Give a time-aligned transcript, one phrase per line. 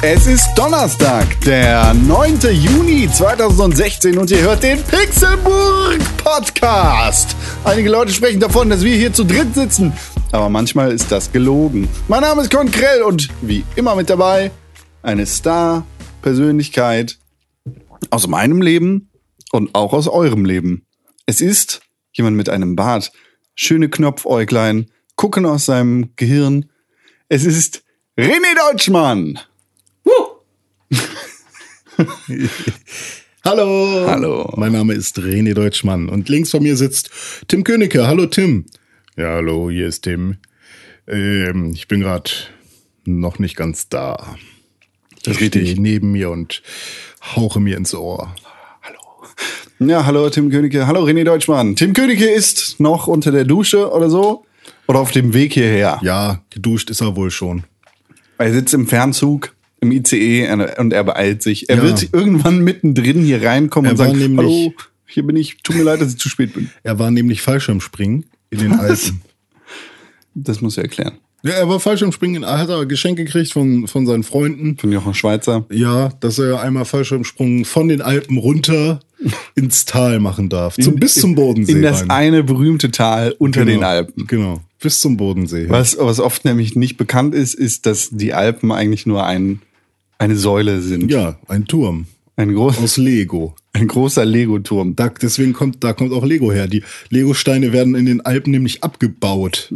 [0.00, 2.38] Es ist Donnerstag, der 9.
[2.52, 7.34] Juni 2016 und ihr hört den Pixelburg Podcast.
[7.64, 9.92] Einige Leute sprechen davon, dass wir hier zu dritt sitzen,
[10.30, 11.88] aber manchmal ist das gelogen.
[12.06, 14.52] Mein Name ist Konkrell und wie immer mit dabei
[15.02, 17.18] eine Star-Persönlichkeit
[18.10, 19.10] aus meinem Leben
[19.50, 20.86] und auch aus eurem Leben.
[21.26, 21.80] Es ist
[22.12, 23.10] jemand mit einem Bart,
[23.56, 26.70] schöne Knopfäuglein, gucken aus seinem Gehirn.
[27.28, 27.82] Es ist
[28.16, 29.40] René Deutschmann.
[33.44, 34.04] Hallo.
[34.06, 34.52] Hallo.
[34.56, 37.10] Mein Name ist René Deutschmann und links von mir sitzt
[37.48, 38.06] Tim Königke.
[38.06, 38.66] Hallo Tim.
[39.16, 40.36] Ja, hallo, hier ist Tim.
[41.06, 42.30] Ähm, ich bin gerade
[43.04, 44.36] noch nicht ganz da.
[45.24, 45.70] Das Ich richtig.
[45.70, 46.62] stehe neben mir und
[47.34, 48.34] hauche mir ins Ohr.
[49.80, 50.86] Ja, hallo Tim Königke.
[50.86, 51.74] Hallo René Deutschmann.
[51.76, 54.44] Tim Königke ist noch unter der Dusche oder so.
[54.86, 55.98] Oder auf dem Weg hierher.
[56.02, 57.64] Ja, geduscht ist er wohl schon.
[58.38, 60.48] Er sitzt im Fernzug, im ICE
[60.78, 61.68] und er beeilt sich.
[61.68, 61.82] Er Ja.
[61.82, 64.72] wird irgendwann mittendrin hier reinkommen Er und sagen, nämlich- hallo,
[65.06, 65.56] hier bin ich.
[65.62, 66.70] Tut mir leid, dass ich zu spät bin.
[66.82, 69.20] Er war nämlich Fallschirmspringen in den Alpen.
[70.34, 71.14] Das muss er erklären.
[71.42, 74.76] ja, er war Fallschirmspringen, er hat er Geschenke gekriegt von, von seinen Freunden.
[74.76, 75.66] Von Jochen Schweizer.
[75.70, 79.00] Ja, dass er einmal Fallschirmsprung von den Alpen runter
[79.54, 80.76] ins Tal machen darf.
[80.76, 81.72] Zum, bis zum Bodensee.
[81.72, 82.10] In das rein.
[82.10, 84.26] eine berühmte Tal unter Genau, den Alpen.
[84.26, 85.66] Genau, bis zum Bodensee.
[85.68, 89.60] Was, was oft nämlich nicht bekannt ist, ist, dass die Alpen eigentlich nur ein,
[90.18, 91.10] eine Säule sind.
[91.10, 93.54] Ja, ein Turm Ein, groß, aus Lego.
[93.72, 94.96] ein großer Lego-Turm.
[94.96, 96.66] Da, deswegen kommt, da kommt auch Lego her.
[96.66, 99.74] Die Lego-Steine werden in den Alpen nämlich abgebaut.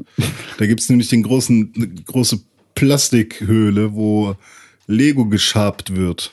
[0.59, 2.41] Da gibt's nämlich den großen, eine große
[2.75, 4.37] Plastikhöhle, wo
[4.87, 6.33] Lego geschabt wird.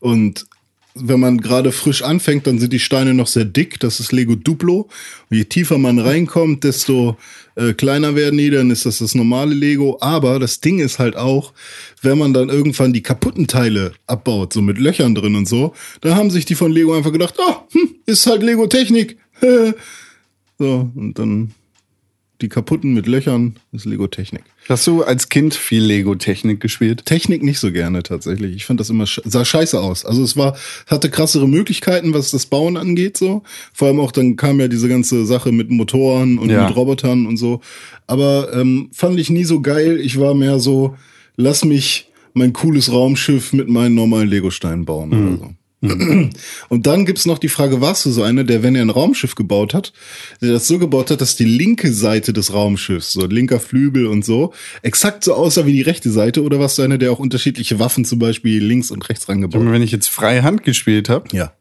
[0.00, 0.46] Und
[0.94, 3.80] wenn man gerade frisch anfängt, dann sind die Steine noch sehr dick.
[3.80, 4.88] Das ist Lego Duplo.
[5.28, 7.16] Und je tiefer man reinkommt, desto
[7.56, 8.50] äh, kleiner werden die.
[8.50, 9.98] Dann ist das das normale Lego.
[10.00, 11.52] Aber das Ding ist halt auch,
[12.02, 16.14] wenn man dann irgendwann die kaputten Teile abbaut, so mit Löchern drin und so, da
[16.14, 19.18] haben sich die von Lego einfach gedacht, oh, hm, ist halt Lego Technik.
[20.58, 21.54] so, und dann
[22.44, 24.42] die kaputten mit Löchern ist Lego Technik.
[24.68, 27.06] Hast du als Kind viel Lego-Technik gespielt?
[27.06, 28.54] Technik nicht so gerne tatsächlich.
[28.54, 30.04] Ich fand das immer sah scheiße aus.
[30.04, 30.56] Also es war
[30.86, 33.42] hatte krassere Möglichkeiten, was das Bauen angeht so.
[33.72, 36.66] Vor allem auch dann kam ja diese ganze Sache mit Motoren und Ja.
[36.66, 37.60] mit Robotern und so.
[38.06, 39.98] Aber ähm, fand ich nie so geil.
[40.00, 40.94] Ich war mehr so,
[41.36, 45.54] lass mich mein cooles Raumschiff mit meinen normalen Lego-Steinen bauen oder so.
[46.68, 49.34] Und dann gibt's noch die Frage, warst du so einer, der, wenn er ein Raumschiff
[49.34, 49.92] gebaut hat,
[50.40, 54.24] der das so gebaut hat, dass die linke Seite des Raumschiffs, so linker Flügel und
[54.24, 54.52] so,
[54.82, 56.42] exakt so aussah wie die rechte Seite?
[56.42, 59.72] Oder warst du einer, der auch unterschiedliche Waffen zum Beispiel links und rechts rangebaut hat?
[59.72, 61.52] Wenn ich jetzt freie Hand gespielt habe, Ja.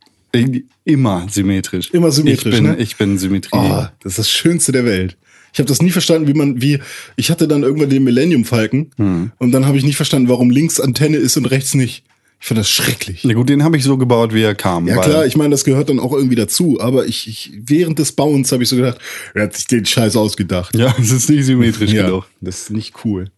[0.86, 1.92] immer symmetrisch.
[1.92, 2.76] Immer symmetrisch, Ich bin, ne?
[2.78, 3.58] ich bin Symmetrie.
[3.58, 5.18] Oh, das ist das Schönste der Welt.
[5.54, 6.80] Ich habe das nie verstanden, wie man, wie,
[7.16, 8.90] ich hatte dann irgendwann den Millennium Falken
[9.38, 12.04] und dann habe ich nicht verstanden, warum links Antenne ist und rechts nicht.
[12.44, 13.24] Ich fand das schrecklich.
[13.24, 14.86] Na gut, den habe ich so gebaut, wie er kam.
[14.86, 18.12] Ja klar, ich meine, das gehört dann auch irgendwie dazu, aber ich, ich während des
[18.12, 18.98] Bauens habe ich so gedacht,
[19.34, 20.76] er hat sich den Scheiß ausgedacht.
[20.76, 22.26] Ja, es ist nicht symmetrisch genug.
[22.42, 23.32] das ist nicht cool.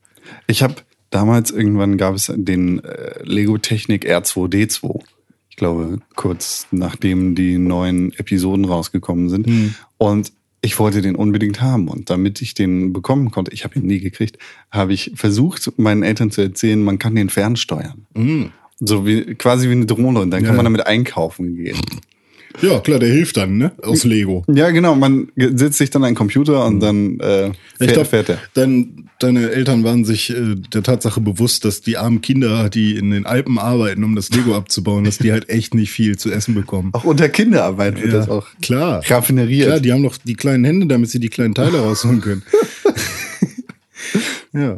[0.48, 0.78] Ich habe
[1.12, 5.04] damals irgendwann gab es den äh, Lego Technik R2D2.
[5.52, 9.46] Ich glaube, kurz nachdem die neuen Episoden rausgekommen sind.
[9.46, 9.76] Hm.
[10.00, 11.90] Und ich wollte den unbedingt haben.
[11.90, 14.40] Und damit ich den bekommen konnte, ich habe ihn nie gekriegt,
[14.72, 18.08] habe ich versucht, meinen Eltern zu erzählen, man kann den fernsteuern.
[18.80, 20.20] So wie quasi wie eine Drohne.
[20.20, 20.48] Und dann Ja.
[20.48, 21.78] kann man damit einkaufen gehen.
[22.62, 23.74] Ja, klar, der hilft dann, ne?
[23.84, 24.46] Aus Lego.
[24.48, 24.96] Ja, genau.
[24.96, 28.40] Man setzt sich dann an den Computer und dann äh, Ich fährt, glaub, fährt er.
[28.54, 33.12] dein, deine Eltern waren sich äh, der Tatsache bewusst, dass die armen Kinder, die in
[33.12, 36.56] den Alpen arbeiten, um das Lego abzubauen, dass die halt echt nicht viel zu essen
[36.56, 36.92] bekommen.
[36.94, 39.02] Auch unter Kinderarbeit wird das auch klar.
[39.06, 39.68] raffineriert.
[39.68, 42.44] Klar, die haben doch die kleinen Hände, damit sie die kleinen Teile rausholen können.
[44.54, 44.78] ja.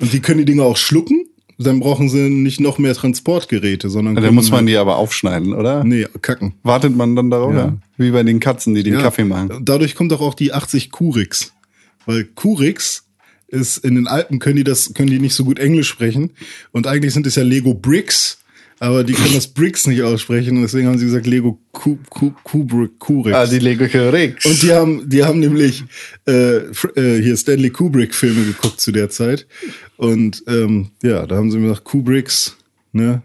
[0.00, 1.26] Und die können die Dinge auch schlucken,
[1.62, 4.96] dann brauchen sie nicht noch mehr Transportgeräte, sondern Da können muss man halt- die aber
[4.96, 5.84] aufschneiden, oder?
[5.84, 6.54] Nee, kacken.
[6.62, 7.54] Wartet man dann darauf?
[7.54, 7.76] Ja.
[7.96, 9.50] Wie bei den Katzen, die den Ja, Kaffee machen.
[9.62, 11.52] Dadurch kommt doch auch die 80 Kurix.
[12.06, 13.04] Weil Kurix
[13.48, 16.30] ist, in den Alpen können die das, können die nicht so gut Englisch sprechen.
[16.72, 18.38] Und eigentlich sind es ja Lego Bricks,
[18.82, 20.56] aber die können das Bricks nicht aussprechen.
[20.56, 23.36] Und deswegen haben sie gesagt Lego Ku, Ku, Kubrick, Kurix.
[23.36, 24.44] Ah, die Lego Rex.
[24.44, 25.84] Und die haben, die haben nämlich
[26.26, 26.56] äh,
[26.96, 29.46] äh, hier Stanley Kubrick Filme geguckt zu der Zeit.
[29.98, 32.56] Und ähm, ja, da haben sie mir gesagt, Kubricks,
[32.90, 33.22] ne?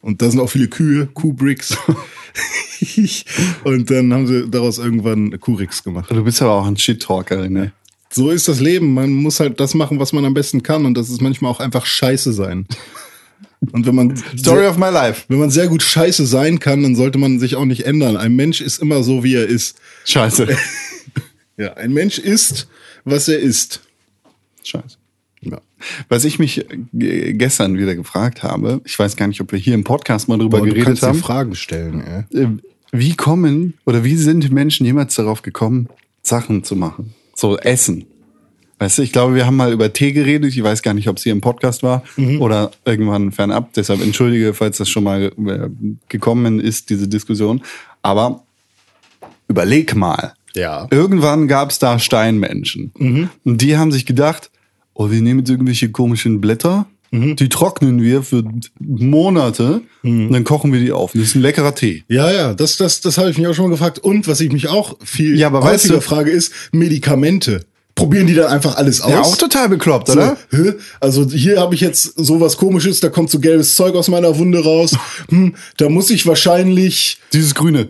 [0.00, 1.76] Und da sind auch viele Kühe, Kubricks.
[3.64, 6.10] und dann haben sie daraus irgendwann Kurix gemacht.
[6.10, 7.72] Du bist aber auch ein Shit-Talker, ne?
[8.08, 8.94] So ist das Leben.
[8.94, 10.86] Man muss halt das machen, was man am besten kann.
[10.86, 12.66] Und das ist manchmal auch einfach scheiße sein.
[13.72, 15.24] Und wenn man, Story of my life.
[15.28, 18.16] wenn man sehr gut scheiße sein kann, dann sollte man sich auch nicht ändern.
[18.16, 19.76] Ein Mensch ist immer so, wie er ist.
[20.04, 20.48] Scheiße.
[21.56, 22.66] Ja, ein Mensch ist,
[23.04, 23.80] was er ist.
[24.64, 24.96] Scheiße.
[25.42, 25.60] Ja.
[26.08, 26.68] Was ich mich
[26.98, 30.36] äh, gestern wieder gefragt habe, ich weiß gar nicht, ob wir hier im Podcast mal
[30.36, 31.18] drüber Boah, du geredet kannst dir haben.
[31.20, 32.02] Fragen stellen,
[32.32, 32.42] ey.
[32.42, 32.48] äh,
[32.90, 35.88] wie kommen oder wie sind Menschen jemals darauf gekommen,
[36.22, 37.14] Sachen zu machen?
[37.36, 38.06] So Essen.
[38.78, 40.52] Weißt du, ich glaube, wir haben mal über Tee geredet.
[40.54, 42.02] Ich weiß gar nicht, ob es hier im Podcast war
[42.40, 43.72] oder irgendwann fernab.
[43.74, 45.68] Deshalb entschuldige, falls das schon mal äh,
[46.08, 47.62] gekommen ist, diese Diskussion.
[48.02, 48.42] Aber
[49.48, 50.34] überleg mal.
[50.56, 50.86] Ja.
[50.90, 52.92] Irgendwann gab es da Steinmenschen.
[53.44, 54.50] Und die haben sich gedacht,
[54.94, 58.42] oh, wir nehmen jetzt irgendwelche komischen Blätter, die trocknen wir für
[58.80, 61.12] Monate und dann kochen wir die auf.
[61.12, 62.02] Das ist ein leckerer Tee.
[62.08, 64.00] Ja, ja, das, das, das habe ich mich auch schon mal gefragt.
[64.00, 67.66] Und was ich mich auch viel Ja, aber weißt häufiger du- frage, ist Medikamente.
[67.94, 69.10] Probieren die dann einfach alles aus?
[69.10, 70.36] Ja, auch total bekloppt, So, oder?
[70.50, 70.72] hä?
[71.00, 74.62] Also hier habe ich jetzt sowas komisches, da kommt so gelbes Zeug aus meiner Wunde
[74.62, 74.96] raus.
[75.28, 77.88] Hm, da muss ich wahrscheinlich, Dieses Grüne.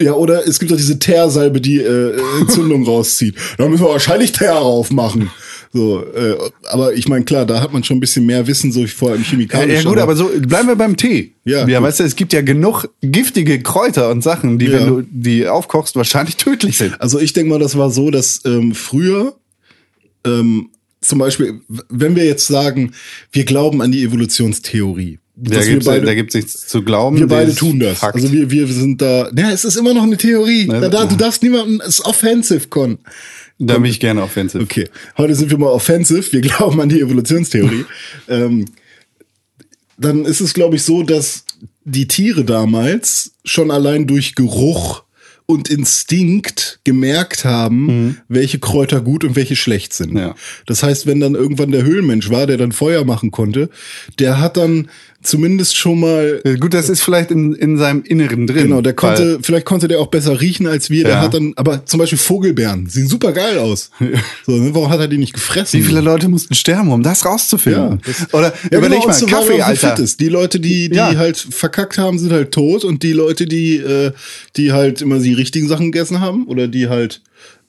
[0.00, 3.34] ja, oder es gibt doch diese Teersalbe, die äh, Entzündung rauszieht.
[3.58, 5.30] Da müssen wir wahrscheinlich Teer raufmachen.
[5.74, 6.36] So, äh,
[6.70, 9.16] aber ich meine, klar, da hat man schon ein bisschen mehr Wissen, so wie vorher
[9.16, 9.84] im Ja, Chemikalischen.
[9.84, 11.32] ja gut, aber so bleiben wir beim Tee.
[11.44, 11.88] Ja, ja gut.
[11.88, 14.72] weißt du, es gibt ja genug giftige Kräuter und Sachen, die, Ja.
[14.80, 17.00] wenn du die aufkochst, wahrscheinlich tödlich sind.
[17.00, 19.34] Also ich denke mal, das war so, dass ähm, früher
[20.26, 20.68] ähm,
[21.00, 22.92] zum Beispiel, wenn wir jetzt sagen,
[23.32, 25.18] wir glauben an die Evolutionstheorie.
[25.34, 27.16] Da da gibt's nichts zu glauben.
[27.18, 27.98] wir beide tun das.
[28.00, 28.14] Fakt.
[28.16, 29.30] Also wir, wir sind da.
[29.34, 30.66] Ja, es ist immer noch eine Theorie.
[30.68, 31.06] Ne, Da, da, ja.
[31.06, 32.98] du darfst niemanden, es ist offensive, Con.
[33.66, 34.62] Da bin ich gerne offensiv.
[34.62, 36.32] Okay, heute sind wir mal offensive.
[36.32, 37.84] Wir glauben an die Evolutionstheorie.
[38.28, 38.66] ähm,
[39.98, 41.44] dann ist es, glaube ich, so, dass
[41.84, 45.04] die Tiere damals schon allein durch Geruch
[45.46, 50.12] und Instinkt gemerkt haben, welche Kräuter gut und welche schlecht sind.
[50.12, 50.18] Mhm.
[50.18, 50.34] Ja.
[50.66, 53.68] Das heißt, wenn dann irgendwann der Höhlenmensch war, der dann Feuer machen konnte,
[54.18, 54.88] der hat dann
[55.22, 58.64] zumindest schon mal Äh, Gut, das ist vielleicht in, in seinem Inneren drin.
[58.64, 61.04] Genau, der konnte, vielleicht konnte der auch besser riechen als wir.
[61.04, 61.20] Der Ja.
[61.22, 63.90] hat dann, aber zum Beispiel Vogelbeeren sehen super geil aus.
[64.46, 65.78] So, ne, warum hat er die nicht gefressen?
[65.80, 68.00] Wie viele Leute mussten sterben, um das rauszufinden?
[68.04, 69.98] das- Oder Ja, überleg genau, mal, so Kaffee, so Alter.
[69.98, 70.20] ist.
[70.20, 71.14] Die Leute, die, die Ja.
[71.16, 74.12] halt verkackt haben, sind halt tot und die Leute, die, äh,
[74.56, 77.20] die halt immer die richtigen Sachen gegessen haben oder die halt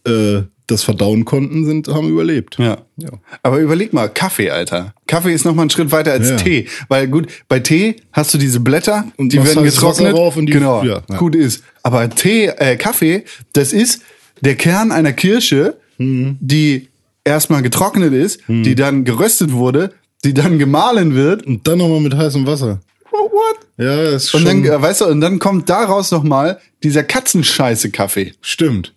[0.06, 2.56] äh, das verdauen konnten, sind, haben überlebt.
[2.58, 2.78] Ja.
[2.96, 3.10] Ja.
[3.44, 4.94] Aber überleg mal, Kaffee, Alter.
[5.08, 6.36] Kaffee ist noch mal einen Schritt weiter als Ja.
[6.38, 6.68] Tee.
[6.88, 10.14] Weil gut, bei Tee hast du diese Blätter, Und die werden getrocknet.
[10.14, 11.64] drauf und die- genau, ja, gut ist.
[11.84, 14.02] Aber Tee, äh, Kaffee, das ist
[14.42, 16.38] der Kern einer Kirsche, Mhm.
[16.40, 16.88] die
[17.26, 21.46] erstmal getrocknet ist, die dann geröstet wurde, die dann gemahlen wird.
[21.46, 22.80] Und dann nochmal mit heißem Wasser.
[23.12, 23.58] Oh, what?
[23.78, 26.58] Ja, das ist Und schon, dann, äh, weißt du, und dann kommt daraus noch mal
[26.84, 28.34] dieser Katzenscheiße-Kaffee.
[28.42, 28.94] stimmt.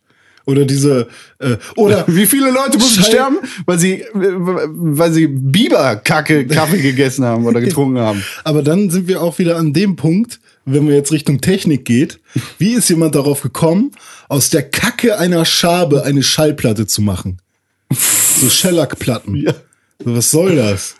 [0.46, 1.08] Oder diese,
[1.40, 7.24] äh, oder Wie viele Leute mussten Schei- sterben, weil sie, weil sie Biberkacke Kaffee gegessen
[7.24, 8.22] haben oder getrunken haben?
[8.44, 12.20] Aber dann sind wir auch wieder an dem Punkt, wenn wir jetzt Richtung Technik geht.
[12.58, 13.90] Wie ist jemand darauf gekommen,
[14.28, 17.38] aus der Kacke einer Schabe eine Schallplatte zu machen?
[17.90, 19.36] So Shellac-Platten.
[19.36, 19.54] Ja.
[20.04, 20.96] So, was soll das?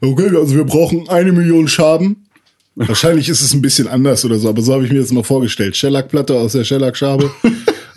[0.00, 2.26] Okay, also wir brauchen eine Million Schaben.
[2.74, 5.22] Wahrscheinlich ist es ein bisschen anders oder so, aber so habe ich mir das mal
[5.24, 5.76] vorgestellt.
[5.76, 7.30] Shellac-Platte aus der Shellac-Schabe.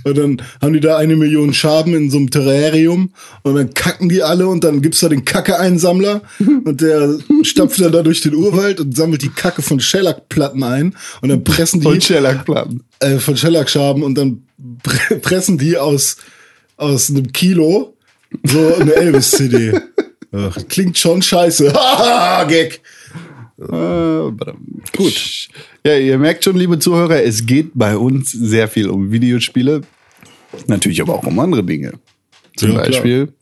[0.05, 3.11] Und dann haben die da eine Million Schaben in so einem Terrarium
[3.43, 6.21] und dann kacken die alle und dann gibt's da den Kacke-Einsammler
[6.63, 10.95] und der stapft dann da durch den Urwald und sammelt die Kacke von Shellac-Platten ein
[11.21, 12.83] und dann pressen die Und Shellac-Platten.
[12.99, 14.43] äh, von Shellac-Schaben und dann
[14.83, 16.17] pre pressen die aus,
[16.77, 17.97] aus einem Kilo
[18.43, 19.79] so eine Elvis-CD.
[20.69, 21.73] Klingt schon scheiße.
[21.73, 22.81] Haha, Gag.
[24.95, 25.47] Gut.
[25.85, 29.81] Ja, ihr merkt schon, liebe Zuhörer, es geht bei uns sehr viel um Videospiele.
[30.67, 31.93] Natürlich aber auch um andere Dinge.
[32.55, 32.87] Zum Ja, klar.
[32.91, 33.33] Beispiel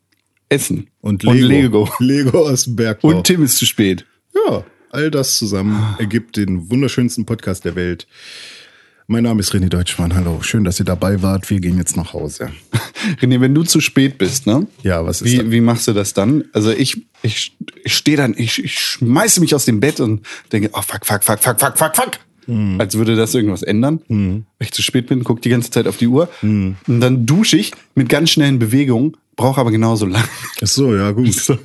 [0.50, 0.88] Essen.
[1.02, 1.48] Und Lego.
[1.48, 1.90] Lego.
[2.00, 3.08] Lego aus dem Bergbau.
[3.10, 4.06] Und Tim ist zu spät.
[4.48, 8.08] ja, all das zusammen ergibt den wunderschönsten Podcast der Welt.
[9.08, 10.16] Mein Name ist René Deutschmann.
[10.16, 11.50] Hallo, schön, dass ihr dabei wart.
[11.50, 12.52] Wir gehen jetzt nach Hause.
[13.22, 14.66] René, wenn du zu spät bist, ne?
[14.82, 16.46] Ja, was ist Wie, wie machst du das dann?
[16.54, 20.70] Also ich, ich, ich stehe dann, ich, ich schmeiße mich aus dem Bett und denke,
[20.74, 22.12] oh fuck, fuck, fuck, fuck, fuck, fuck, fuck.
[22.48, 22.80] Mhm.
[22.80, 24.02] Als würde das irgendwas ändern.
[24.08, 26.30] Wenn ich zu spät bin, guck die ganze Zeit auf die Uhr.
[26.42, 26.76] Mhm.
[26.88, 30.24] Und dann dusche ich mit ganz schnellen Bewegungen, brauche aber genauso lang.
[30.62, 31.36] Ach so, ja, gut.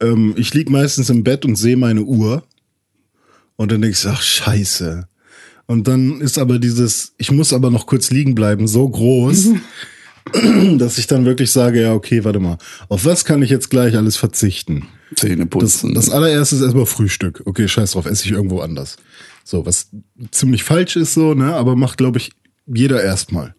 [0.00, 2.42] Ähm, ich lieg meistens im Bett und sehe meine Uhr.
[3.56, 5.06] Und dann denke ich, ach, scheiße.
[5.66, 9.50] Und dann ist aber dieses, ich muss aber noch kurz liegen bleiben, so groß,
[10.78, 13.96] dass ich dann wirklich sage, ja, okay, warte mal, auf was kann ich jetzt gleich
[13.96, 14.88] alles verzichten?
[15.14, 15.94] Zähne Das, putzen.
[15.94, 17.42] das allererste ist erstmal Frühstück.
[17.44, 18.96] Okay, scheiß drauf, esse ich irgendwo anders.
[19.44, 19.90] So, was
[20.30, 21.54] ziemlich falsch ist so, ne?
[21.54, 22.32] Aber macht, glaube ich,
[22.66, 23.54] jeder erstmal.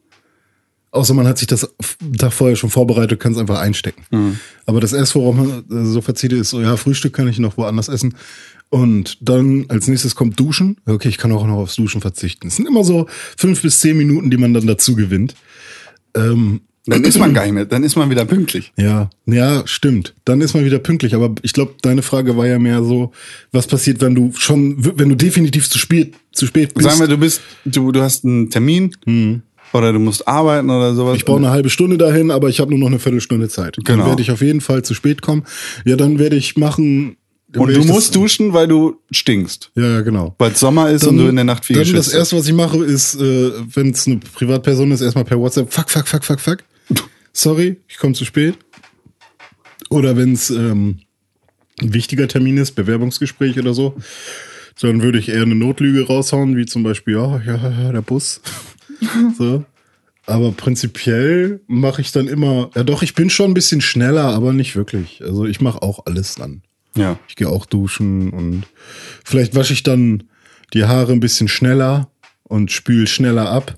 [0.92, 1.70] Außer man hat sich das
[2.18, 4.04] Tag vorher schon vorbereitet, kann es einfach einstecken.
[4.12, 4.40] Mhm.
[4.66, 7.58] Aber das erste, worauf man äh, so verzieht, ist so, ja, Frühstück kann ich noch
[7.58, 8.16] woanders essen.
[8.70, 10.78] Und dann als nächstes kommt Duschen.
[10.86, 12.48] Okay, ich kann auch noch aufs Duschen verzichten.
[12.48, 15.36] Es sind immer so fünf bis zehn Minuten, die man dann dazu gewinnt.
[16.16, 18.72] Ähm, Dann ist man gar nicht mehr, dann ist man wieder pünktlich.
[18.78, 20.14] ja, ja, stimmt.
[20.24, 21.16] Dann ist man wieder pünktlich.
[21.16, 23.12] Aber ich glaube, deine Frage war ja mehr so,
[23.52, 26.88] was passiert, wenn du schon, wenn du definitiv zu spät, zu spät bist.
[26.88, 28.96] Sagen wir, du bist, du, du hast einen Termin
[29.74, 31.18] oder du musst arbeiten oder sowas.
[31.18, 33.78] Ich brauche eine halbe Stunde dahin, aber ich habe nur noch eine Viertelstunde Zeit.
[33.84, 34.08] Dann Genau.
[34.10, 35.44] werde ich auf jeden Fall zu spät kommen.
[35.86, 37.18] Ja, dann werde ich machen.
[37.48, 39.72] dann und du musst duschen, weil du stinkst.
[39.76, 40.36] Ja, genau.
[40.38, 42.54] Weil es Sommer ist und du in der Nacht viel Dann das erste, was ich
[42.54, 46.40] mache, ist, äh, wenn es eine Privatperson ist, erstmal per WhatsApp, fuck, fuck, fuck, fuck,
[46.40, 46.58] fuck.
[47.36, 48.58] Sorry, ich komme zu spät.
[49.90, 51.00] Oder wenn es ähm,
[51.82, 53.98] ein wichtiger Termin ist, Bewerbungsgespräch oder so,
[54.80, 58.40] dann würde ich eher eine Notlüge raushauen, wie zum Beispiel, ja, ja, ja, der Bus.
[59.38, 59.66] so.
[60.26, 64.54] Aber prinzipiell mache ich dann immer, ja doch, ich bin schon ein bisschen schneller, aber
[64.54, 65.22] nicht wirklich.
[65.22, 66.62] Also ich mache auch alles dann.
[66.96, 67.20] Ja.
[67.28, 68.64] Ich gehe auch duschen und
[69.26, 70.24] vielleicht wasche ich dann
[70.74, 72.10] die Haare ein bisschen schneller
[72.44, 73.78] und spül schneller ab.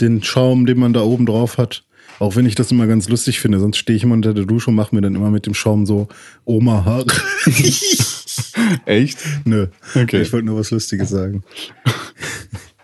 [0.00, 1.84] Den Schaum, den man da oben drauf hat.
[2.18, 4.70] Auch wenn ich das immer ganz lustig finde, sonst stehe ich immer unter der Dusche
[4.70, 6.08] und mache mir dann immer mit dem Schaum so
[6.44, 7.06] Oma-Haare.
[8.86, 9.18] Echt?
[9.44, 9.68] Nö.
[9.94, 10.22] Okay.
[10.22, 11.44] Ich wollte nur was Lustiges sagen.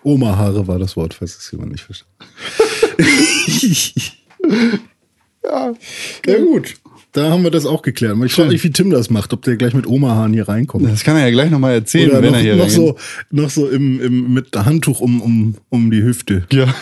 [0.03, 2.07] Oma-Haare war das Wort, falls es jemand nicht versteht.
[5.45, 5.73] ja.
[6.27, 6.75] ja, gut.
[7.13, 8.17] Da haben wir das auch geklärt.
[8.25, 10.85] Ich frage mich, wie Tim das macht, ob der gleich mit Oma-Haaren hier reinkommt.
[10.85, 12.77] Das kann er ja gleich nochmal erzählen, Oder wenn noch, er hier noch reingeht.
[12.77, 12.97] so,
[13.31, 16.47] noch so im, im, mit Handtuch um, um, um die Hüfte.
[16.53, 16.75] Ja.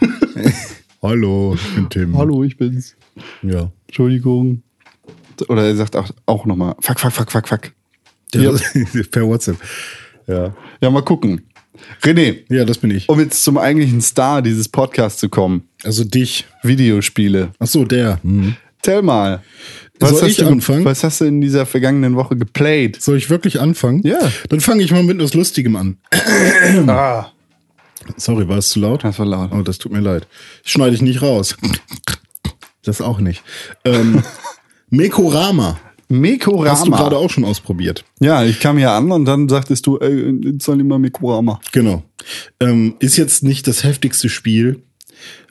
[1.02, 2.16] Hallo, ich bin Tim.
[2.16, 2.94] Hallo, ich bin's.
[3.42, 3.72] Ja.
[3.88, 4.62] Entschuldigung.
[5.48, 7.72] Oder er sagt auch, auch nochmal, fuck, fuck, fuck, fuck, fuck.
[8.34, 8.52] ja.
[9.10, 9.56] per WhatsApp.
[10.28, 10.54] Ja.
[10.80, 11.42] Ja, mal gucken.
[12.02, 13.08] René, Ja, das bin ich.
[13.08, 15.64] um jetzt zum eigentlichen Star dieses Podcasts zu kommen.
[15.82, 16.46] Also dich.
[16.62, 17.50] Videospiele.
[17.58, 18.22] Ach so, der.
[18.22, 18.54] Hm.
[18.82, 19.42] Tell mal.
[20.00, 20.84] Soll hast ich du, anfangen?
[20.84, 23.00] Was hast du in dieser vergangenen Woche geplayt?
[23.00, 24.02] Soll ich wirklich anfangen?
[24.04, 24.18] Ja.
[24.48, 25.96] Dann fange ich mal mit etwas Lustigem an.
[26.88, 27.26] Ah,
[28.16, 29.04] Sorry, war es zu laut?
[29.04, 29.50] das war laut.
[29.52, 30.26] Oh, das tut mir leid.
[30.64, 31.56] Schneide ich nicht raus.
[32.82, 33.42] Das auch nicht.
[33.84, 34.22] Ähm,
[34.90, 35.78] Mekorama.
[36.08, 36.70] Mekorama.
[36.70, 38.04] Hast du gerade auch schon ausprobiert?
[38.20, 41.60] Ja, ich kam hier an und dann sagtest du, ey, soll ich mal Mekorama.
[41.72, 42.02] Genau.
[42.60, 44.82] Ähm, ist jetzt nicht das heftigste Spiel,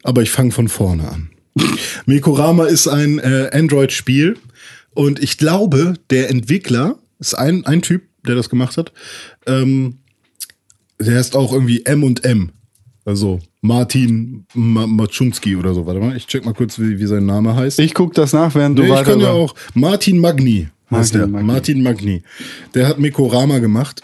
[0.03, 1.29] aber ich fange von vorne an.
[2.05, 4.37] Mekorama ist ein äh, Android-Spiel
[4.93, 8.91] und ich glaube, der Entwickler ist ein, ein Typ, der das gemacht hat.
[9.47, 9.97] Ähm,
[11.01, 12.51] der heißt auch irgendwie M und M.
[13.05, 15.85] Also Martin Ma Maczunski oder so.
[15.85, 17.79] Warte mal, ich check mal kurz, wie, wie sein Name heißt.
[17.79, 19.11] Ich guck das nach, während du Nee, ich weiter...
[19.11, 19.55] kann ja auch.
[19.73, 21.27] Martin Magni heißt Martin der.
[21.27, 21.47] Magni.
[21.47, 22.23] Martin Magni.
[22.75, 24.01] Der hat Mekorama gemacht.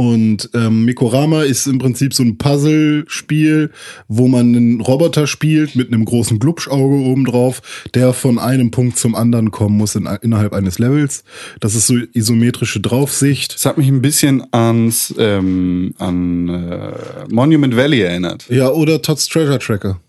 [0.00, 3.70] Und ähm, Mekorama ist im Prinzip so ein Puzzle-Spiel,
[4.08, 7.60] wo man einen Roboter spielt mit einem großen Glubschauge oben drauf,
[7.92, 11.22] der von einem Punkt zum anderen kommen muss in, innerhalb eines Levels.
[11.60, 13.54] Das ist so isometrische Draufsicht.
[13.54, 16.92] Das hat mich ein bisschen ans ähm, an äh,
[17.28, 18.48] Monument Valley erinnert.
[18.48, 20.00] Ja, oder Todd's Treasure Tracker.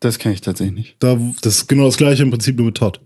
[0.00, 0.96] Das kenne ich tatsächlich nicht.
[0.98, 2.98] Da, das ist genau das gleiche im Prinzip nur mit Todd.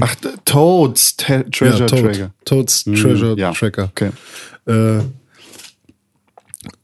[0.00, 0.14] Ach,
[0.46, 2.00] Toads Treasure ja, Todd.
[2.00, 2.34] Tracker.
[2.46, 3.52] Todd's Treasure ja.
[3.52, 3.90] Tracker.
[3.90, 4.12] Okay.
[4.66, 5.00] Äh,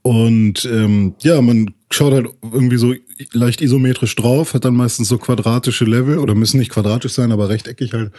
[0.02, 2.94] und ähm, ja, man schaut halt irgendwie so
[3.32, 7.49] leicht isometrisch drauf, hat dann meistens so quadratische Level oder müssen nicht quadratisch sein, aber
[7.49, 8.12] rechteckig halt.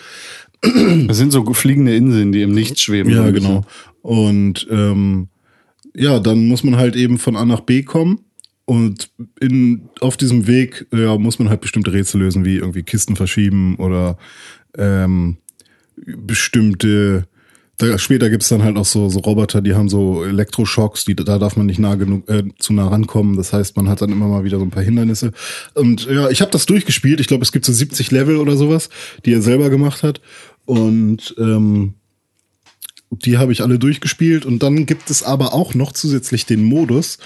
[1.07, 3.11] Das sind so fliegende Inseln, die im Nichts schweben.
[3.11, 3.63] Ja, genau.
[4.01, 5.29] Und ähm,
[5.95, 8.19] ja, dann muss man halt eben von A nach B kommen.
[8.65, 13.15] Und in, auf diesem Weg ja, muss man halt bestimmte Rätsel lösen, wie irgendwie Kisten
[13.15, 14.17] verschieben oder
[14.77, 15.37] ähm,
[15.95, 17.27] bestimmte.
[17.79, 21.39] Da, später gibt's dann halt auch so, so Roboter, die haben so Elektroschocks, die, da
[21.39, 23.37] darf man nicht nah genug äh, zu nah rankommen.
[23.37, 25.31] Das heißt, man hat dann immer mal wieder so ein paar Hindernisse.
[25.75, 27.21] Und ja, ich habe das durchgespielt.
[27.21, 28.89] Ich glaube, es gibt so 70 Level oder sowas,
[29.25, 30.19] die er selber gemacht hat.
[30.65, 31.93] Und ähm,
[33.11, 37.17] die habe ich alle durchgespielt und dann gibt es aber auch noch zusätzlich den Modus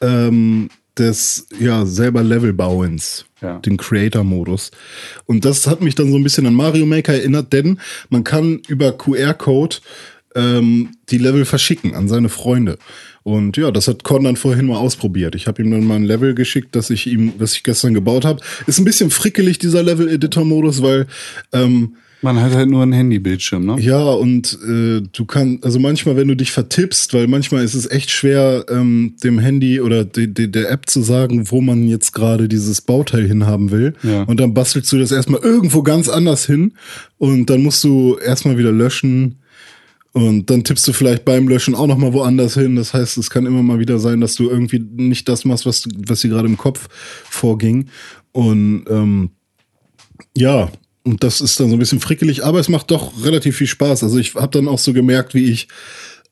[0.00, 0.68] ähm,
[0.98, 3.58] des ja selber Levelbauens, Ja.
[3.58, 4.70] den Creator-Modus.
[5.26, 7.78] Und das hat mich dann so ein bisschen an Mario Maker erinnert, denn
[8.10, 9.76] man kann über QR-Code
[10.36, 12.78] ähm, die Level verschicken an seine Freunde.
[13.22, 15.34] Und ja, das hat Con dann vorhin mal ausprobiert.
[15.34, 18.24] Ich habe ihm dann mal ein Level geschickt, das ich ihm, was ich gestern gebaut
[18.24, 18.40] habe.
[18.66, 21.06] Ist ein bisschen frickelig dieser Level-Editor-Modus, weil
[21.52, 23.76] ähm, Man hat halt nur einen Handybildschirm, ne?
[23.80, 27.88] ja, und äh, du kannst, also manchmal, wenn du dich vertippst, weil manchmal ist es
[27.90, 32.12] echt schwer, ähm, dem Handy oder de, de, der App zu sagen, wo man jetzt
[32.12, 33.92] gerade dieses Bauteil hinhaben will.
[34.02, 34.22] Ja.
[34.22, 36.72] Und dann bastelst du das erstmal irgendwo ganz anders hin
[37.18, 39.36] und dann musst du erstmal wieder löschen.
[40.12, 42.76] Und dann tippst du vielleicht beim Löschen auch nochmal woanders hin.
[42.76, 45.82] Das heißt, es kann immer mal wieder sein, dass du irgendwie nicht das machst, was,
[45.82, 46.86] du- was dir gerade im Kopf
[47.28, 47.86] vorging.
[48.30, 49.30] Und ähm,
[50.36, 50.70] ja,
[51.04, 54.02] und das ist dann so ein bisschen frickelig, aber es macht doch relativ viel Spaß.
[54.02, 55.68] Also ich habe dann auch so gemerkt, wie ich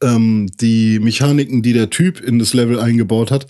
[0.02, 3.46] ähm, die Mechaniken, die der Typ in das Level eingebaut hat,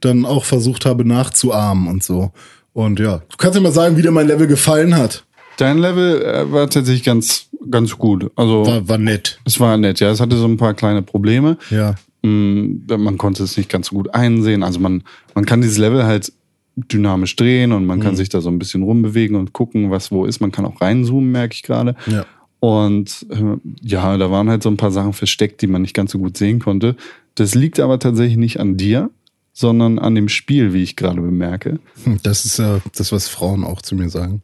[0.00, 2.30] dann auch versucht habe nachzuahmen und so.
[2.72, 5.24] Und ja, du kannst ja mal sagen, wie dir mein Level gefallen hat.
[5.56, 8.30] Dein Level äh, war tatsächlich ganz, ganz gut.
[8.36, 9.40] Also War, war nett.
[9.46, 10.10] es war nett, ja.
[10.10, 11.56] Es hatte so ein paar kleine Probleme.
[11.70, 11.94] Ja.
[12.22, 14.62] Mm, Man konnte es nicht ganz so gut einsehen.
[14.62, 15.02] Also man,
[15.34, 16.30] man kann dieses Level halt
[16.76, 18.16] dynamisch drehen und man kann Mhm.
[18.16, 20.40] sich da so ein bisschen rumbewegen und gucken, was wo ist.
[20.40, 21.96] Man kann auch reinzoomen, merke ich gerade.
[22.06, 22.26] Ja.
[22.60, 26.12] Und äh, ja, da waren halt so ein paar Sachen versteckt, die man nicht ganz
[26.12, 26.96] so gut sehen konnte.
[27.34, 29.10] Das liegt aber tatsächlich nicht an dir,
[29.52, 31.78] sondern an dem Spiel, wie ich gerade bemerke.
[32.04, 34.42] Hm, Das ist ja das, was Frauen auch zu mir sagen.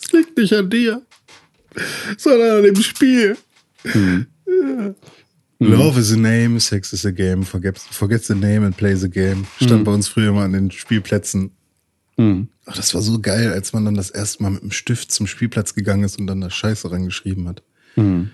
[0.00, 1.02] Es liegt nicht an dir,
[2.16, 3.36] sondern an dem Spiel.
[3.84, 4.94] Ja.
[5.60, 9.08] Love is a name, sex is a game, forget, forget the name and play the
[9.10, 9.44] game.
[9.60, 11.50] Stand bei uns früher mal an den Spielplätzen.
[12.66, 15.26] Ach, das war so geil, als man dann das erste Mal mit dem Stift zum
[15.26, 17.62] Spielplatz gegangen ist und dann da Scheiße rangeschrieben hat.
[17.96, 18.30] Hm,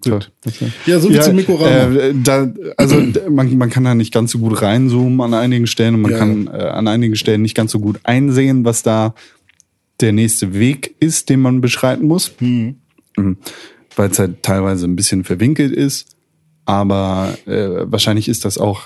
[0.00, 0.32] Gut.
[0.44, 0.66] so.
[0.86, 1.94] Ja, so viel zum Mikorama.
[1.94, 5.94] Äh, da, also man, man kann da nicht ganz so gut reinzoomen an einigen Stellen
[5.96, 6.18] und man Ja.
[6.18, 9.14] kann äh, an einigen Stellen nicht ganz so gut einsehen, was da
[10.00, 12.32] der nächste Weg ist, den man beschreiten muss.
[12.40, 12.76] Mhm.
[13.96, 16.06] Weil es halt teilweise ein bisschen verwinkelt ist.
[16.64, 18.82] Aber äh, wahrscheinlich ist das auch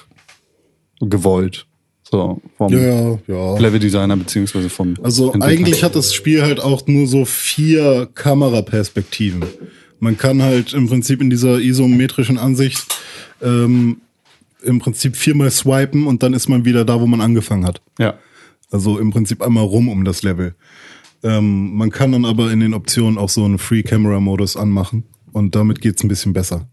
[1.01, 1.67] gewollt.
[2.03, 3.59] So vom Ja, ja.
[3.59, 5.47] Leveldesigner beziehungsweise vom Also Entwickler.
[5.49, 9.45] eigentlich hat das Spiel halt auch nur so vier Kameraperspektiven.
[9.99, 12.87] Man kann halt im Prinzip in dieser isometrischen Ansicht
[13.43, 14.01] ähm,
[14.63, 17.81] im Prinzip viermal swipen und dann ist man wieder da, wo man angefangen hat.
[17.99, 18.15] Ja.
[18.71, 20.55] Also im Prinzip einmal rum um das Level.
[21.23, 25.81] Ähm, man kann dann aber in den Optionen auch so einen Free-Camera-Modus anmachen und damit
[25.81, 26.69] geht's ein bisschen besser.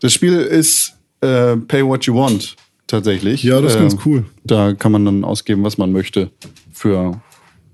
[0.00, 3.42] Das Spiel ist äh, Pay What You Want tatsächlich.
[3.42, 4.24] Ja, das ist Äh, ganz cool.
[4.44, 6.30] Da kann man dann ausgeben, was man möchte.
[6.72, 7.20] Für,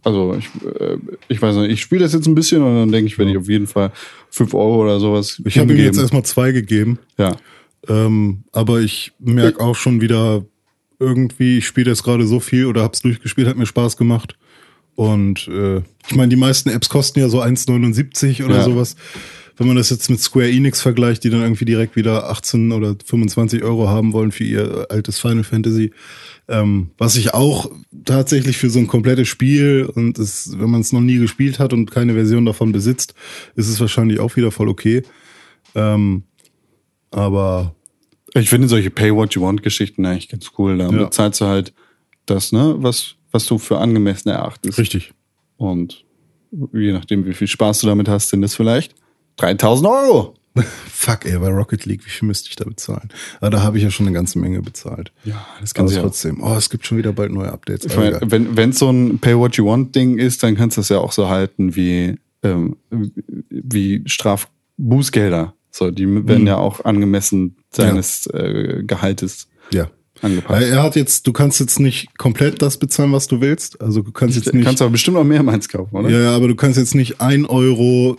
[0.05, 0.97] also ich, äh,
[1.29, 3.39] ich weiß nicht, ich spiele das jetzt ein bisschen und dann denke ich, werde ich
[3.39, 3.93] auf jeden Fall
[4.31, 5.41] 5 Euro oder sowas.
[5.45, 6.99] Ich habe ihm jetzt erstmal zwei gegeben.
[7.19, 7.37] Ja.
[7.89, 10.45] Ähm, aber ich merke auch schon wieder
[10.99, 14.37] irgendwie, ich spiele das gerade so viel oder hab's durchgespielt, hat mir Spaß gemacht.
[14.97, 18.63] Und äh, ich meine, die meisten Apps kosten ja so 1,79 oder Ja.
[18.65, 18.97] sowas.
[19.57, 22.97] Wenn man das jetzt mit Square Enix vergleicht, die dann irgendwie direkt wieder 18 oder
[23.05, 25.93] 25 Euro haben wollen für ihr altes Final Fantasy,
[26.49, 27.71] ähm, was ich auch
[28.07, 31.75] tatsächlich für so ein komplettes Spiel und es, wenn man es noch nie gespielt hat
[31.75, 33.13] und keine Version davon besitzt,
[33.55, 35.03] ist es wahrscheinlich auch wieder voll okay.
[35.75, 36.23] Ähm,
[37.11, 37.75] aber
[38.35, 40.79] Ich finde solche Pay What You Want Geschichten eigentlich ganz cool.
[40.79, 41.05] Da Ja.
[41.05, 41.75] bezahlst du halt
[42.27, 44.79] das, ne, was, was du für angemessen erachtest.
[44.79, 45.13] richtig.
[45.57, 46.05] Und
[46.73, 48.95] je nachdem, wie viel Spaß du damit hast, sind es vielleicht
[49.37, 50.35] 3000 Euro.
[50.91, 53.09] Fuck, ey, bei Rocket League, wie viel müsste ich da bezahlen?
[53.41, 55.13] Aber da habe ich ja schon eine ganze Menge bezahlt.
[55.25, 56.03] Ja, das Aber kann ja.
[56.03, 57.87] trotzdem, oh, es gibt schon wieder bald neue Updates.
[57.87, 58.21] Ich Aber egal.
[58.25, 60.99] wenn wenn so ein Pay What You Want Ding ist, dann kannst du das ja
[60.99, 62.77] auch so halten wie ähm,
[63.49, 65.55] wie Strafbußgelder.
[65.71, 69.89] So, die werden ja auch angemessen seines äh, Gehaltes ja.
[70.23, 70.63] Angepasst.
[70.69, 73.81] Er hat jetzt, du kannst jetzt nicht komplett das bezahlen, was du willst.
[73.81, 74.65] Also du kannst jetzt Du nicht.
[74.67, 76.09] kannst aber bestimmt auch mehrmals kaufen, oder?
[76.11, 78.17] ja, ja, aber du kannst jetzt nicht 1,39 Euro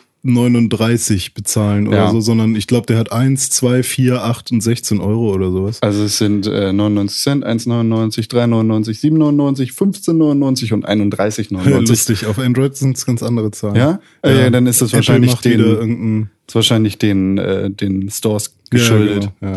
[1.33, 2.11] bezahlen oder Ja.
[2.11, 5.81] so, sondern ich glaube, der hat 1, 2, 4, 8 und 16 Euro oder sowas.
[5.81, 11.87] Also es sind äh, 99 Cent, 1,99, 3,99, 7,99, 15,99 und 31,99.
[11.89, 13.75] Lustig, auf Android sind es ganz andere Zahlen.
[13.75, 13.99] Ja?
[14.21, 19.25] Äh, ja, dann ist das wahrscheinlich den- ist wahrscheinlich den, äh, den Stores geschuldet.
[19.25, 19.53] Ja, genau,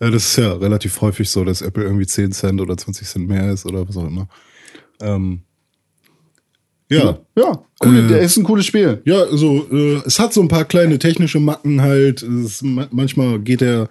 [0.00, 0.06] ja.
[0.06, 3.26] Äh, Das ist ja relativ häufig so, dass Apple irgendwie 10 Cent oder 20 Cent
[3.28, 4.28] mehr ist oder was auch immer.
[5.00, 5.40] Ähm,
[6.90, 7.18] ja.
[7.36, 9.00] Ja, cool, Äh, der ist ein cooles Spiel.
[9.04, 12.22] Ja, also äh, es hat so ein paar kleine technische Macken halt.
[12.22, 13.88] Es, ma- manchmal geht der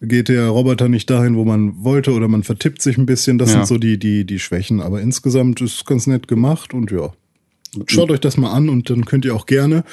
[0.00, 3.38] geht der Roboter nicht dahin, wo man wollte, oder man vertippt sich ein bisschen.
[3.38, 3.58] Das Ja.
[3.58, 4.80] sind so die die die Schwächen.
[4.80, 7.12] Aber insgesamt ist es ganz nett gemacht und ja,
[7.86, 9.84] schaut euch das mal an und dann könnt ihr auch gerne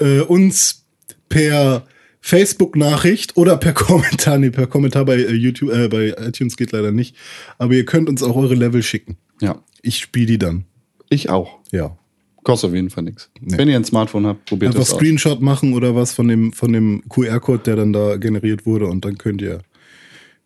[0.00, 0.84] äh, uns
[1.28, 1.86] per
[2.20, 6.92] Facebook-Nachricht oder per Kommentar, nee, per Kommentar bei äh, YouTube, äh, bei iTunes geht leider
[6.92, 7.16] nicht.
[7.58, 9.16] Aber ihr könnt uns auch eure Level schicken.
[9.40, 10.64] Ja, Ich spiele die dann.
[11.10, 11.58] ich auch.
[11.72, 11.96] Ja.
[12.44, 13.30] Kostet auf jeden Fall nichts.
[13.40, 13.58] Nee.
[13.58, 14.98] Wenn ihr ein Smartphone habt, probiert Einfach das aus.
[14.98, 19.04] Screenshot machen oder was von dem, von dem QR-Code, der dann da generiert wurde und
[19.04, 19.60] dann könnt ihr,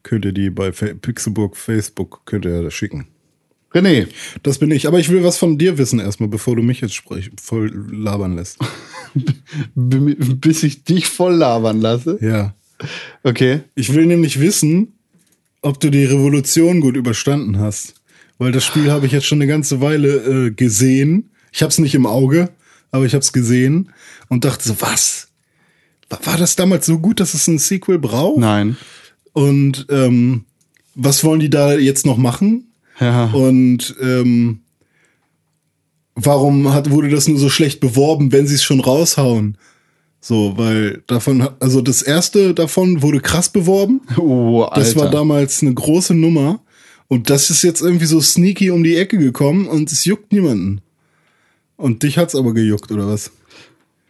[0.03, 3.07] könnt ihr die bei Fa- Pixelburg Facebook könnt ihr das schicken.
[3.75, 4.07] René,
[4.43, 4.87] Das bin ich.
[4.87, 8.37] Aber ich will was von dir wissen erstmal, bevor du mich jetzt sprich, voll labern
[8.37, 8.59] lässt.
[9.75, 12.19] bis ich dich voll labern lasse.
[12.21, 12.55] Ja.
[13.23, 13.61] Okay.
[13.75, 14.95] Ich will nämlich wissen,
[15.63, 17.95] ob du die Revolution gut überstanden hast.
[18.39, 21.31] Weil das Spiel habe ich jetzt schon eine ganze Weile äh, gesehen.
[21.53, 22.51] Ich habe es nicht im Auge,
[22.91, 23.91] aber ich habe es gesehen
[24.29, 25.29] und dachte so, was?
[26.25, 28.39] war das damals so gut, dass es ein Sequel braucht?
[28.39, 28.77] Nein.
[29.33, 30.45] Und ähm,
[30.95, 32.72] was wollen die da jetzt noch machen?
[33.00, 33.26] Ja.
[33.26, 34.61] Und ähm,
[36.14, 39.59] warum hat, wurde das nur so schlecht beworben, wenn sie es schon raushauen?
[40.20, 44.02] So, weil davon, also das erste davon wurde krass beworben.
[44.16, 44.81] Oh, Alter.
[44.81, 46.61] Das war damals eine große Nummer.
[47.09, 50.81] Und das ist jetzt irgendwie so sneaky um die Ecke gekommen und es juckt niemanden.
[51.76, 53.33] Und dich hat's aber gejuckt, oder was?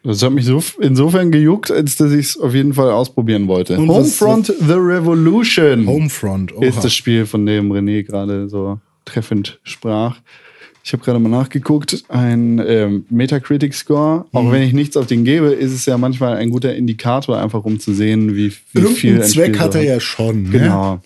[0.05, 3.79] Das hat mich so insofern gejuckt, als dass ich es auf jeden Fall ausprobieren wollte.
[3.79, 6.57] Und Homefront The Revolution Homefront.
[6.57, 6.65] Oha.
[6.65, 10.19] ist das Spiel, von dem René gerade so treffend sprach.
[10.85, 14.25] Ich habe gerade mal nachgeguckt, ein ähm, Metacritic-Score.
[14.33, 14.51] Auch Mhm.
[14.51, 17.79] wenn ich nichts auf den gebe, ist es ja manchmal ein guter Indikator, einfach um
[17.79, 20.43] zu sehen, wie, wie viel Irgendeinen ein Zweck Spiel hat er ja schon.
[20.45, 20.51] Ne?
[20.51, 21.01] Genau.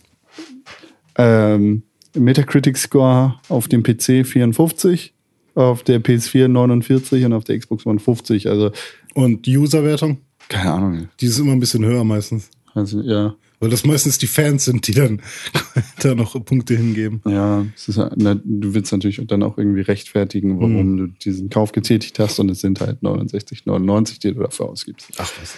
[1.18, 1.82] Ähm,
[2.14, 5.12] Metacritic-Score auf dem PC 54,
[5.56, 8.48] auf der PS4 49 und auf der Xbox One 50.
[8.48, 8.70] Also,
[9.14, 10.18] Und Userwertung?
[10.48, 11.08] keine Ahnung.
[11.20, 12.50] Die ist immer ein bisschen höher meistens.
[12.74, 13.34] Also, ja.
[13.58, 15.22] Weil das meistens die Fans sind, die dann
[16.02, 17.22] da noch Punkte hingeben.
[17.26, 21.72] Ja, ist, ja- na, du willst natürlich dann auch irgendwie rechtfertigen, warum du diesen Kauf
[21.72, 25.08] getätigt hast und es sind halt 69,99, die du dafür ausgibst.
[25.16, 25.54] Ach was.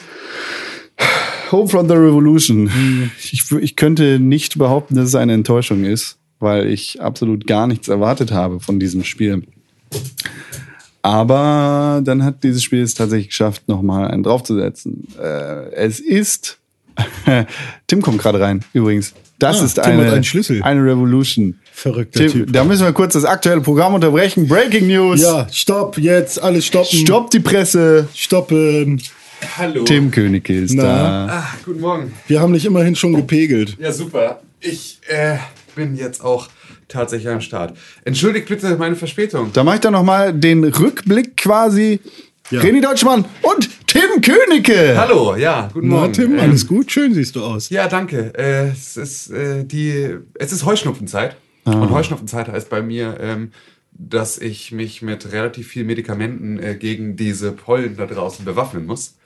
[1.50, 3.10] Homefront The Revolution.
[3.32, 7.66] Ich, w- ich könnte nicht behaupten, dass es eine Enttäuschung ist, weil ich absolut gar
[7.66, 9.42] nichts erwartet habe von diesem Spiel.
[11.02, 15.06] Aber dann hat dieses Spiel es tatsächlich geschafft, nochmal einen draufzusetzen.
[15.20, 16.58] Äh, es ist.
[17.86, 19.14] Tim kommt gerade rein, übrigens.
[19.38, 20.62] Das Ah, ist Tim eine, Schlüssel.
[20.64, 21.60] eine Revolution.
[21.72, 22.52] Verrückter Tim, Typ.
[22.52, 24.48] da müssen wir kurz das aktuelle Programm unterbrechen.
[24.48, 25.20] Breaking News.
[25.22, 26.98] Ja, stopp, jetzt, alles stoppen.
[26.98, 28.08] Stopp die Presse.
[28.14, 29.00] Stoppen.
[29.56, 29.84] Hallo.
[29.84, 30.82] Tim Königke ist Na?
[30.82, 31.26] da.
[31.30, 32.12] Ah, guten Morgen.
[32.26, 33.76] Wir haben dich immerhin schon gepegelt.
[33.78, 34.40] Ja, super.
[34.60, 35.36] Ich äh,
[35.76, 36.48] bin jetzt auch
[36.88, 37.76] tatsächlich am Start.
[38.04, 39.52] Entschuldigt bitte meine Verspätung.
[39.52, 42.00] Da mache ich dann nochmal den Rückblick quasi.
[42.50, 42.60] Ja.
[42.60, 44.96] René Deutschmann und Tim Königke.
[44.96, 46.12] Hallo, ja, guten Na, Morgen.
[46.14, 46.90] Tim, Ähm, alles gut?
[46.90, 47.68] Schön siehst du aus.
[47.68, 48.32] Ja, danke.
[48.38, 51.36] Äh, es ist äh, die, es ist Heuschnupfenzeit.
[51.64, 53.52] Und Heuschnupfenzeit heißt bei mir, ähm,
[53.92, 59.16] dass ich mich mit relativ vielen Medikamenten äh, gegen diese Pollen da draußen bewaffnen muss.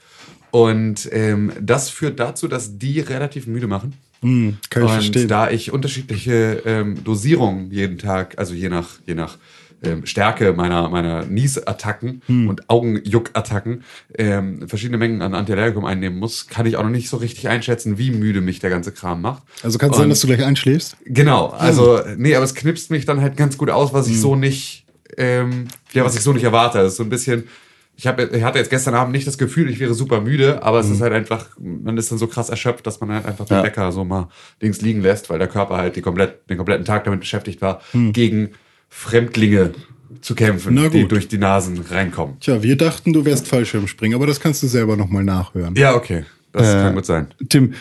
[0.50, 3.94] Und ähm, das führt dazu, dass die relativ müde machen.
[4.22, 5.28] Hm, kann ich und verstehen.
[5.28, 9.36] da ich unterschiedliche ähm, Dosierungen jeden Tag, also je nach, je nach
[9.84, 12.48] ähm, Stärke meiner, meiner Niesattacken Hm.
[12.48, 13.82] und Augenjuckattacken
[14.16, 17.98] ähm, verschiedene Mengen an Antiallergikum einnehmen muss, kann ich auch noch nicht so richtig einschätzen,
[17.98, 19.42] wie müde mich der ganze Kram macht.
[19.62, 20.96] also kann es sein, dass du gleich einschläfst?
[21.04, 24.20] Genau, also nee, aber es knipst mich dann halt ganz gut aus, was ich Hm.
[24.20, 24.84] so nicht,
[25.16, 26.78] ähm, ja, was ich so nicht erwarte.
[26.78, 27.48] Es ist so ein bisschen,
[27.96, 30.80] ich, hab, ich hatte jetzt gestern Abend nicht das Gefühl, ich wäre super müde, aber
[30.80, 30.94] es Hm.
[30.94, 33.62] ist halt einfach, man ist dann so krass erschöpft, dass man halt einfach den Ja.
[33.62, 34.28] Wecker so mal
[34.60, 38.12] links liegen lässt, weil der Körper halt komplett, den kompletten Tag damit beschäftigt war, Hm.
[38.12, 38.50] gegen
[38.88, 39.72] Fremdlinge
[40.20, 42.38] zu kämpfen, die durch die Nasen reinkommen.
[42.40, 45.74] Tja, wir dachten, du wärst Fallschirmspringen, aber das kannst du selber nochmal nachhören.
[45.74, 47.28] Ja, okay, das Äh, kann gut sein.
[47.48, 47.72] Tim,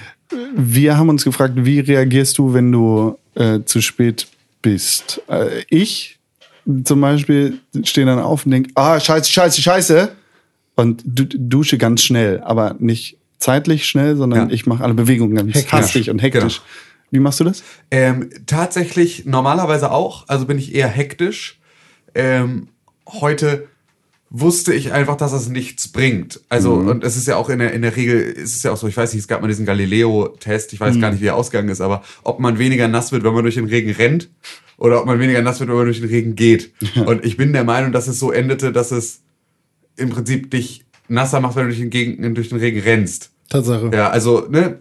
[0.55, 4.27] wir haben uns gefragt, wie reagierst du, wenn du äh, zu spät
[4.61, 5.21] bist?
[5.27, 6.19] Äh, ich
[6.83, 10.11] zum Beispiel stehe dann auf und denke, ah, scheiße, scheiße, scheiße.
[10.75, 14.53] Und du, dusche ganz schnell, aber nicht zeitlich schnell, sondern Ja.
[14.53, 15.71] ich mache alle Bewegungen ganz Hektisch.
[15.71, 16.57] hastig und hektisch.
[16.57, 16.67] Genau.
[17.11, 17.63] Wie machst du das?
[17.89, 21.59] Ähm, tatsächlich normalerweise auch, also bin ich eher hektisch.
[22.15, 22.69] Ähm,
[23.07, 23.67] heute
[24.29, 26.39] wusste ich einfach, dass es nichts bringt.
[26.47, 28.77] Also, und es ist ja auch in der, in der Regel, ist es ja auch
[28.77, 31.35] so, ich weiß nicht, es gab mal diesen Galileo-Test, ich weiß gar nicht, wie der
[31.35, 34.29] ausgegangen ist, aber ob man weniger nass wird, wenn man durch den Regen rennt,
[34.81, 36.73] oder ob man weniger nass wird, wenn man durch den Regen geht.
[37.05, 39.21] Und ich bin der Meinung, dass es so endete, dass es
[39.95, 43.29] im Prinzip dich nasser macht, wenn du durch den, Gegen durch den Regen rennst.
[43.49, 43.91] Tatsache.
[43.93, 44.79] Ja, also, ne,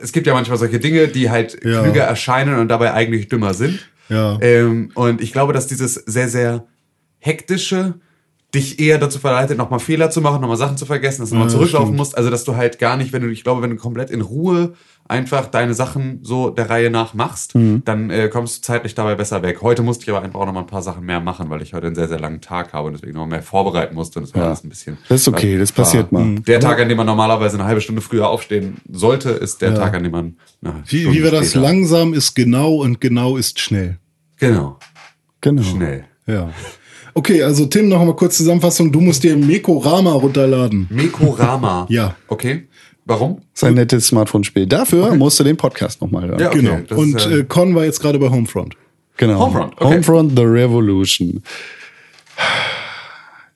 [0.00, 1.82] es gibt ja manchmal solche Dinge, die halt Ja.
[1.82, 3.80] klüger erscheinen und dabei eigentlich dümmer sind.
[4.08, 4.38] Ja.
[4.40, 6.66] Ähm, und ich glaube, dass dieses sehr, sehr
[7.18, 7.94] hektische
[8.54, 11.48] dich eher dazu verleitet, nochmal Fehler zu machen, nochmal Sachen zu vergessen, dass du nochmal
[11.48, 11.98] Ja, zurücklaufen stimmt.
[11.98, 12.16] musst.
[12.16, 14.74] Also, dass du halt gar nicht, wenn du, ich glaube, wenn du komplett in Ruhe
[15.10, 17.82] einfach deine Sachen so der Reihe nach machst, Mhm.
[17.84, 19.58] dann äh, kommst du zeitlich dabei besser weg.
[19.60, 21.88] Heute musste ich aber einfach auch nochmal ein paar Sachen mehr machen, weil ich heute
[21.88, 24.42] einen sehr, sehr langen Tag habe und deswegen noch mehr vorbereiten musste und das war
[24.42, 24.46] Ja.
[24.48, 24.96] alles ein bisschen.
[25.08, 26.36] Das ist okay, das war- passiert mal.
[26.36, 29.76] Der Tag, an dem man normalerweise eine halbe Stunde früher aufstehen sollte, ist der Ja.
[29.76, 30.36] Tag, an dem man.
[30.62, 31.50] Eine Wie, wie war das?
[31.50, 33.98] später- Langsam ist genau und genau ist schnell.
[34.38, 34.78] Genau.
[35.40, 35.62] Genau.
[35.62, 36.04] Schnell.
[36.26, 36.50] Ja.
[37.12, 38.92] Okay, also Tim, noch mal kurz Zusammenfassung.
[38.92, 40.86] Du musst dir Mekorama runterladen.
[40.90, 41.86] Mekorama.
[41.88, 42.14] Ja.
[42.28, 42.68] Okay.
[43.10, 43.42] Warum?
[43.54, 44.68] Sein nettes Smartphone-Spiel.
[44.68, 46.38] Dafür musst du den Podcast nochmal hören.
[46.38, 46.60] Ja, okay.
[46.60, 46.78] genau.
[46.86, 48.76] das Und ist, äh, Con war jetzt gerade bei Homefront.
[49.16, 49.46] Genau.
[49.46, 49.84] Homefront, okay.
[49.84, 51.42] Homefront The Revolution.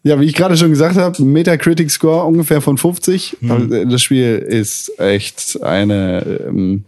[0.03, 3.37] Ja, wie ich gerade schon gesagt habe, Metacritic Score ungefähr von 50.
[3.43, 3.73] Mhm.
[3.73, 6.41] Äh, Das Spiel ist echt eine.
[6.49, 6.85] Ähm,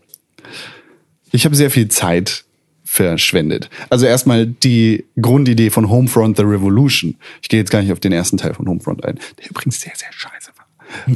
[1.30, 2.46] ich habe sehr viel Zeit
[2.82, 3.70] verschwendet.
[3.90, 7.14] Also erstmal die Grundidee von Homefront The Revolution.
[7.42, 9.92] Ich gehe jetzt gar nicht auf den ersten Teil von Homefront ein, der übrigens sehr,
[9.94, 10.45] sehr scheiße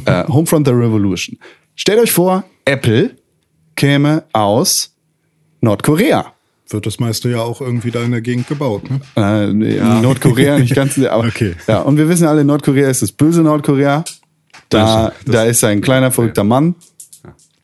[0.04, 1.38] äh, Homefront the Revolution.
[1.74, 3.16] Stellt euch vor, Apple
[3.76, 4.94] käme aus
[5.60, 6.32] Nordkorea.
[6.68, 9.00] Wird das meiste ja auch irgendwie da in der Gegend gebaut, ne?
[9.16, 11.54] Äh, nee, Nordkorea nicht ganz, aber Okay.
[11.66, 11.80] ja.
[11.80, 14.04] Und wir wissen alle, Nordkorea ist das böse Nordkorea.
[14.68, 16.76] Da, da ist ein kleiner verrückter Mann.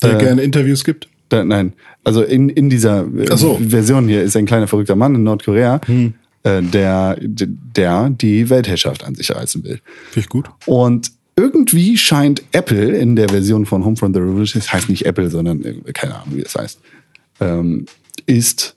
[0.03, 1.09] Der Äh, gerne Interviews gibt.
[1.29, 3.59] Da, nein, also in, in dieser äh, so.
[3.59, 3.71] Hm.
[3.71, 5.81] Version hier ist ein kleiner verrückter Mann in Nordkorea,
[6.43, 9.81] äh, der, der die Weltherrschaft an sich reißen will.
[10.11, 10.49] Finde ich gut.
[10.67, 15.29] Und irgendwie scheint Apple in der Version von Homefront the Revolution, das heißt nicht Apple,
[15.31, 16.81] sondern äh, keine Ahnung, wie das heißt,
[17.41, 17.87] ähm,
[18.27, 18.77] ist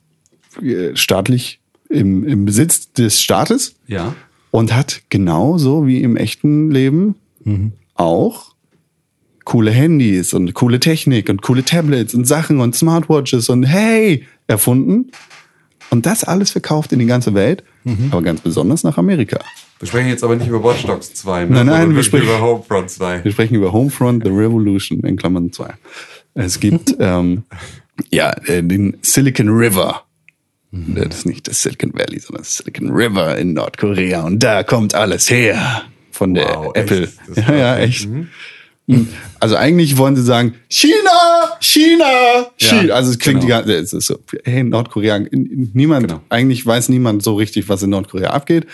[0.62, 4.14] äh, staatlich im, im Besitz des Staates Ja.
[4.52, 7.16] und hat genauso wie im echten Leben
[7.96, 8.54] auch
[9.46, 15.10] coole Handys und coole Technik und coole Tablets und Sachen und Smartwatches und hey erfunden.
[15.90, 17.64] Und das alles verkauft in die ganze Welt,
[18.12, 19.40] aber ganz besonders nach Amerika.
[19.80, 21.52] Wir sprechen jetzt aber nicht über Watch Dogs 2, ne?
[21.52, 23.24] Nein, nein, wir sprechen- über Homefront 2.
[23.24, 25.74] Wir sprechen über Homefront, The Revolution in Klammern 2.
[26.34, 27.44] Es gibt ähm,
[28.10, 30.04] ja äh, den Silicon River.
[30.72, 34.22] Das ist nicht das Silicon Valley, sondern das Silicon River in Nordkorea.
[34.24, 37.04] Und da kommt alles her von der Wow, Apple.
[37.04, 37.18] echt?
[37.48, 38.08] Ja, ja, echt.
[38.08, 38.28] Mhm.
[39.40, 42.94] Also eigentlich wollen sie sagen, China, China, China.
[42.94, 43.62] Also es klingt genau.
[43.62, 46.22] die ganze, es ist so, hey, Nordkorea, niemand, Genau.
[46.30, 48.66] eigentlich weiß niemand so richtig, was in Nordkorea abgeht.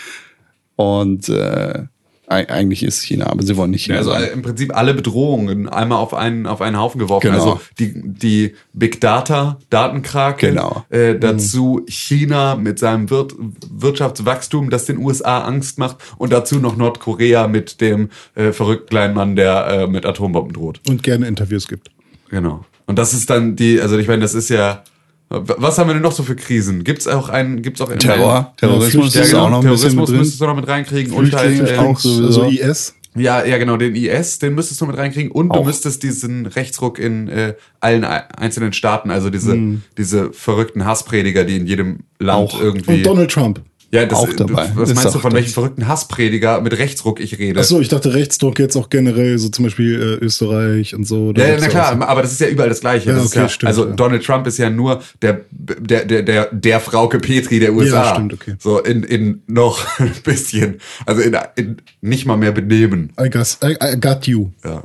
[0.76, 1.84] Und äh,
[2.28, 4.24] eig- eigentlich ist China, aber sie wollen nicht China Also sein.
[4.32, 7.30] im Prinzip alle Bedrohungen einmal auf einen, auf einen Haufen geworfen.
[7.30, 7.38] Genau.
[7.52, 10.84] Also die, die Big Data, Datenkrake, Genau.
[10.90, 13.26] äh, dazu China mit seinem Wir
[13.70, 19.14] Wirtschaftswachstum, das den USA Angst macht und dazu noch Nordkorea mit dem äh, verrückten kleinen
[19.14, 20.80] Mann, der äh, mit Atombomben droht.
[20.88, 21.90] Und gerne Interviews gibt.
[22.28, 22.64] Genau.
[22.86, 24.82] Und das ist dann die, also ich meine, das ist ja,
[25.28, 26.84] was haben wir denn noch so für Krisen?
[26.84, 30.46] Gibt's auch einen, gibt's auch Terror, Terrorismus ja, ist genau, auch noch Terrorismus müsstest du
[30.46, 32.42] noch mit reinkriegen und halt, äh, auch sowieso.
[32.42, 32.94] Also IS.
[33.16, 35.64] ja, ja, genau, den IS, den müsstest du mit reinkriegen und du Auch.
[35.64, 39.58] müsstest diesen Rechtsruck in äh, allen ei- einzelnen Staaten, also diese,
[39.98, 42.60] diese verrückten Hassprediger, die in jedem Land Auch.
[42.60, 42.98] irgendwie.
[42.98, 43.60] Und Donald Trump.
[43.92, 44.70] Ja, das, auch dabei.
[44.74, 45.38] Was Ist meinst du, von das.
[45.38, 47.60] welchen verrückten Hassprediger mit Rechtsruck ich rede?
[47.60, 51.32] Ach so, ich dachte Rechtsdruck jetzt auch generell, so zum Beispiel äh, Österreich und so.
[51.36, 53.08] Ja, ja, na klar, aber das ist ja überall das Gleiche.
[53.08, 53.92] Ja, das ist okay, ja, stimmt, also ja.
[53.92, 58.12] Donald Trump ist ja nur der, der, der, der, der Frauke Petri der USA.
[58.14, 58.56] stimmt, okay.
[58.58, 63.12] So in, in noch ein bisschen, also in, in nicht mal mehr benehmen.
[63.20, 64.50] I, guess, I, I got you.
[64.64, 64.82] Ja.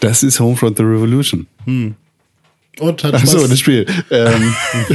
[0.00, 1.46] Das ist Homefront the Revolution.
[2.78, 3.84] Und hat Ach so, das Spiel.
[4.10, 4.54] Ähm,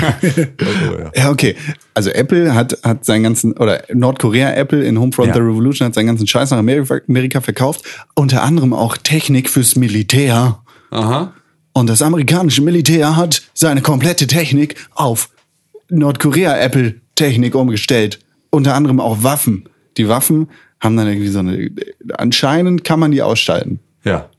[0.59, 1.11] Also, ja.
[1.15, 1.55] ja, okay.
[1.93, 5.33] Also Apple hat, hat seinen ganzen, oder Nordkorea Apple in Homefront Ja.
[5.35, 7.83] the Revolution hat seinen ganzen Scheiß nach Amerika, Amerika verkauft.
[8.15, 10.59] Unter anderem auch Technik fürs Militär.
[10.91, 11.33] Aha.
[11.73, 15.29] Und das amerikanische Militär hat seine komplette Technik auf
[15.89, 18.19] Nordkorea Apple Technik umgestellt.
[18.49, 19.67] Unter anderem auch Waffen.
[19.97, 20.47] Die Waffen
[20.79, 21.69] haben dann irgendwie so eine,
[22.17, 23.79] anscheinend kann man die ausschalten.
[24.03, 24.29] Ja.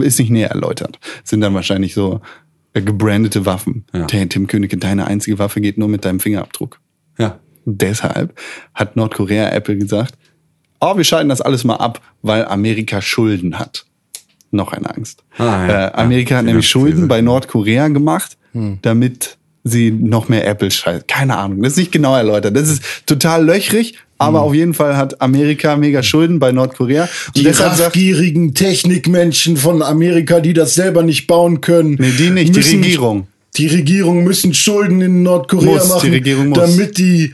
[0.00, 0.98] Ist nicht näher erläutert.
[1.24, 2.20] Sind dann wahrscheinlich so
[2.82, 3.84] gebrandete Waffen.
[3.94, 4.06] Ja.
[4.06, 6.80] Tim Tim Königke, deine einzige Waffe geht nur mit deinem Fingerabdruck.
[7.18, 7.38] Ja.
[7.64, 8.38] Deshalb
[8.74, 10.14] hat Nordkorea Apple gesagt,
[10.80, 13.84] oh, wir schalten das alles mal ab, weil Amerika Schulden hat.
[14.50, 15.24] Noch eine Angst.
[15.36, 15.86] Ah, ja.
[15.88, 16.68] äh, Amerika Ja, hat nämlich.
[16.68, 18.78] Schulden bei Nordkorea gemacht, Hm.
[18.80, 21.06] damit sie noch mehr Apple schalten.
[21.06, 22.56] Keine Ahnung, das ist nicht genau erläutert.
[22.56, 27.08] Das ist total löchrig, aber auf jeden Fall hat Amerika mega Schulden bei Nordkorea.
[27.28, 31.96] Und Die raffgierigen Technikmenschen von Amerika, die das selber nicht bauen können.
[31.98, 33.28] Nee, die nicht, die Regierung.
[33.56, 36.58] Die Regierung müssen Schulden in Nordkorea Muss, die machen, Regierung muss.
[36.58, 37.32] damit die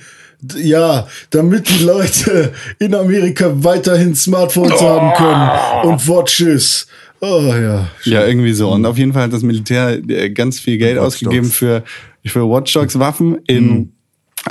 [0.57, 6.87] ja, damit die Leute in Amerika weiterhin Smartphones haben können und Watches.
[7.21, 7.89] Oh ja.
[8.05, 8.71] Ja, irgendwie so.
[8.71, 11.57] Und auf jeden Fall hat das Militär äh, ganz viel Geld Watch ausgegeben Dogs.
[11.57, 11.83] für,
[12.27, 13.94] für Watch Dogs Waffen in,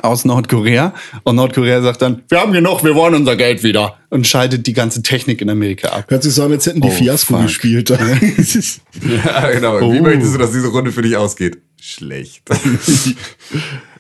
[0.04, 0.94] aus Nordkorea.
[1.24, 3.98] Und Nordkorea sagt dann, wir haben genug, wir wollen unser Geld wieder.
[4.10, 6.06] Und schaltet die ganze Technik in Amerika ab.
[6.10, 7.44] Hört sich so an, als hätten die Oh, Fiasko fuck.
[7.48, 7.90] gespielt.
[7.90, 7.98] Ja,
[9.52, 9.80] genau.
[9.92, 10.04] Wie Oh.
[10.04, 11.58] möchtest du, dass diese Runde für dich ausgeht?
[11.82, 12.44] Schlecht.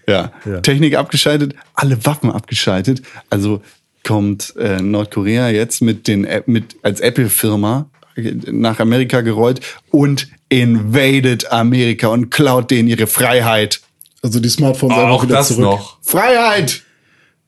[0.05, 0.33] Ja.
[0.63, 3.01] Technik abgeschaltet, alle Waffen abgeschaltet.
[3.29, 3.61] Also
[4.03, 7.89] kommt äh, Nordkorea jetzt mit den App- mit als Apple-Firma
[8.51, 9.61] nach Amerika gerollt
[9.91, 13.79] und invaded Amerika und klaut denen ihre Freiheit.
[14.23, 15.63] Also die Smartphones einfach Auch wieder das zurück.
[15.65, 15.97] noch.
[16.01, 16.81] Freiheit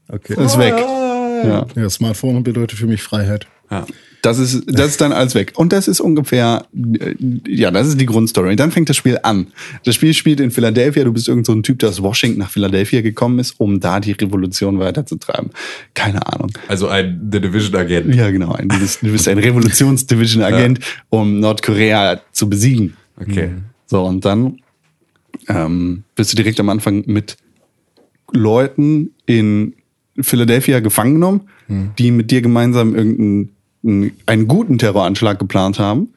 [0.07, 0.35] Okay.
[0.43, 0.75] ist weg.
[0.77, 1.65] Ja.
[1.75, 3.47] Ja, Smartphone bedeutet für mich Freiheit.
[3.71, 3.85] Ja.
[4.21, 5.53] Das ist, das ist dann alles weg.
[5.55, 7.13] Und das ist ungefähr, äh,
[7.47, 8.55] ja, das ist die Grundstory.
[8.55, 9.47] Dann fängt das Spiel an.
[9.83, 11.03] Das Spiel spielt in Philadelphia.
[11.03, 13.99] Du bist irgend so ein Typ, der aus Washington nach Philadelphia gekommen ist, um da
[13.99, 15.51] die Revolution weiterzutreiben.
[15.93, 16.51] Keine Ahnung.
[16.67, 18.15] Also ein The Division Agent.
[18.15, 18.57] Ja, genau.
[18.57, 22.95] Du bist, du bist ein Revolutions-Division-Agent, um Nordkorea zu besiegen.
[23.19, 23.49] Okay.
[23.85, 24.57] So, und dann
[25.47, 27.37] ähm, bist du direkt am Anfang mit
[28.31, 29.75] Leuten in
[30.19, 31.41] Philadelphia gefangen genommen,
[31.97, 33.55] die mit dir gemeinsam irgendein
[33.85, 36.13] einen, einen guten Terroranschlag geplant haben,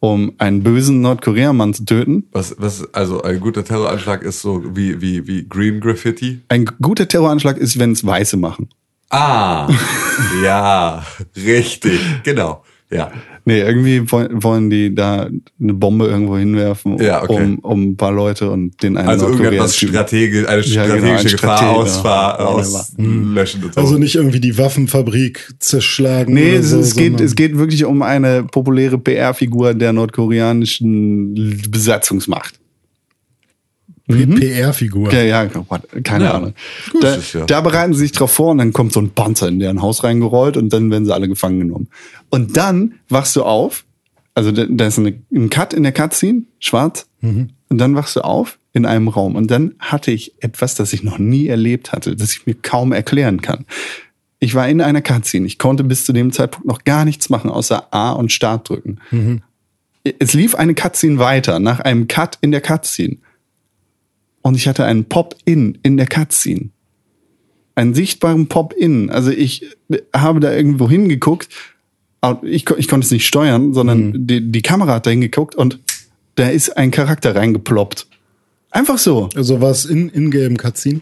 [0.00, 2.24] um einen bösen Nordkoreamann zu töten.
[2.32, 6.40] Was, was, also ein guter Terroranschlag ist so wie, wie, wie Green Graffiti.
[6.48, 8.68] Ein guter Terroranschlag ist, wenn es Weiße machen.
[9.10, 9.68] Ah,
[10.42, 11.04] ja,
[11.36, 13.12] richtig, genau, ja.
[13.48, 15.28] Nee, irgendwie wollen, wollen die da
[15.60, 17.44] eine Bombe irgendwo hinwerfen, Ja, okay.
[17.44, 21.36] um, um ein paar Leute und den einen Also irgendetwas strategisch, eine Ja, genau, strategische
[21.36, 23.80] ein Gefahr auslöschen so.
[23.80, 26.34] Also nicht irgendwie die Waffenfabrik zerschlagen.
[26.34, 31.62] Nee, oder es, so, es, geht, es geht wirklich um eine populäre PR-Figur der nordkoreanischen
[31.70, 32.58] Besatzungsmacht.
[34.08, 35.12] P- PR-Figur.
[35.12, 36.54] Ja, ja, Gott, keine Ja, Ahnung.
[36.92, 39.48] gut, Da, ja- da bereiten sie sich drauf vor und dann kommt so ein Panzer
[39.48, 41.88] in deren Haus reingerollt und dann werden sie alle gefangen genommen.
[42.30, 43.84] Und dann wachst du auf,
[44.34, 48.20] also da, da ist eine, ein Cut in der Cutscene, schwarz, und dann wachst du
[48.20, 49.34] auf in einem Raum.
[49.34, 52.92] Und dann hatte ich etwas, das ich noch nie erlebt hatte, das ich mir kaum
[52.92, 53.64] erklären kann.
[54.38, 55.46] Ich war in einer Cutscene.
[55.46, 58.98] Ich konnte bis zu dem Zeitpunkt noch gar nichts machen, außer A und Start drücken.
[60.20, 63.16] Es lief eine Cutscene weiter, nach einem Cut in der Cutscene.
[64.46, 66.70] Und ich hatte einen Pop-In in der Cutscene.
[67.74, 69.10] Einen sichtbaren Pop-In.
[69.10, 69.66] Also ich
[70.14, 71.48] habe da irgendwo hingeguckt.
[72.44, 75.80] Ich, ich konnte es nicht steuern, sondern die, die Kamera hat da hingeguckt und
[76.36, 78.06] da ist ein Charakter reingeploppt.
[78.70, 79.30] Einfach so.
[79.34, 81.00] Also was in in-game Cutscene?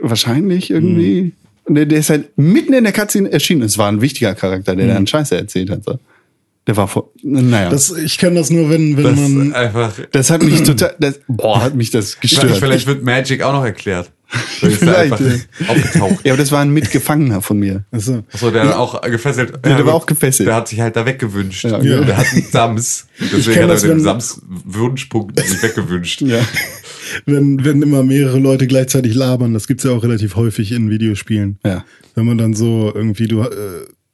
[0.00, 1.32] Wahrscheinlich irgendwie.
[1.64, 3.62] Und der, der ist halt mitten in der Cutscene erschienen.
[3.62, 5.82] Es war ein wichtiger Charakter, der da einen Scheiße erzählt hat.
[5.82, 5.98] So.
[6.66, 7.68] Der war vor, naja.
[7.70, 9.52] Das, Das, ich kenne das nur, wenn, wenn das man.
[9.54, 9.92] einfach.
[10.30, 12.56] hat mich total, das, boah, hat mich das gestört.
[12.56, 14.10] Vielleicht wird Magic auch noch erklärt.
[14.58, 16.24] Vielleicht ist er Vielleicht, einfach aufgetaucht.
[16.24, 17.84] ja, aber das war ein Mitgefangener von mir.
[17.92, 19.52] Also, Achso, der war auch gefesselt.
[19.64, 20.48] Ja, der war auch gefesselt.
[20.48, 21.62] Der hat sich halt da weggewünscht.
[21.62, 22.00] Ja, Ja.
[22.00, 23.06] Der hat einen Sams.
[23.20, 26.22] Deswegen hat er das, mit dem wenn- Sams Wunschpunkt sich weggewünscht.
[26.22, 26.40] Ja.
[27.26, 31.58] wenn, wenn immer mehrere Leute gleichzeitig labern, das gibt's ja auch relativ häufig in Videospielen.
[31.64, 31.84] Ja.
[32.16, 33.48] Wenn man dann so irgendwie, du, äh,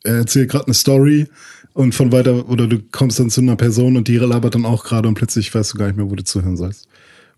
[0.04, 1.26] er erzählt gerade eine Story
[1.74, 4.84] und von weiter, oder du kommst dann zu einer Person und die labert dann auch
[4.84, 6.88] gerade und plötzlich weißt du gar nicht mehr, wo du zuhören sollst.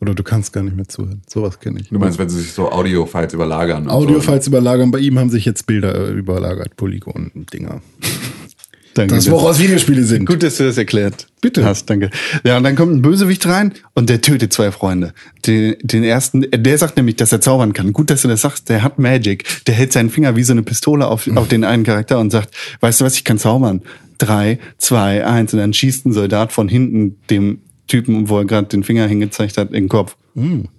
[0.01, 1.23] Oder du kannst gar nicht mehr zuhören.
[1.29, 1.89] Sowas kenne ich.
[1.89, 3.89] Du meinst, wenn sie sich so Audio-Files überlagern?
[3.89, 7.81] Audio-Files überlagern, bei ihm haben sich jetzt Bilder äh, überlagert, Polygon-Dinger.
[8.95, 9.17] Danke.
[9.17, 10.25] Das, woraus Videospiele sind.
[10.25, 11.65] Gut, dass du das erklärt Bitte.
[11.65, 12.11] hast, danke.
[12.45, 15.13] Ja, und dann kommt ein Bösewicht rein und der tötet zwei Freunde.
[15.47, 17.93] Den, den ersten, der sagt nämlich, dass er zaubern kann.
[17.93, 19.45] Gut, dass du das sagst, der hat Magic.
[19.67, 22.55] Der hält seinen Finger wie so eine Pistole auf, auf den einen Charakter und sagt,
[22.81, 23.83] weißt du was, ich kann zaubern.
[24.19, 28.69] Drei, zwei, eins und dann schießt ein Soldat von hinten dem Typen, wo er gerade
[28.69, 30.17] den Finger hingezeigt hat, in den Kopf.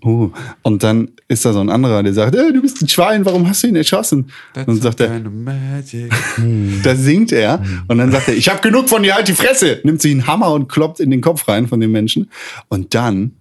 [0.04, 0.32] Uh.
[0.64, 3.48] Und dann ist da so ein anderer, der sagt, äh, du bist ein Schwein, warum
[3.48, 4.28] hast du ihn erschossen?
[4.54, 5.22] That's und dann sagt er,
[6.84, 9.80] da singt er und dann sagt er, ich hab genug von dir, halt die Fresse.
[9.84, 12.30] Nimmt sich einen Hammer und kloppt in den Kopf rein von dem Menschen.
[12.68, 13.32] Und dann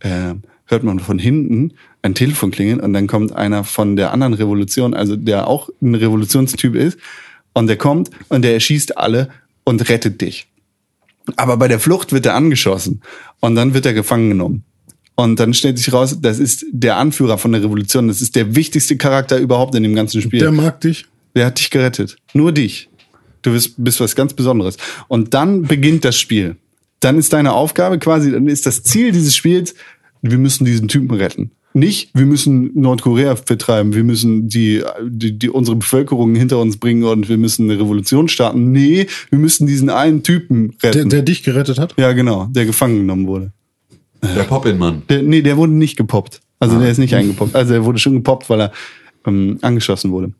[0.00, 0.34] äh,
[0.64, 4.94] hört man von hinten ein Telefon klingeln und dann kommt einer von der anderen Revolution,
[4.94, 6.98] also der auch ein Revolutionstyp ist.
[7.58, 9.30] Und der kommt und der erschießt alle
[9.64, 10.46] und rettet dich.
[11.34, 13.02] Aber bei der Flucht wird er angeschossen
[13.40, 14.62] und dann wird er gefangen genommen.
[15.16, 18.06] Und dann stellt sich raus, das ist der Anführer von der Revolution.
[18.06, 20.38] Das ist der wichtigste Charakter überhaupt in dem ganzen Spiel.
[20.38, 21.06] Der mag dich.
[21.34, 22.16] Der hat dich gerettet.
[22.32, 22.90] Nur dich.
[23.42, 24.76] Du bist, bist was ganz Besonderes.
[25.08, 26.54] Und dann beginnt das Spiel.
[27.00, 29.74] Dann ist deine Aufgabe quasi, dann ist das Ziel dieses Spiels,
[30.22, 31.50] wir müssen diesen Typen retten.
[31.78, 37.04] Nicht, wir müssen Nordkorea vertreiben, wir müssen die, die, die unsere Bevölkerung hinter uns bringen
[37.04, 38.72] und wir müssen eine Revolution starten.
[38.72, 41.10] Nee, wir müssen diesen einen Typen Der, retten.
[41.10, 41.94] der dich gerettet hat.
[41.98, 43.52] ja, genau, der gefangen genommen wurde.
[44.22, 45.02] Der Poppin-Mann.
[45.08, 46.40] Der, nee, der wurde nicht gepoppt.
[46.58, 47.54] Also der ist nicht eingepoppt.
[47.54, 48.72] Also er wurde schon gepoppt, weil er
[49.26, 50.32] ähm, angeschossen wurde.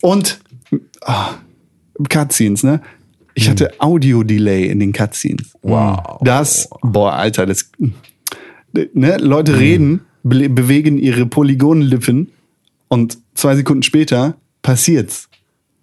[0.00, 0.40] Und
[1.02, 1.34] ah,
[2.08, 2.80] Cutscenes, ne?
[3.34, 5.52] Ich hatte Audio-Delay in den Cutscenes.
[5.62, 6.18] Wow.
[6.22, 7.70] Das, boah, Alter, das,
[8.72, 9.16] ne?
[9.18, 12.28] Leute reden, be bewegen ihre Polygonlippen
[12.88, 15.28] und zwei Sekunden später passiert's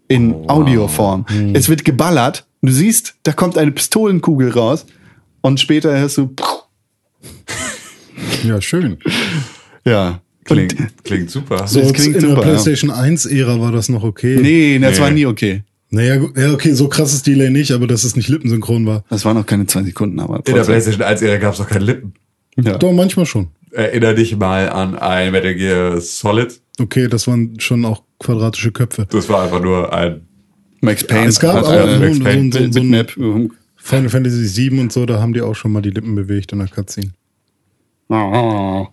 [0.08, 1.26] in Audioform.
[1.54, 2.46] Es wird geballert.
[2.62, 4.86] Du siehst, da kommt eine Pistolenkugel raus
[5.42, 6.34] und später hörst du,
[8.44, 8.98] Ja, schön.
[9.86, 10.22] ja.
[10.46, 11.68] Klingt, klingt super.
[11.68, 12.50] So Das klingt in super, der ja.
[12.50, 14.40] PlayStation 1-Ära war das noch okay.
[14.42, 15.04] Nee, das Nee.
[15.04, 15.64] war nie okay.
[15.92, 19.04] Naja, ja, okay, so krasses Delay nicht, aber dass es nicht lippensynchron war.
[19.10, 20.64] Das waren noch keine zwei Sekunden, aber In der.
[20.64, 22.14] PlayStation 1-Ära gab es noch keine Lippen.
[22.58, 22.78] ja.
[22.78, 23.48] Doch, manchmal schon.
[23.72, 26.60] Erinner dich mal an ein Metal Gear Solid.
[26.80, 29.06] Okay, das waren schon auch quadratische Köpfe.
[29.10, 30.22] Das war einfach nur ein.
[30.82, 31.28] Max Payne.
[31.28, 33.52] es gab auch eine so, Max so, Payne so, so, so ein.
[33.76, 36.60] Final Fantasy 7 und so, da haben die auch schon mal die Lippen bewegt in
[36.60, 37.12] der Cutscene.
[38.10, 38.90] Ja.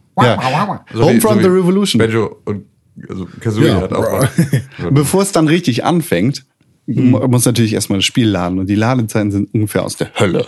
[0.94, 1.98] Home from wie the Revolution.
[1.98, 2.64] Banjo und
[3.08, 3.80] also Kazooie Ja.
[3.82, 4.30] hat auch mal.
[4.90, 6.46] Bevor es dann richtig anfängt,
[6.86, 8.58] mu- muss natürlich erstmal das Spiel laden.
[8.58, 10.46] Und die Ladezeiten sind ungefähr aus der Hölle.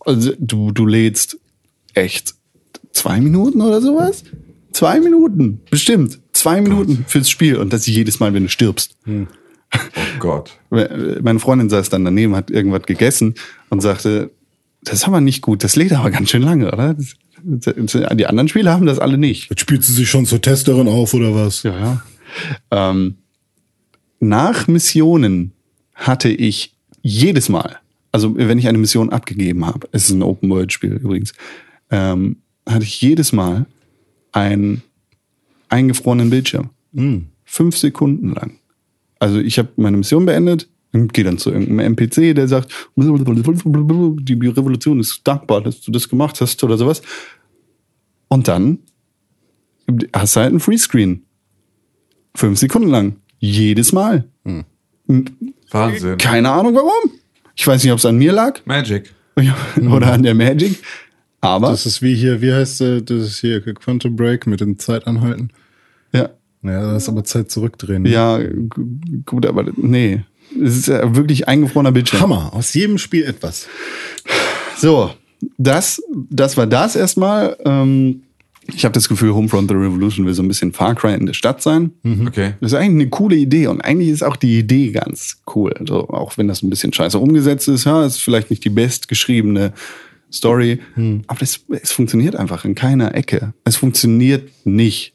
[0.00, 1.38] Also du, du lädst
[1.94, 2.34] echt
[2.98, 4.24] zwei Minuten oder sowas?
[4.72, 6.20] Zwei Minuten, bestimmt.
[6.32, 7.56] Zwei Minuten fürs Spiel.
[7.56, 8.96] Und das jedes Mal, wenn du stirbst.
[10.18, 10.58] Gott.
[10.70, 13.34] Meine Freundin saß dann daneben, hat irgendwas gegessen
[13.70, 14.30] und sagte,
[14.82, 16.96] das ist aber nicht gut, das lädt aber ganz schön lange, oder?
[17.42, 19.50] Die anderen Spiele haben das alle nicht.
[19.50, 21.62] Jetzt spielt sie sich schon zur Testerin auf oder was?
[21.62, 22.02] Ja, ja.
[22.70, 23.16] Ähm,
[24.20, 25.52] nach Missionen
[25.94, 27.78] hatte ich jedes Mal,
[28.12, 31.32] also wenn ich eine Mission abgegeben habe, es ist ein Open-World-Spiel übrigens,
[31.90, 32.36] ähm,
[32.68, 33.66] hatte ich jedes Mal
[34.32, 34.82] einen
[35.68, 36.70] eingefrorenen Bildschirm.
[37.44, 38.58] Fünf Sekunden lang.
[39.18, 45.00] Also ich habe meine Mission beendet, gehe dann zu irgendeinem NPC, der sagt, die Revolution
[45.00, 47.02] ist dankbar, dass du das gemacht hast oder sowas.
[48.28, 48.78] Und dann
[50.12, 51.24] hast du halt einen Freescreen.
[52.34, 53.16] Fünf Sekunden lang.
[53.38, 54.28] Jedes Mal.
[55.70, 56.18] Wahnsinn.
[56.18, 57.12] Keine Ahnung warum.
[57.56, 59.12] Ich weiß nicht, ob es an mir lag Magic.
[59.90, 60.78] oder an der Magic.
[61.40, 64.78] Aber Das ist wie hier, wie heißt äh, das ist hier Quantum Break mit dem
[64.78, 65.50] Zeitanhalten?
[66.12, 66.30] ja,
[66.62, 68.02] Naja, das ist aber Zeit zurückdrehen.
[68.02, 68.10] ne?
[68.10, 68.86] ja, gu-
[69.24, 70.22] gut, aber nee.
[70.60, 72.20] Es ist ja wirklich eingefrorener Bildschirm.
[72.22, 73.68] Hammer, aus jedem Spiel etwas.
[74.76, 75.10] So,
[75.58, 77.56] das, das war das erstmal.
[77.64, 78.22] Ähm,
[78.74, 81.32] ich habe das Gefühl, Homefront The Revolution will so ein bisschen Far Cry in der
[81.32, 81.92] Stadt sein.
[82.26, 82.54] Okay.
[82.60, 85.72] Das ist eigentlich eine coole Idee und eigentlich ist auch die Idee ganz cool.
[85.86, 89.72] So, auch wenn das ein bisschen scheiße umgesetzt ist, ja, ist vielleicht nicht die bestgeschriebene
[90.32, 90.80] Story,
[91.26, 93.54] aber das, es funktioniert einfach in keiner Ecke.
[93.64, 95.14] Es funktioniert nicht.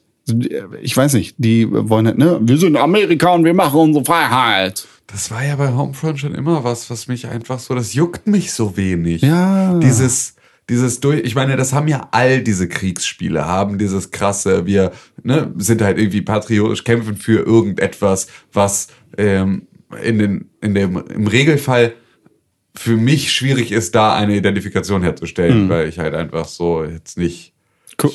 [0.81, 4.87] Ich weiß nicht, die wollen halt, ne, wir sind Amerika und wir machen unsere Freiheit.
[5.07, 8.53] Das war ja bei Homefront schon immer was, was mich einfach so, das juckt mich
[8.53, 9.21] so wenig.
[9.21, 9.77] Ja.
[9.79, 10.35] Dieses,
[10.69, 15.53] dieses durch, ich meine, das haben ja all diese Kriegsspiele, haben dieses krasse, wir ne,
[15.57, 18.87] sind halt irgendwie patriotisch, kämpfen für irgendetwas, was
[19.17, 19.67] ähm,
[20.01, 21.93] in den, in dem, im Regelfall
[22.75, 27.53] für mich schwierig ist, da eine Identifikation herzustellen, weil ich halt einfach so jetzt nicht,
[28.01, 28.09] Cool.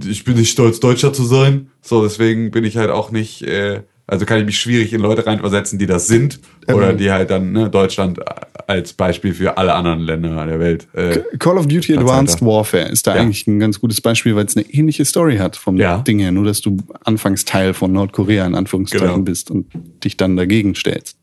[0.00, 1.68] ich, ich bin nicht stolz, Deutscher zu sein.
[1.82, 5.26] So, deswegen bin ich halt auch nicht, äh, also kann ich mich schwierig in Leute
[5.26, 6.38] reinversetzen, die das sind.
[6.68, 8.20] Oder die halt dann ne, Deutschland
[8.68, 10.86] als Beispiel für alle anderen Länder der Welt.
[10.94, 12.40] Äh, Call of Duty Advanced.
[12.40, 13.22] Warfare ist da Ja.
[13.22, 15.98] eigentlich ein ganz gutes Beispiel, weil es eine ähnliche Story hat vom Ja.
[15.98, 19.18] Ding her, nur dass du anfangs Teil von Nordkorea in Anführungszeichen Genau.
[19.20, 19.66] bist und
[20.04, 21.18] dich dann dagegen stellst.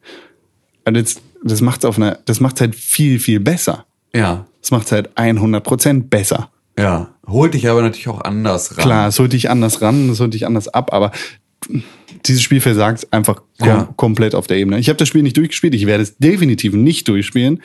[0.86, 3.86] Und das, das macht's auf einer, das macht's halt viel, viel besser.
[4.14, 6.50] ja, Das macht's halt 100% besser.
[6.78, 7.10] ja.
[7.28, 8.84] Holt dich aber natürlich auch anders ran.
[8.84, 11.12] Klar, es holt dich anders ran, es holt dich anders ab, aber
[12.26, 13.94] dieses Spiel versagt einfach kom Ja.
[13.96, 14.80] komplett auf der Ebene.
[14.80, 17.62] Ich habe das Spiel nicht durchgespielt, ich werde es definitiv nicht durchspielen.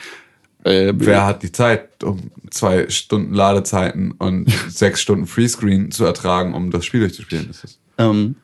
[0.63, 6.53] Äh, Wer hat die Zeit, um zwei Stunden Ladezeiten und sechs Stunden Freescreen zu ertragen,
[6.53, 7.47] um das Spiel durchzuspielen?
[7.47, 8.35] Das ist Ähm,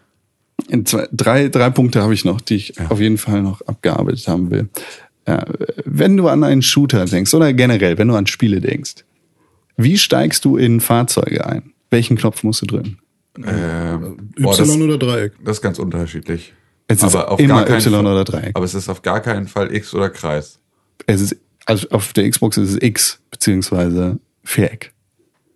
[0.83, 4.51] zwei, drei, drei Punkte habe ich noch, die ich auf jeden Fall noch abgearbeitet haben
[4.51, 4.67] will.
[5.25, 5.45] Äh,
[5.85, 9.05] wenn du an einen Shooter denkst oder generell, wenn du an Spiele denkst,
[9.77, 11.73] wie steigst du in Fahrzeuge ein?
[11.89, 12.99] Welchen Knopf musst du drücken?
[13.37, 15.33] ähm, Y boah, das, oder Dreieck?
[15.43, 16.53] das ist ganz unterschiedlich.
[16.87, 18.51] Es ist Aber auf immer gar keinen Y Fall- oder Dreieck.
[18.55, 20.59] Aber es ist auf gar keinen Fall X oder Kreis.
[21.07, 24.93] Es ist, also auf der Xbox ist es X beziehungsweise Viereck,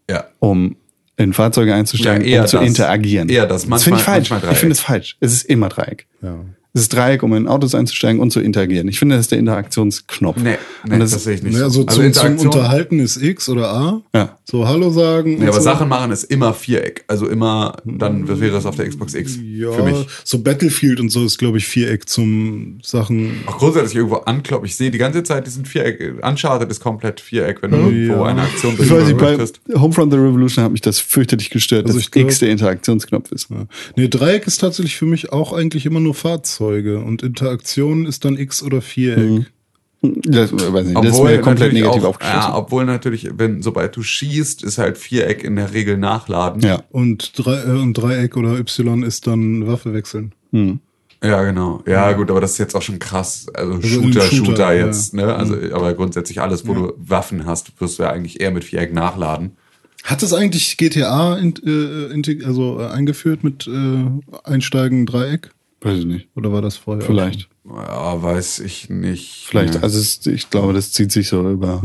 [0.10, 0.26] Ja.
[0.40, 0.78] um
[1.18, 2.68] in Fahrzeuge einzusteigen, Ja, eher um zu das.
[2.68, 3.30] interagieren.
[3.30, 3.68] Eher das.
[3.68, 4.32] das finde ich falsch.
[4.32, 5.18] Ich finde es falsch.
[5.20, 6.08] Es ist immer Dreieck.
[6.22, 6.46] Ja.
[6.78, 8.88] Es ist Dreieck, um in Autos einzusteigen und zu interagieren.
[8.88, 10.38] Ich finde, das ist der Interaktionsknopf.
[10.38, 10.58] Nee,
[10.88, 11.56] nee das, das, sehe ich nicht.
[11.56, 11.86] Also, so.
[11.86, 14.02] zum, zum Interaktion- Unterhalten ist X oder A.
[14.14, 14.38] Ja.
[14.46, 15.36] So Hallo sagen.
[15.36, 15.62] Nee, und aber so.
[15.62, 17.04] Sachen machen ist immer Viereck.
[17.08, 19.38] Also immer, dann wäre das auf der Xbox X.
[19.42, 20.08] Ja, Für mich.
[20.24, 23.42] so Battlefield und so ist, glaube ich, Viereck zum Sachen.
[23.48, 24.66] Auch grundsätzlich irgendwo ankloppen.
[24.66, 26.24] Ich sehe die ganze Zeit diesen Viereck.
[26.24, 29.38] Uncharted ist komplett Viereck, wenn du irgendwo eine Aktion ich weiß nicht, bei.
[29.80, 33.32] Homefront The Revolution hat mich das fürchterlich gestört, Also dass ich glaub- X der Interaktionsknopf
[33.32, 33.50] ist.
[33.50, 33.66] Ja.
[33.96, 36.14] Nee, Dreieck ist tatsächlich für mich auch eigentlich immer nur
[36.68, 39.46] Fahrzeuge und Interaktion ist dann X oder Viereck.
[40.02, 42.50] Das, weiß nicht, das ist mir komplett negativ auch, aufgeschlossen.
[42.52, 46.62] ja, obwohl natürlich, wenn sobald du schießt, ist halt Viereck in der Regel nachladen.
[46.62, 46.84] Ja.
[46.92, 50.34] Und, Drei, äh, und Dreieck oder Y ist dann Waffe wechseln.
[51.24, 51.84] Ja, genau.
[51.88, 53.48] Ja, gut, aber das ist jetzt auch schon krass.
[53.56, 54.86] Also, im Shooter, Shooter, Shooter, ja.
[54.86, 55.34] jetzt, ne?
[55.36, 58.94] Also, aber grundsätzlich alles, wo du Waffen hast, wirst du ja eigentlich eher mit Viereck
[58.94, 59.52] nachladen.
[60.04, 64.06] Hat es eigentlich GTA in, äh, integ- also, äh, eingeführt mit äh,
[64.44, 65.50] Einsteigen Dreieck?
[65.82, 66.28] Weiß ich nicht.
[66.36, 67.04] Oder war das vorher?
[67.06, 67.50] Vielleicht.
[67.66, 69.46] Ja, weiß ich nicht.
[69.48, 69.76] Vielleicht.
[69.76, 69.82] Ja.
[69.82, 71.82] Also es, ich glaube, das zieht sich so über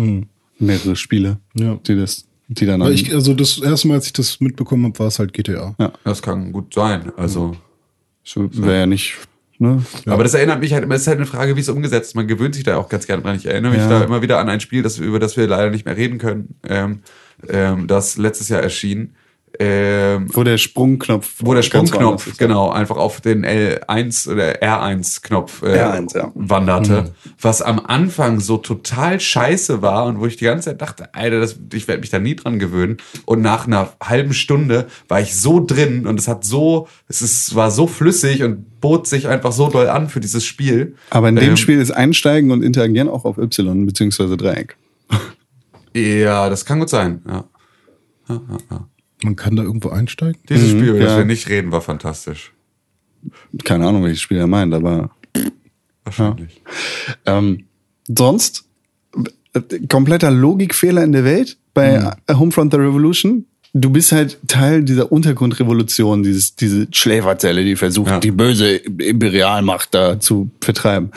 [0.59, 1.75] mehrere Spiele, Ja.
[1.87, 2.81] die das, die dann.
[2.81, 5.75] Weil ich, also das erste Mal, als ich das mitbekommen habe, war es halt GTA.
[5.79, 5.93] Ja.
[6.05, 7.13] Das kann gut sein.
[7.17, 7.57] Also.
[8.35, 9.15] wäre ja nicht.
[9.59, 9.81] Ne?
[10.07, 12.15] Aber das erinnert mich halt immer, es ist halt eine Frage, wie es umgesetzt ist.
[12.17, 13.37] Man gewöhnt sich da auch ganz gerne dran.
[13.37, 15.85] Ich erinnere mich da immer wieder an ein Spiel, das, über das wir leider nicht
[15.85, 17.03] mehr reden können, ähm,
[17.49, 19.15] ähm, das letztes Jahr erschien.
[19.59, 21.35] Ähm, Wo der Sprungknopf.
[21.41, 22.39] wo der Sprungknopf, ist.
[22.39, 26.33] genau, einfach auf den L1 oder R1-Knopf äh, R1, ja.
[26.35, 31.15] wanderte, was am Anfang so total scheiße war und wo ich die ganze Zeit dachte,
[31.15, 32.97] Alter, das, ich werde mich da nie dran gewöhnen.
[33.27, 37.55] Und nach einer halben Stunde war ich so drin und es hat so, es ist,
[37.55, 40.97] war so flüssig und bot sich einfach so doll an für dieses Spiel.
[41.11, 44.77] Aber in dem Ähm, Spiel ist Einsteigen und Interagieren auch auf Y beziehungsweise Dreieck.
[45.95, 47.45] Ja, das kann gut sein, ja.
[49.23, 50.41] Man kann da irgendwo einsteigen?
[50.49, 51.19] Dieses Spiel, über das ja.
[51.19, 52.53] wir nicht reden, war fantastisch.
[53.65, 55.11] Keine Ahnung, welches Spiel er meint, aber
[56.05, 56.61] Wahrscheinlich.
[57.27, 57.65] Ähm,
[58.09, 58.65] sonst
[59.55, 63.47] äh, kompletter Logikfehler in der Welt bei äh, Homefront the Revolution.
[63.75, 68.21] Du bist halt Teil dieser Untergrundrevolution, dieses, diese Schläferzelle, die versucht, Ja.
[68.21, 71.11] die böse Imperialmacht da zu vertreiben.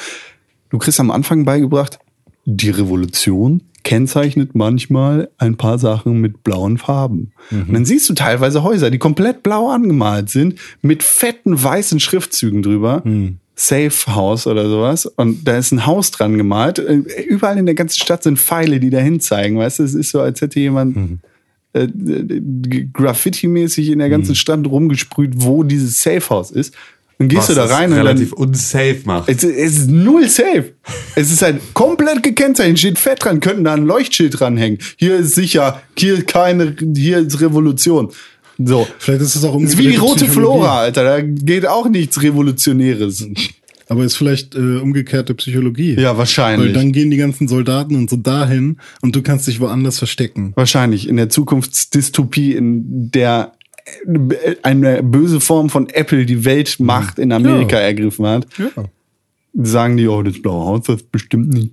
[0.70, 2.00] Du kriegst am Anfang beigebracht,
[2.46, 7.32] die Revolution kennzeichnet manchmal ein paar Sachen mit blauen Farben.
[7.68, 12.64] Und dann siehst du teilweise Häuser, die komplett blau angemalt sind, mit fetten weißen Schriftzügen
[12.64, 13.04] drüber.
[13.56, 15.06] Safe House oder sowas.
[15.06, 16.80] Und da ist ein Haus dran gemalt.
[16.80, 19.58] Äh, Überall in der ganzen Stadt sind Pfeile, die dahin zeigen.
[19.58, 21.22] Weißt du, es ist so, als hätte jemand
[21.74, 26.74] äh, äh, Graffiti-mäßig in der ganzen Stadt rumgesprüht, wo dieses Safe House ist.
[27.18, 29.30] Und gehst Was du da rein und dann, relativ unsafe macht.
[29.30, 30.74] es, es ist null safe.
[31.16, 34.80] Es ist halt komplett gekennzeichnet, steht fett dran, könnten da ein Leuchtschild dranhängen.
[34.98, 38.12] Hier ist sicher, hier keine, hier ist Revolution.
[38.58, 38.88] So.
[39.00, 40.26] Vielleicht ist es auch ist wie die rote.
[40.26, 41.04] Flora, Alter.
[41.04, 43.26] Da geht auch nichts Revolutionäres.
[43.88, 45.94] Aber ist vielleicht äh, umgekehrte Psychologie.
[45.94, 46.74] Ja, Weil wahrscheinlich.
[46.74, 50.54] dann gehen die ganzen Soldaten und so dahin und du kannst dich woanders verstecken.
[50.56, 53.52] wahrscheinlich in der Zukunftsdystopie, in der
[54.64, 57.82] eine böse Form von Apple die Weltmacht in Amerika Ja.
[57.84, 58.48] ergriffen hat.
[58.58, 58.68] Ja.
[59.58, 61.72] sagen die, oh, das blaue Haus, das bestimmt nicht.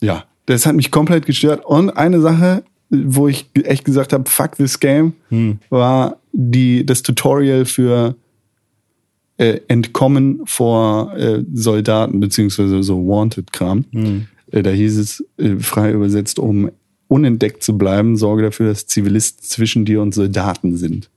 [0.00, 1.64] Ja, das hat mich komplett gestört.
[1.64, 5.12] Und eine Sache, wo ich echt gesagt habe, fuck this game,
[5.70, 8.14] war die, das Tutorial für
[9.36, 13.84] äh, Entkommen vor äh, Soldaten, beziehungsweise so Wanted-Kram.
[14.52, 16.70] Äh, da hieß es äh, frei übersetzt, um
[17.14, 21.10] unentdeckt zu bleiben, sorge dafür, dass Zivilisten zwischen dir und Soldaten sind.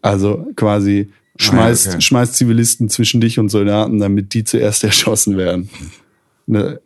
[0.00, 2.00] Also quasi schmeißt, okay.
[2.00, 5.68] schmeißt Zivilisten zwischen dich und Soldaten, damit die zuerst erschossen werden.
[6.46, 6.80] Ne,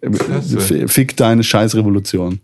[0.89, 2.41] fick deine Scheißrevolution.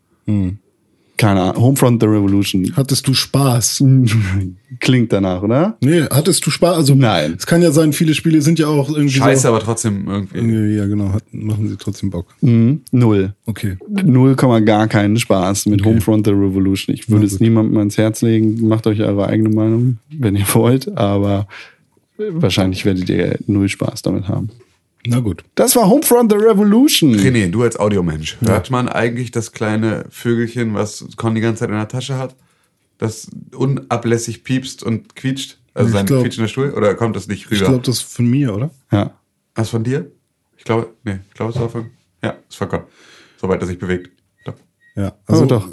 [1.20, 1.62] Keine Ahnung.
[1.62, 2.72] Homefront the Revolution.
[2.76, 3.84] Hattest du Spaß?
[4.80, 5.76] Klingt danach, oder?
[5.82, 6.78] Nee, hattest du Spaß?
[6.78, 7.34] Also, Nein.
[7.36, 9.48] Es kann ja sein, viele Spiele sind ja auch irgendwie Scheiße, so.
[9.48, 10.76] aber trotzdem irgendwie.
[10.76, 12.28] Ja, genau, hat, machen sie trotzdem Bock.
[12.40, 12.80] Mhm.
[12.90, 13.34] Null.
[13.44, 13.76] Okay.
[14.02, 16.94] Null Komma gar keinen Spaß mit Homefront the Revolution.
[16.94, 18.66] Ich würde es niemandem ans Herz legen.
[18.66, 20.96] Macht euch eure eigene Meinung, wenn ihr wollt.
[20.96, 21.46] Aber
[22.16, 24.48] wahrscheinlich werdet ihr null Spaß damit haben.
[25.06, 25.44] Na gut.
[25.54, 27.14] Das war Homefront the Revolution.
[27.14, 31.70] René, du als Audiomensch, hört man eigentlich das kleine Vögelchen, was Con die ganze Zeit
[31.70, 32.36] in der Tasche hat,
[32.98, 35.58] das unablässig piepst und quietscht?
[35.72, 36.70] Also Ich sein glaub- quietschender Stuhl?
[36.72, 37.70] Oder kommt das nicht Ich rüber?
[37.70, 38.70] glaube, das ist von mir, oder?
[38.92, 39.12] Ja.
[39.54, 40.10] Was von dir?
[40.58, 41.90] Ich glaube, nee, ich glaube, es war von.
[42.22, 42.80] Ja, es war Con.
[43.40, 44.10] Soweit er sich bewegt.
[44.44, 44.54] Doch.
[44.96, 45.14] Ja.
[45.26, 45.66] Also doch.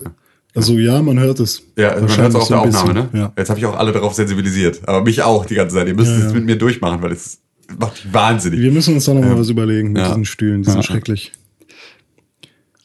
[0.55, 1.61] Also ja, man hört es.
[1.77, 3.11] Ja, also man hört es auch auf so der Aufnahme, bisschen.
[3.13, 3.19] ne?
[3.19, 3.33] Ja.
[3.37, 4.87] Jetzt habe ich auch alle darauf sensibilisiert.
[4.87, 5.87] Aber mich auch die ganze Zeit.
[5.87, 6.33] Ihr müsst Ja, es ja.
[6.33, 7.39] mit mir durchmachen, weil es
[7.77, 8.59] macht mich wahnsinnig.
[8.61, 10.09] Wir müssen uns da noch mal was überlegen mit Ja.
[10.09, 10.61] diesen Stühlen.
[10.63, 10.83] Die sind Ja.
[10.83, 11.31] schrecklich.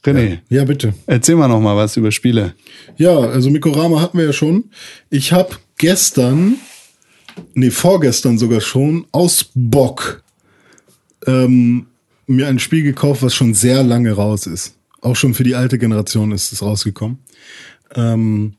[0.04, 0.94] René, Ja, bitte.
[1.06, 2.54] erzähl mal noch mal was über Spiele.
[2.96, 4.64] Ja, also Mikorama hatten wir ja schon.
[5.10, 6.56] Ich habe gestern,
[7.54, 10.22] nee, vorgestern sogar schon, aus Bock
[11.26, 11.86] ähm,
[12.26, 14.74] mir ein Spiel gekauft, was schon sehr lange raus ist.
[15.00, 17.18] Auch schon für die alte Generation ist es rausgekommen.
[17.94, 18.54] Ähm,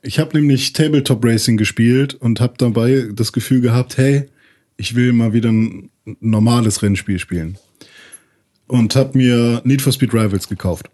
[0.00, 4.28] ich habe nämlich Tabletop Racing gespielt und habe dabei das Gefühl gehabt, hey,
[4.82, 7.56] ich will mal wieder ein normales Rennspiel spielen.
[8.66, 10.86] Und habe mir Need for Speed Rivals gekauft.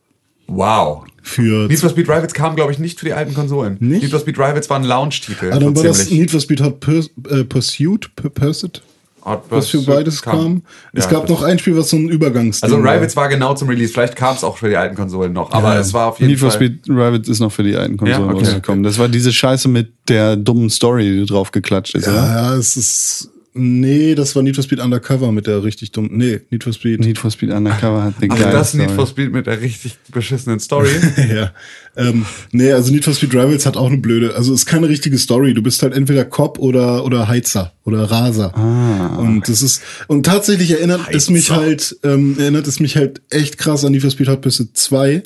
[0.46, 1.04] Wow.
[1.22, 3.78] Für Need for Speed Rivals kam, glaube ich, nicht für die alten Konsolen.
[3.80, 4.02] Nicht?
[4.02, 5.50] Need for Speed Rivals war ein Launch-Titel.
[5.52, 6.10] Ah, dann war das.
[6.10, 8.82] Need for Speed Hot Purs äh, Pursuit, Pur- Pursuit,
[9.24, 10.62] Hot was für beides kam.
[10.92, 12.62] Es Ja, gab noch ein Spiel, was so ein Übergangs.
[12.62, 13.92] Also Rivals war genau zum Release.
[13.92, 15.50] Vielleicht kam es auch für die alten Konsolen noch.
[15.52, 15.80] Aber Ja.
[15.80, 16.58] es war auf jeden Need for Fall.
[16.58, 18.44] Speed Rivals ist noch für die alten Konsolen Ja, okay.
[18.44, 18.82] rausgekommen.
[18.82, 22.26] Das war diese Scheiße mit der dummen Story, die drauf geklatscht ist, Ja, oder?
[22.26, 23.30] ja, es ist.
[23.58, 26.16] Nee, das war Need for Speed Undercover mit der richtig dummen.
[26.16, 27.00] Nee, Need for Speed.
[27.00, 30.60] Need for Speed Undercover hat Ach, geile das Need for Speed mit der richtig beschissenen
[30.60, 30.90] Story.
[31.34, 31.52] ja.
[31.98, 34.36] Ähm, nee, also Need for Speed Rivals hat auch eine blöde.
[34.36, 35.52] Also es ist keine richtige Story.
[35.52, 38.56] Du bist halt entweder Cop oder oder Heizer oder Raser.
[38.56, 39.16] Ah.
[39.16, 43.58] Und das ist und tatsächlich erinnert es mich halt ähm, erinnert es mich halt echt
[43.58, 45.24] krass an Need for Speed Hot Pursuit 2,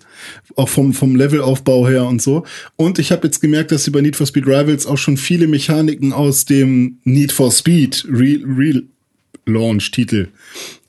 [0.57, 2.45] auch vom vom Levelaufbau her und so.
[2.77, 5.49] Und ich habe jetzt gemerkt, dass sie bei Need for Speed Rivals auch schon viele
[5.49, 8.83] Mechaniken aus dem Need for Speed Real Real
[9.45, 10.29] Launch Titel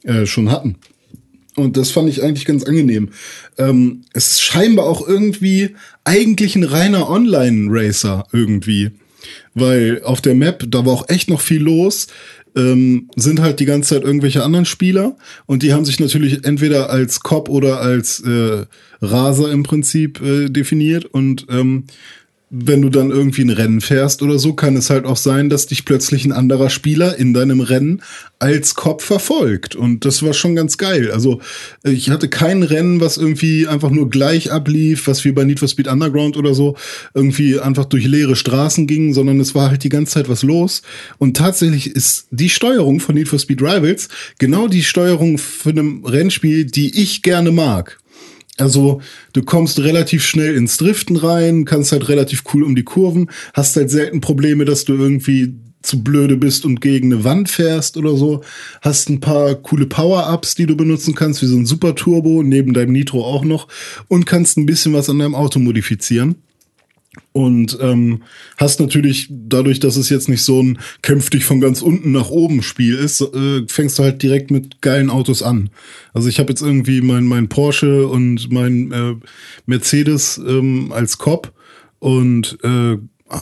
[0.03, 0.77] äh, schon hatten.
[1.55, 3.09] Und das fand ich eigentlich ganz angenehm.
[3.57, 8.91] Ähm, es ist scheinbar auch irgendwie eigentlich ein reiner Online-Racer irgendwie.
[9.53, 12.07] Weil auf der Map, da war auch echt noch viel los,
[12.55, 16.89] ähm, sind halt die ganze Zeit irgendwelche anderen Spieler und die haben sich natürlich entweder
[16.89, 18.65] als Cop oder als äh,
[19.01, 21.85] Raser im Prinzip äh, definiert und ähm,
[22.55, 25.65] wenn du dann irgendwie ein Rennen fährst oder so, kann es halt auch sein, dass
[25.65, 28.03] dich plötzlich ein anderer Spieler in deinem Rennen
[28.37, 29.75] als Kopf verfolgt.
[29.75, 31.09] Und das war schon ganz geil.
[31.09, 31.41] Also
[31.81, 35.67] ich hatte kein Rennen, was irgendwie einfach nur gleich ablief, was wie bei Need for
[35.67, 36.77] Speed Underground oder so
[37.15, 40.83] irgendwie einfach durch leere Straßen ging, sondern es war halt die ganze Zeit was los.
[41.17, 46.05] Und tatsächlich ist die Steuerung von Need for Speed Rivals genau die Steuerung für einem
[46.05, 47.97] Rennspiel, die ich gerne mag.
[48.57, 49.01] Also
[49.33, 53.75] du kommst relativ schnell ins Driften rein, kannst halt relativ cool um die Kurven, hast
[53.75, 58.15] halt selten Probleme, dass du irgendwie zu blöde bist und gegen eine Wand fährst oder
[58.15, 58.41] so.
[58.81, 62.73] Hast ein paar coole Power-Ups, die du benutzen kannst, wie so ein Super Turbo, neben
[62.73, 63.67] deinem Nitro auch noch.
[64.07, 66.35] Und kannst ein bisschen was an deinem Auto modifizieren.
[67.31, 68.23] Und ähm,
[68.57, 72.29] hast natürlich, dadurch, dass es jetzt nicht so ein kämpf dich von ganz unten nach
[72.29, 75.69] oben Spiel ist, äh, fängst du halt direkt mit geilen Autos an.
[76.13, 79.15] Also ich habe jetzt irgendwie mein, mein Porsche und mein äh,
[79.65, 81.53] Mercedes ähm, als Cop
[81.99, 82.97] und äh,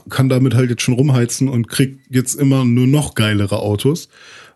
[0.09, 4.09] kann damit halt jetzt schon rumheizen und krieg jetzt immer nur noch geilere Autos.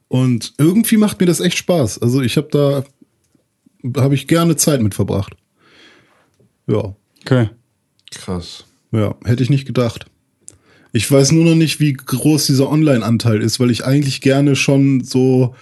[0.08, 2.02] Und irgendwie macht mir das echt Spaß.
[2.02, 5.36] Also ich habe da, habe ich gerne Zeit mit verbracht.
[6.68, 6.96] Ja.
[7.22, 7.50] Okay.
[8.12, 8.66] Krass.
[8.96, 10.06] Ja, hätte ich nicht gedacht.
[10.94, 15.04] Ich weiß nur noch nicht, wie groß dieser Online-Anteil ist, weil ich eigentlich gerne schon
[15.04, 15.54] so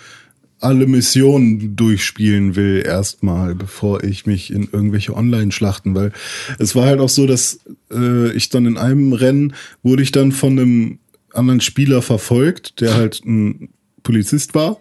[0.59, 6.13] alle Missionen durchspielen will erstmal, bevor ich mich in irgendwelche Online-Schlachten, weil
[6.59, 7.59] es war halt auch so, dass
[7.91, 10.99] äh, ich dann in einem Rennen wurde ich dann von einem
[11.33, 13.69] anderen Spieler verfolgt, der halt ein
[14.03, 14.77] Polizist war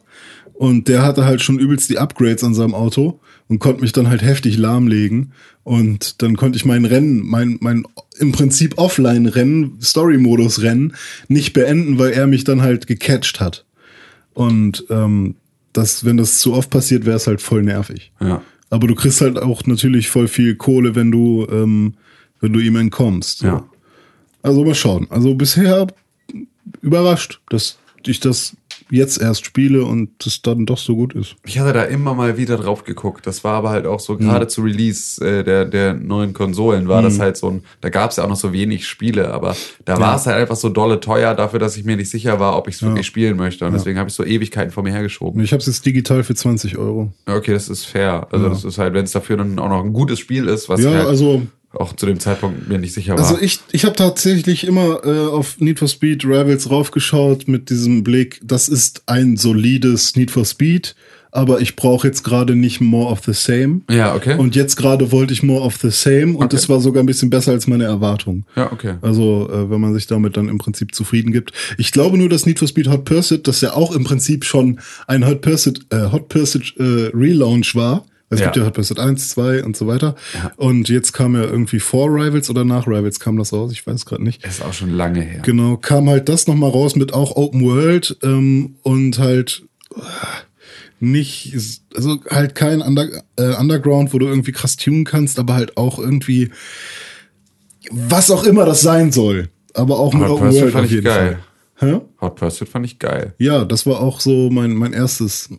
[0.53, 3.21] und der hatte halt schon übelst die Upgrades an seinem Auto
[3.53, 5.33] und konnte mich dann halt heftig lahmlegen.
[5.63, 7.85] Und dann konnte ich mein Rennen, mein, mein
[8.19, 10.95] im Prinzip Offline-Rennen, Story-Modus-Rennen
[11.29, 13.67] nicht beenden, weil er mich dann halt gecatcht hat.
[14.33, 15.35] Und ähm,
[15.75, 18.11] das, wenn das zu oft passiert, wäre es halt voll nervig.
[18.21, 18.41] Ja.
[18.71, 21.93] Aber du kriegst halt auch natürlich voll viel Kohle, wenn du, ähm,
[22.41, 23.41] wenn du ihm entkommst.
[23.41, 23.47] So.
[23.49, 23.69] Ja.
[24.41, 25.09] Also mal schauen.
[25.11, 25.89] Also bisher
[26.81, 27.77] überrascht, dass
[28.07, 28.57] ich das
[28.97, 31.37] jetzt erst spiele und das dann doch so gut ist.
[31.45, 33.27] Ich hatte da immer mal wieder drauf geguckt.
[33.27, 37.03] Das war aber halt auch so, gerade zu Release äh, der, der neuen Konsolen war
[37.03, 39.99] das halt so ein, da gab es ja auch noch so wenig Spiele, aber da
[39.99, 42.69] war es halt einfach so dolle teuer dafür, dass ich mir nicht sicher war, ob
[42.69, 43.67] ich es wirklich spielen möchte.
[43.67, 45.43] Und deswegen habe ich so Ewigkeiten vor mir hergeschoben.
[45.43, 47.13] Ich habe es jetzt digital für 20 Euro.
[47.29, 48.29] Ja, Okay, das ist fair.
[48.31, 50.81] Also das ist halt, wenn es dafür dann auch noch ein gutes Spiel ist, was
[50.81, 51.43] Ja, halt also
[51.75, 53.21] auch zu dem Zeitpunkt mir nicht sicher war.
[53.21, 58.05] Also ich, ich habe tatsächlich immer äh, auf Need for Speed Rivals raufgeschaut mit diesem
[58.05, 60.95] Blick, das ist ein solides Need for Speed,
[61.35, 63.81] aber ich brauche jetzt gerade nicht more of the same.
[63.91, 64.37] Ja, okay.
[64.37, 66.49] Und jetzt gerade wollte ich more of the same und Okay.
[66.57, 68.45] das war sogar ein bisschen besser als meine Erwartung.
[68.55, 68.97] ja, okay.
[69.01, 71.53] Also, äh, wenn man sich damit dann im Prinzip zufrieden gibt.
[71.79, 74.79] Ich glaube nur, dass Need for Speed Hot Pursuit, das ja auch im Prinzip schon
[75.07, 78.05] ein Hot Pursuit, äh, Hot Pursuit äh, Relaunch war.
[78.33, 78.47] Es Ja.
[78.47, 80.17] gibt ja Hot Pursuit 1, 2 und so weiter.
[80.57, 84.07] Und jetzt kam ja irgendwie vor Rivals oder nach Rivals kam das raus, ich weiß
[84.07, 84.45] gerade nicht.
[84.45, 85.43] Ist auch schon lange her.
[85.45, 89.63] Genau, kam halt das nochmal raus mit auch Open World ähm, und halt
[89.95, 90.01] äh,
[91.01, 91.55] nicht,
[91.95, 95.99] also halt kein Under, äh, Underground, wo du irgendwie krass tunen kannst, aber halt auch
[95.99, 96.51] irgendwie
[97.91, 99.49] was auch immer das sein soll.
[99.75, 101.39] Aber auch mit Hot Open World fand auf ich jeden geil.
[101.77, 101.91] Fall.
[101.91, 102.01] Hä?
[102.21, 103.35] Hot Pursuit fand ich geil.
[103.39, 105.51] Ja, das war auch so mein, mein erstes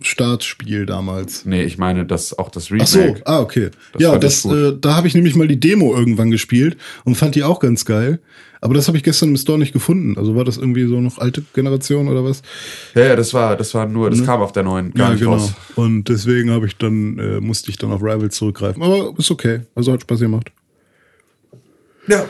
[0.00, 1.44] Startspiel damals.
[1.44, 3.22] Nee, ich meine, das auch das Ach so, Remake.
[3.26, 3.70] ah, okay.
[3.92, 7.34] Das ja, das, äh, da habe ich nämlich mal die Demo irgendwann gespielt und fand
[7.36, 8.18] die auch ganz geil.
[8.60, 10.16] Aber das habe ich gestern im Store nicht gefunden.
[10.16, 12.40] Also war das irgendwie so noch alte Generation oder was?
[12.94, 15.52] Ja, ja, das war, das war nur, das kam auf der neuen gar nicht raus.
[15.76, 18.82] Und deswegen habe ich dann, äh, musste ich dann auf Rivals zurückgreifen.
[18.82, 19.60] Aber ist okay.
[19.74, 20.50] Also hat Spaß gemacht.
[22.08, 22.24] Ja.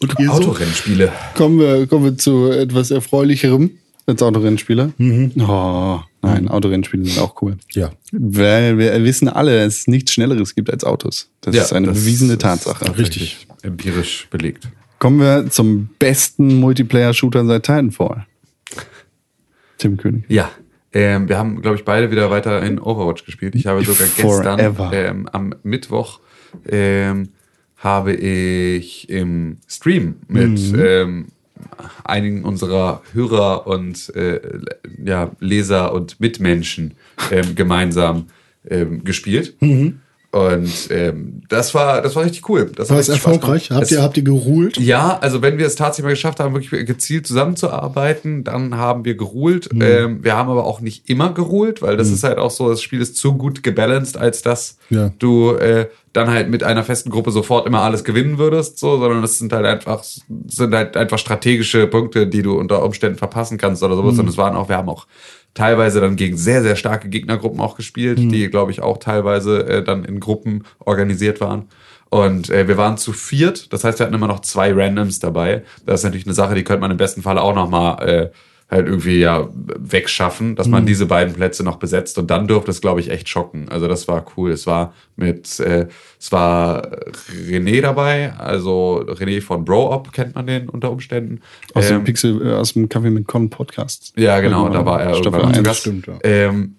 [0.00, 0.32] Und so?
[0.32, 1.10] Autorennspiele.
[1.34, 3.70] Kommen wir, kommen wir zu etwas Erfreulicherem
[4.06, 4.92] als Autorennspieler.
[4.98, 5.32] Mhm.
[5.40, 7.56] Oh, nein, Autorennspiele sind auch cool.
[7.72, 7.90] Ja.
[8.12, 11.30] Weil wir wissen alle, dass es nichts Schnelleres gibt als Autos.
[11.40, 12.96] Das ist eine das bewiesene ist Tatsache.
[12.98, 13.46] Richtig.
[13.62, 14.68] Empirisch belegt.
[14.98, 18.26] Kommen wir zum besten Multiplayer-Shooter seit Titanfall.
[19.78, 20.24] Tim König.
[20.28, 20.50] Ja.
[20.92, 23.54] Ähm, wir haben, glaube ich, beide wieder weiter in Overwatch gespielt.
[23.56, 24.90] Ich habe sogar Forever.
[24.90, 26.20] gestern ähm, am Mittwoch
[26.68, 27.30] ähm,
[27.76, 31.26] habe ich im Stream mit ähm,
[32.04, 34.40] einigen unserer Hörer und äh,
[35.04, 36.94] ja, Leser und Mitmenschen
[37.30, 38.26] ähm, gemeinsam
[38.68, 39.54] ähm, gespielt.
[40.34, 42.68] Und ähm, das war das war richtig cool.
[42.74, 43.70] Das War es erfolgreich?
[43.70, 44.76] Habt ihr, habt ihr geruhlt?
[44.78, 49.14] ja, also wenn wir es tatsächlich mal geschafft haben, wirklich gezielt zusammenzuarbeiten, dann haben wir
[49.16, 49.72] geruhlt.
[49.72, 49.82] Mhm.
[49.82, 52.82] Ähm, wir haben aber auch nicht immer geruhlt, weil das ist halt auch so, das
[52.82, 55.12] Spiel ist zu gut gebalanced, als dass Ja.
[55.20, 59.22] du äh, dann halt mit einer festen Gruppe sofort immer alles gewinnen würdest, so, sondern
[59.24, 60.02] es sind halt einfach
[60.48, 64.00] sind halt einfach strategische Punkte, die du unter Umständen verpassen kannst oder Mhm.
[64.00, 64.18] sowas.
[64.18, 65.06] Und es waren auch, wir haben auch
[65.54, 68.28] teilweise dann gegen sehr, sehr starke Gegnergruppen auch gespielt, Mhm.
[68.30, 71.68] die, glaube ich, auch teilweise äh, dann in Gruppen organisiert waren.
[72.10, 75.64] Und äh, wir waren zu viert, das heißt, wir hatten immer noch zwei Randoms dabei.
[75.86, 78.30] Das ist natürlich eine Sache, die könnte man im besten Fall auch noch mal äh,
[78.70, 82.80] halt irgendwie ja wegschaffen, dass man diese beiden Plätze noch besetzt und dann dürfte es,
[82.80, 83.68] glaube ich, echt schocken.
[83.68, 84.50] Also das war cool.
[84.50, 85.86] Es war mit, äh,
[86.18, 86.90] es war
[87.46, 91.40] René dabei, also René von Bro Up kennt man den unter Umständen.
[91.74, 94.12] Aus Ähm, dem Pixel, äh, aus dem Kaffee mit Con Podcast.
[94.16, 95.66] ja, genau, da war er Staffel irgendwann zu 1.
[95.66, 95.80] Gast.
[95.80, 96.18] stimmt, ja.
[96.22, 96.76] Ähm,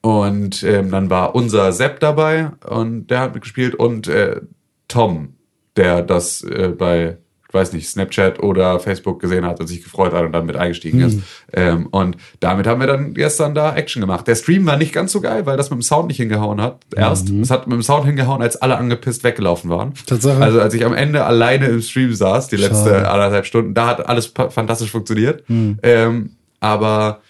[0.00, 4.40] und ähm, dann war unser Sepp dabei und der hat mitgespielt und äh,
[4.86, 5.34] Tom,
[5.76, 7.18] der das äh, bei,
[7.50, 11.00] weiß nicht, Snapchat oder Facebook gesehen hat und sich gefreut hat und dann mit eingestiegen
[11.00, 11.20] ist.
[11.52, 14.26] Ähm, und damit haben wir dann gestern da Action gemacht.
[14.28, 16.80] Der Stream war nicht ganz so geil, weil das mit dem Sound nicht hingehauen hat.
[16.94, 19.94] Erst, es hat mit dem Sound hingehauen, als alle angepisst weggelaufen waren.
[20.06, 20.42] Tatsache.
[20.42, 23.10] Also als ich am Ende alleine im Stream saß, die letzte Schade.
[23.10, 25.44] anderthalb Stunden, da hat alles fantastisch funktioniert.
[25.48, 27.20] Ähm, aber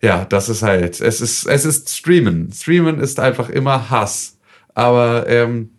[0.00, 2.52] ja, das ist halt, es ist, es ist Streamen.
[2.52, 4.36] Streamen ist einfach immer Hass.
[4.74, 5.70] Aber ähm,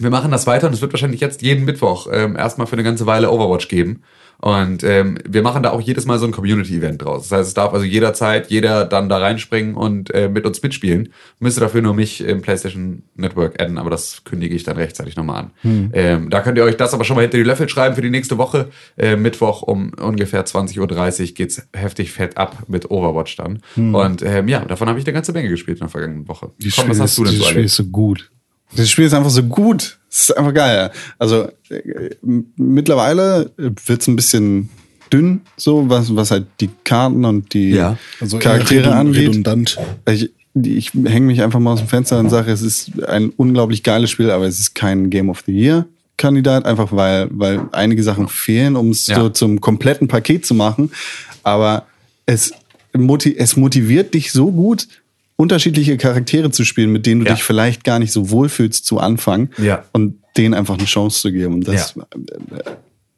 [0.00, 2.84] wir machen das weiter und es wird wahrscheinlich jetzt jeden Mittwoch ähm, erstmal für eine
[2.84, 4.02] ganze Weile Overwatch geben.
[4.42, 7.28] Und ähm, wir machen da auch jedes Mal so ein Community-Event draus.
[7.28, 11.12] Das heißt, es darf also jederzeit jeder dann da reinspringen und äh, mit uns mitspielen.
[11.40, 15.42] Müsste dafür nur mich im PlayStation Network adden, aber das kündige ich dann rechtzeitig nochmal
[15.42, 15.50] an.
[15.92, 18.08] Ähm, da könnt ihr euch das aber schon mal hinter die Löffel schreiben für die
[18.08, 18.70] nächste Woche.
[18.96, 23.60] Äh, Mittwoch um ungefähr 20.30 Uhr geht's heftig fett ab mit Overwatch dann.
[23.76, 26.50] Und ähm, ja, davon habe ich eine ganze Menge gespielt in der vergangenen Woche.
[26.58, 27.66] Dieses Komm, was hast du denn so Spiel erlebt?
[27.66, 28.30] ist so gut.
[28.76, 29.98] Das Spiel ist einfach so gut.
[30.10, 30.90] Es ist einfach geil.
[31.18, 32.10] Also äh,
[32.56, 34.68] mittlerweile wird es ein bisschen
[35.12, 37.96] dünn, so was, was halt die Karten und die Ja.
[38.20, 39.28] Also Charaktere redund- angeht.
[39.28, 39.78] redundant.
[40.08, 43.82] Ich, ich hänge mich einfach mal aus dem Fenster und sage, es ist ein unglaublich
[43.82, 45.86] geiles Spiel, aber es ist kein Game of the Year.
[46.16, 49.16] Kandidat, einfach weil, weil einige Sachen fehlen, um es Ja.
[49.16, 50.90] so zum kompletten Paket zu machen.
[51.42, 51.86] Aber
[52.26, 52.52] es,
[52.92, 54.86] es motiviert dich so gut,
[55.40, 57.34] unterschiedliche Charaktere zu spielen, mit denen du Ja.
[57.34, 59.84] dich vielleicht gar nicht so wohlfühlst zu Anfang Ja.
[59.92, 61.54] und denen einfach eine Chance zu geben.
[61.54, 62.02] Und das, Ja.
[62.56, 62.62] äh,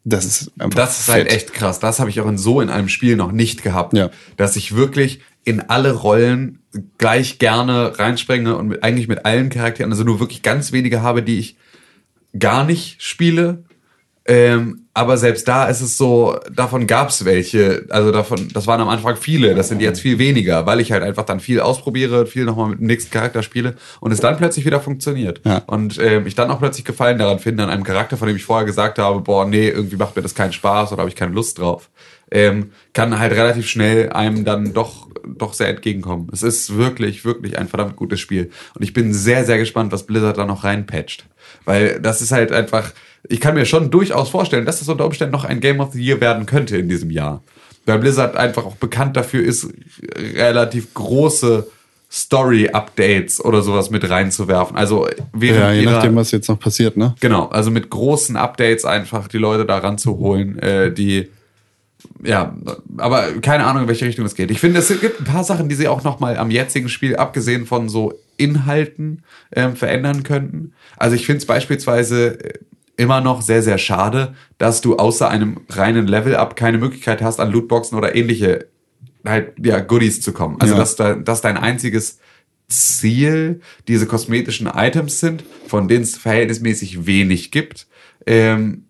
[0.04, 1.36] das ist einfach Das ist halt fett.
[1.36, 1.80] echt krass.
[1.80, 3.94] Das habe ich auch in so in einem Spiel noch nicht gehabt.
[3.96, 4.10] Ja.
[4.36, 6.60] Dass ich wirklich in alle Rollen
[6.98, 11.22] gleich gerne reinspringe und mit, eigentlich mit allen Charakteren, also nur wirklich ganz wenige habe,
[11.22, 11.56] die ich
[12.38, 13.64] gar nicht spiele.
[14.24, 18.80] Ähm, aber selbst da ist es so, davon gab es welche, also davon, das waren
[18.80, 22.26] am Anfang viele, das sind jetzt viel weniger, weil ich halt einfach dann viel ausprobiere,
[22.26, 25.40] viel nochmal mit dem nächsten Charakter spiele und es dann plötzlich wieder funktioniert.
[25.44, 25.62] Ja.
[25.66, 28.44] Und ähm, ich dann auch plötzlich Gefallen daran finde, an einem Charakter, von dem ich
[28.44, 31.32] vorher gesagt habe, boah, nee, irgendwie macht mir das keinen Spaß oder habe ich keine
[31.32, 31.88] Lust drauf,
[32.30, 36.28] ähm, kann halt relativ schnell einem dann doch, doch sehr entgegenkommen.
[36.32, 38.50] Es ist wirklich, wirklich ein verdammt gutes Spiel.
[38.74, 41.26] Und ich bin sehr, sehr gespannt, was Blizzard da noch reinpatcht.
[41.64, 42.92] Weil das ist halt einfach,
[43.28, 46.02] ich kann mir schon durchaus vorstellen, dass das unter Umständen noch ein Game of the
[46.02, 47.42] Year werden könnte in diesem Jahr.
[47.86, 49.68] Weil Blizzard einfach auch bekannt dafür ist,
[50.16, 51.66] relativ große
[52.10, 54.76] Story-Updates oder sowas mit reinzuwerfen.
[54.76, 57.14] Also während Ja, je nachdem, was jetzt noch passiert, ne?
[57.20, 61.28] Genau, also mit großen Updates einfach die Leute da ranzuholen, äh, die
[62.22, 62.54] ja,
[62.96, 64.50] aber keine Ahnung, in welche Richtung es geht.
[64.50, 67.16] Ich finde, es gibt ein paar Sachen, die sie auch noch mal am jetzigen Spiel,
[67.16, 69.22] abgesehen von so Inhalten,
[69.54, 70.72] ähm, verändern könnten.
[70.96, 72.58] Also ich finde es beispielsweise äh,
[73.03, 77.50] immer noch sehr, sehr schade, dass du außer einem reinen Level-Up keine Möglichkeit hast, an
[77.50, 78.68] Lootboxen oder ähnliche
[79.24, 80.57] halt, ja, Goodies zu kommen.
[80.61, 80.80] Also Ja.
[80.80, 82.20] dass, da, dass dein einziges
[82.68, 87.88] Ziel diese kosmetischen Items sind, von denen es verhältnismäßig wenig gibt.
[88.24, 88.84] Ähm,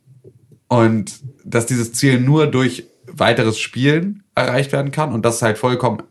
[0.68, 1.12] und
[1.44, 6.02] dass dieses Ziel nur durch weiteres Spielen erreicht werden kann und das ist halt vollkommen,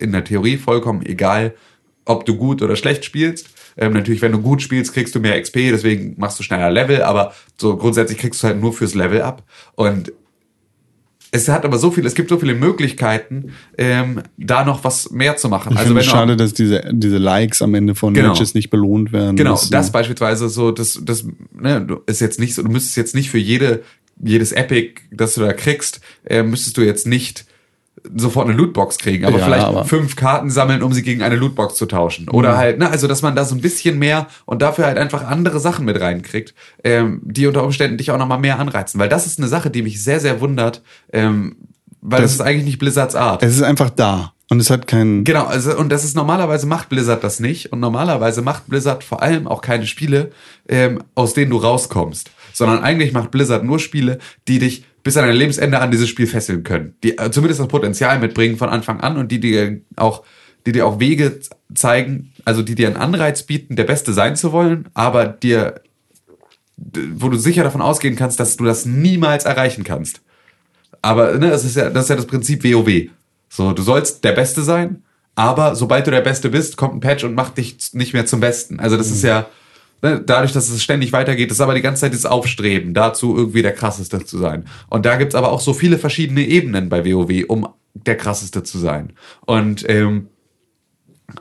[0.00, 1.54] in der Theorie vollkommen egal,
[2.04, 3.48] ob du gut oder schlecht spielst.
[3.78, 7.02] Ähm, natürlich, wenn du gut spielst, kriegst du mehr XP, deswegen machst du schneller Level,
[7.02, 9.44] aber so grundsätzlich kriegst du halt nur fürs Level ab.
[9.76, 10.12] Und
[11.30, 15.36] es hat aber so viel, es gibt so viele Möglichkeiten, ähm, da noch was mehr
[15.36, 15.72] zu machen.
[15.72, 18.28] Ich also finde wenn schade, dass diese, diese Likes am Ende von Genau.
[18.28, 19.36] Matches nicht belohnt werden.
[19.36, 22.96] Genau, Das- das beispielsweise so, das, das ne, du- ist jetzt nicht so, du müsstest
[22.96, 23.82] jetzt nicht für jede,
[24.22, 27.44] jedes Epic, das du da kriegst, äh, müsstest du jetzt nicht
[28.16, 31.36] sofort eine Lootbox kriegen, aber Ja, vielleicht aber- fünf Karten sammeln, um sie gegen eine
[31.36, 32.28] Lootbox zu tauschen.
[32.28, 35.24] Oder halt, ne, also dass man da so ein bisschen mehr und dafür halt einfach
[35.26, 36.54] andere Sachen mit reinkriegt,
[36.84, 38.98] ähm, die unter Umständen dich auch nochmal mehr anreizen.
[39.00, 40.82] Weil das ist eine Sache, die mich sehr, sehr wundert,
[41.12, 41.56] ähm,
[42.00, 43.42] weil das, Das- ist eigentlich nicht Blizzards Art.
[43.42, 44.32] Es ist einfach da.
[44.50, 45.24] Und es hat keinen.
[45.24, 49.20] Genau, also und das ist normalerweise macht Blizzard das nicht und normalerweise macht Blizzard vor
[49.20, 50.30] allem auch keine Spiele,
[50.70, 55.26] ähm, aus denen du rauskommst, sondern eigentlich macht Blizzard nur Spiele, die dich bis an
[55.26, 59.00] dein Lebensende an dieses Spiel fesseln können, die äh, zumindest das Potenzial mitbringen von Anfang
[59.00, 60.22] an und die dir auch
[60.66, 61.40] die dir auch Wege
[61.74, 65.80] zeigen, also die dir einen Anreiz bieten, der Beste sein zu wollen, aber dir
[66.76, 70.20] wo du sicher davon ausgehen kannst, dass du das niemals erreichen kannst.
[71.00, 73.08] Aber ne, das ist ja das ist ja das Prinzip WoW.
[73.48, 75.04] So, du sollst der Beste sein,
[75.36, 78.40] aber sobald du der Beste bist, kommt ein Patch und macht dich nicht mehr zum
[78.40, 78.78] Besten.
[78.78, 79.46] Also das ist ja
[80.00, 83.74] dadurch, dass es ständig weitergeht, ist aber die ganze Zeit das Aufstreben, dazu irgendwie der
[83.74, 84.64] krasseste zu sein.
[84.88, 88.78] Und da gibt's aber auch so viele verschiedene Ebenen bei WoW, um der krasseste zu
[88.78, 89.12] sein.
[89.46, 90.28] Und ähm,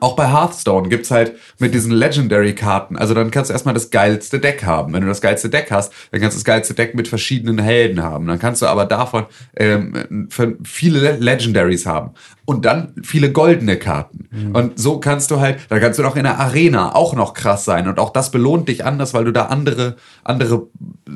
[0.01, 4.37] auch bei Hearthstone gibt's halt mit diesen Legendary-Karten, also dann kannst du erstmal das geilste
[4.37, 4.91] Deck haben.
[4.91, 8.03] Wenn du das geilste Deck hast, dann kannst du das geilste Deck mit verschiedenen Helden
[8.03, 8.27] haben.
[8.27, 10.27] Dann kannst du aber davon ähm,
[10.63, 12.11] viele Le- Legendaries haben.
[12.49, 14.29] Und dann viele goldene Karten.
[14.53, 17.65] Und so kannst du halt, da kannst du noch in der Arena auch noch krass
[17.65, 17.89] sein.
[17.89, 20.67] Und auch das belohnt dich anders, weil du da andere, andere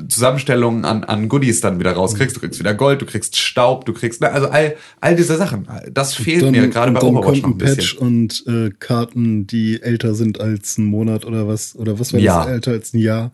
[0.08, 2.36] Zusammenstellungen an, an Goodies dann wieder rauskriegst.
[2.36, 5.66] Du kriegst wieder Gold, du kriegst Staub, du kriegst, ne, also all, all diese Sachen.
[5.90, 7.98] Das fehlt mir gerade bei dann Overwatch noch ein ein Patch bisschen.
[7.98, 12.44] und äh, Karten, die älter sind als ein Monat oder was, oder was war Ja.
[12.44, 13.32] das, älter als ein Jahr,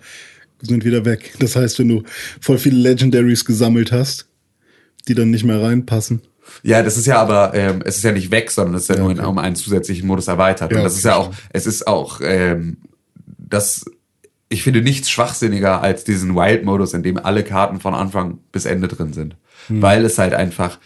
[0.62, 1.34] sind wieder weg.
[1.40, 2.02] Das heißt, wenn du
[2.40, 4.28] voll viele Legendaries gesammelt hast,
[5.08, 6.22] die dann nicht mehr reinpassen.
[6.62, 9.02] Ja, das ist ja aber, ähm, es ist ja nicht weg, sondern es ist ja,
[9.02, 10.72] nur in, um einen zusätzlichen Modus erweitert.
[10.72, 12.78] Ja, und das ist okay, ja auch, es ist auch, ähm,
[13.38, 13.84] das,
[14.48, 18.88] ich finde nichts schwachsinniger als diesen Wild-Modus, in dem alle Karten von Anfang bis Ende
[18.88, 19.36] drin sind.
[19.68, 20.78] Weil es halt einfach,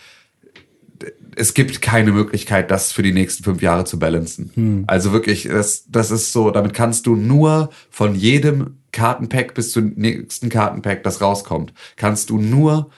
[1.36, 4.84] es gibt keine Möglichkeit, das für die nächsten fünf Jahre zu balancen.
[4.88, 9.92] Also wirklich, das, das ist so, damit kannst du nur von jedem Kartenpack bis zum
[9.94, 12.90] nächsten Kartenpack, das rauskommt, kannst du nur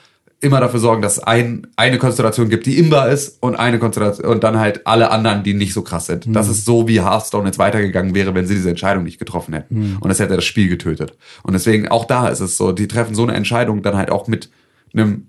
[0.45, 4.43] immer dafür sorgen, dass ein, eine Konstellation gibt, die imbar ist und eine Konstellation und
[4.43, 6.27] dann halt alle anderen, die nicht so krass sind.
[6.35, 9.97] Das ist so, wie Hearthstone jetzt weitergegangen wäre, wenn sie diese Entscheidung nicht getroffen hätten.
[9.99, 11.17] Und das hätte das Spiel getötet.
[11.43, 14.27] Und deswegen, auch da ist es so, die treffen so eine Entscheidung dann halt auch
[14.27, 14.49] mit
[14.93, 15.27] einem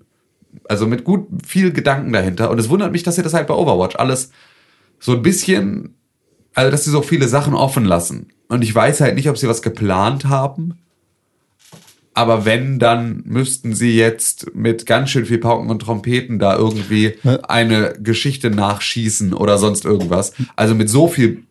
[0.68, 2.50] also mit gut viel Gedanken dahinter.
[2.50, 4.30] Und es wundert mich, dass sie das halt bei Overwatch alles
[4.98, 5.94] so ein bisschen,
[6.54, 8.28] also dass sie so viele Sachen offen lassen.
[8.48, 10.78] Und ich weiß halt nicht, ob sie was geplant haben.
[12.16, 17.14] Aber wenn, dann müssten sie jetzt mit ganz schön viel Pauken und Trompeten da irgendwie
[17.46, 20.32] eine Geschichte nachschießen oder sonst irgendwas.
[20.56, 21.42] Also mit so viel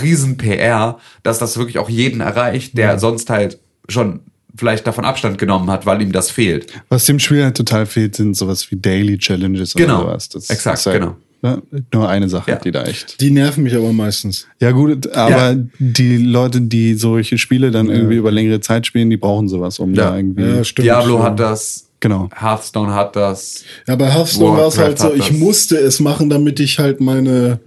[0.00, 3.58] riesen PR, dass das wirklich auch jeden erreicht, der sonst halt
[3.88, 4.20] schon
[4.56, 6.72] vielleicht davon Abstand genommen hat, weil ihm das fehlt.
[6.88, 9.96] Was dem Spiel halt total fehlt, sind sowas wie Daily Challenges Genau.
[10.02, 10.28] oder sowas.
[10.28, 11.16] Das Exakt, halt, genau.
[11.42, 11.62] Ne,
[11.92, 12.56] nur eine Sache, Ja.
[12.58, 13.20] die da echt.
[13.20, 14.46] Die nerven mich aber meistens.
[14.60, 15.56] Ja, gut, aber Ja.
[15.78, 19.94] die Leute, die solche Spiele dann irgendwie über längere Zeit spielen, die brauchen sowas, um
[19.94, 20.10] Ja.
[20.10, 20.42] da irgendwie.
[20.44, 20.86] Ja, stimmt.
[20.86, 22.28] Diablo hat das, Genau.
[22.38, 23.64] Hearthstone hat das.
[23.88, 25.36] Ja, bei Hearthstone war es halt so, ich das.
[25.38, 27.58] musste es machen, damit ich halt meine,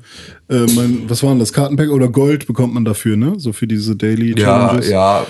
[0.50, 3.34] äh, mein, was war denn das, Kartenpack oder Gold bekommt man dafür, ne?
[3.38, 4.88] So für diese Daily Challenges.
[4.90, 5.22] ja.
[5.22, 5.26] Ja,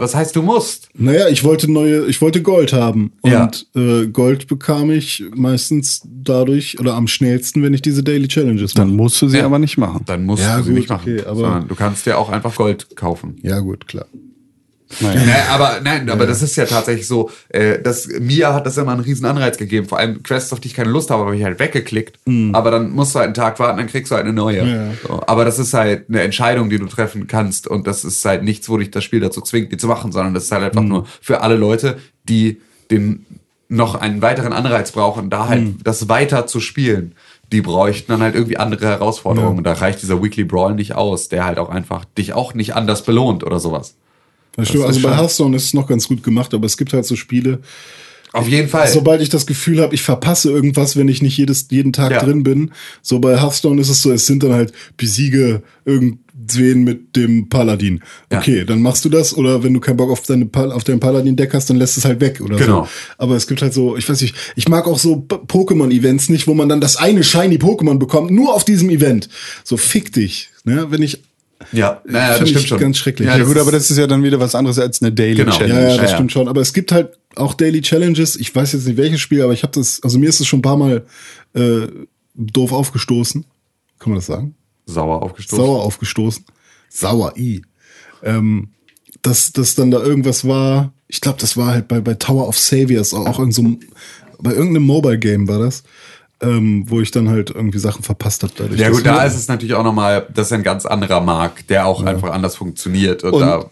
[0.00, 0.88] was heißt du musst?
[0.94, 3.12] Naja, ich wollte neue, ich wollte Gold haben.
[3.24, 3.44] Ja.
[3.44, 8.74] Und äh, Gold bekam ich meistens dadurch oder am schnellsten, wenn ich diese Daily Challenges
[8.74, 8.96] Dann mache.
[8.96, 9.46] musst du sie Ja.
[9.46, 10.02] aber nicht machen.
[10.06, 11.12] Dann musst Ja, du sie gut, nicht machen.
[11.12, 13.36] okay, aber- sondern du kannst dir auch einfach Gold kaufen.
[13.42, 14.06] Ja, gut, klar.
[15.00, 15.20] Naja.
[15.24, 17.30] Nee, aber nein, aber das ist ja tatsächlich so.
[17.48, 19.86] Äh, das, mir hat das immer einen riesen Anreiz gegeben.
[19.88, 22.18] Vor allem Quests, auf die ich keine Lust habe, habe ich halt weggeklickt.
[22.52, 24.66] Aber dann musst du halt einen Tag warten, dann kriegst du halt eine neue.
[24.66, 24.90] Ja.
[25.06, 27.66] So, aber das ist halt eine Entscheidung, die du treffen kannst.
[27.66, 30.34] Und das ist halt nichts, wo dich das Spiel dazu zwingt, die zu machen, sondern
[30.34, 33.24] das ist halt einfach nur für alle Leute, die den
[33.68, 37.14] noch einen weiteren Anreiz brauchen, da halt das weiter zu spielen.
[37.52, 39.58] Die bräuchten dann halt irgendwie andere Herausforderungen.
[39.58, 42.74] Und da reicht dieser Weekly Brawl nicht aus, der halt auch einfach dich auch nicht
[42.74, 43.94] anders belohnt oder sowas.
[44.56, 44.84] Das stimmt.
[44.84, 47.16] ist Also bei Hearthstone ist es noch ganz gut gemacht, aber es gibt halt so
[47.16, 47.60] Spiele,
[48.32, 48.88] Auf jeden Fall.
[48.88, 52.22] sobald ich das Gefühl habe, ich verpasse irgendwas, wenn ich nicht jedes, jeden Tag Ja.
[52.24, 52.70] drin bin.
[53.02, 58.02] So bei Hearthstone ist es so, es sind dann halt besiege irgendwen mit dem Paladin.
[58.30, 58.38] Ja.
[58.38, 61.52] Okay, dann machst du das oder wenn du keinen Bock auf, deine, auf dein Paladin-Deck
[61.54, 62.84] hast, dann lässt es halt weg oder Genau.
[62.84, 62.88] so.
[63.18, 66.54] Aber es gibt halt so, ich weiß nicht, ich mag auch so Pokémon-Events nicht, wo
[66.54, 69.28] man dann das eine shiny Pokémon bekommt, nur auf diesem Event.
[69.64, 70.48] So fick dich.
[70.64, 70.86] Ne?
[70.90, 71.22] Wenn ich,
[71.72, 72.78] Ja, naja, das stimmt ich schon.
[72.78, 73.28] ganz schrecklich.
[73.28, 75.52] Ja, Ja, gut, aber das ist ja dann wieder was anderes als eine Daily Genau.
[75.52, 75.74] Challenge.
[75.82, 76.16] Ja, ja, das ja.
[76.16, 76.48] stimmt schon.
[76.48, 78.36] Aber es gibt halt auch Daily Challenges.
[78.36, 80.58] Ich weiß jetzt nicht welches Spiel, aber ich habe das, also mir ist es schon
[80.58, 81.04] ein paar Mal
[81.54, 81.86] äh,
[82.34, 83.44] doof aufgestoßen.
[83.98, 84.54] Kann man das sagen?
[84.86, 85.64] sauer aufgestoßen.
[85.64, 86.44] Sauer aufgestoßen.
[86.88, 87.62] Sauer, i.
[88.22, 88.68] Ähm,
[89.22, 92.58] dass, dass dann da irgendwas war, ich glaube, das war halt bei, bei Tower of
[92.58, 93.80] Saviors, auch irgend so, ein-
[94.40, 95.84] bei irgendeinem Mobile-Game war das,
[96.42, 98.52] ähm, wo ich dann halt irgendwie Sachen verpasst habe.
[98.56, 98.78] dadurch.
[98.80, 101.86] Ja gut, da ist es natürlich auch nochmal, das ist ein ganz anderer Markt, der
[101.86, 103.22] auch einfach anders funktioniert.
[103.24, 103.64] Und, Und- da,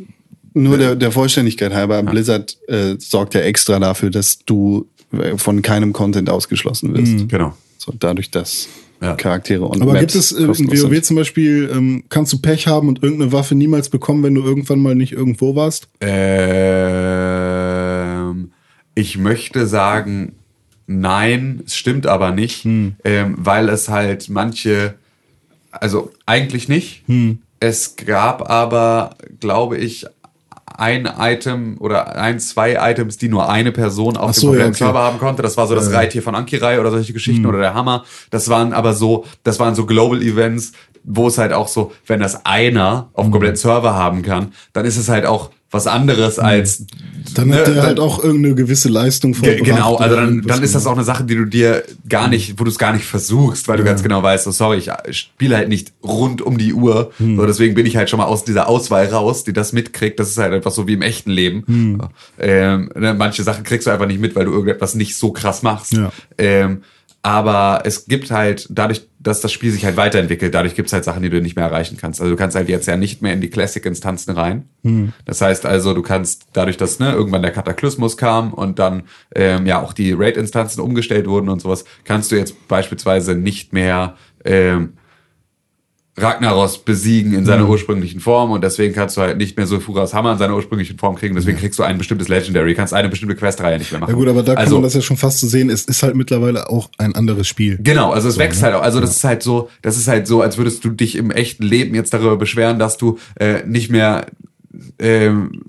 [0.54, 5.62] Nur der, der Vollständigkeit halber, Blizzard äh, sorgt ja extra dafür, dass du äh, von
[5.62, 7.28] keinem Content ausgeschlossen wirst.
[7.28, 7.54] genau.
[7.78, 8.68] So, dadurch, dass
[9.02, 9.14] Ja.
[9.14, 11.04] Charaktere und Aber Maps gibt es äh, in WoW sind.
[11.06, 14.80] zum Beispiel, ähm, kannst du Pech haben und irgendeine Waffe niemals bekommen, wenn du irgendwann
[14.80, 15.88] mal nicht irgendwo warst?
[16.80, 18.50] Ähm,
[18.94, 20.32] ich möchte sagen,
[20.90, 22.94] nein, es stimmt aber nicht, ähm,
[23.38, 24.94] weil es halt manche,
[25.70, 27.04] also eigentlich nicht.
[27.60, 30.06] Es gab aber, glaube ich,
[30.76, 34.66] ein Item oder ein, zwei Items, die nur eine Person auf Ach dem so, ja,
[34.66, 34.74] okay.
[34.74, 35.42] Server haben konnte.
[35.42, 38.04] Das war so das Reittier von Ankirai oder solche Geschichten oder der Hammer.
[38.30, 40.72] Das waren aber so, das waren so Global Events,
[41.04, 44.84] wo es halt auch so, wenn das einer auf dem kompletten Server haben kann, dann
[44.86, 46.84] ist es halt auch was anderes als
[47.34, 49.64] Dann hat ne, der halt auch irgendeine gewisse Leistung vollbracht.
[49.64, 52.64] Genau, also dann, dann ist das auch eine Sache, die du dir gar nicht, wo
[52.64, 55.68] du es gar nicht versuchst, weil du ganz genau weißt, so, sorry, ich spiele halt
[55.68, 57.12] nicht rund um die Uhr.
[57.18, 60.18] So, deswegen bin ich halt schon mal aus dieser Auswahl raus, die das mitkriegt.
[60.18, 62.00] Das ist halt einfach so wie im echten Leben.
[62.38, 65.62] Ähm, ne, manche Sachen kriegst du einfach nicht mit, weil du irgendetwas nicht so krass
[65.62, 65.92] machst.
[65.92, 66.10] Ja.
[66.36, 66.82] Ähm,
[67.22, 71.04] aber es gibt halt, dadurch, dass das Spiel sich halt weiterentwickelt, dadurch gibt es halt
[71.04, 72.20] Sachen, die du nicht mehr erreichen kannst.
[72.20, 74.64] Also du kannst halt jetzt ja nicht mehr in die Classic-Instanzen rein.
[75.26, 79.02] Das heißt also, du kannst dadurch, dass ne, irgendwann der Kataklysmus kam und dann
[79.34, 84.16] ähm, ja auch die Raid-Instanzen umgestellt wurden und sowas, kannst du jetzt beispielsweise nicht mehr
[84.44, 84.94] ähm,
[86.20, 90.32] Ragnaros besiegen in seiner ursprünglichen Form und deswegen kannst du halt nicht mehr Sulfuras Hammer
[90.32, 91.34] in seiner ursprünglichen Form kriegen.
[91.34, 94.10] Deswegen kriegst du ein bestimmtes Legendary, kannst eine bestimmte Questreihe nicht mehr machen.
[94.10, 95.70] Ja gut, aber da kann also, man das ja schon fast so sehen.
[95.70, 97.78] Es ist halt mittlerweile auch ein anderes Spiel.
[97.82, 98.82] Genau, also es wächst halt auch.
[98.82, 101.64] Also das ist halt so, das ist halt so, als würdest du dich im echten
[101.64, 104.26] Leben jetzt darüber beschweren, dass du äh, nicht mehr
[104.98, 105.62] ähm,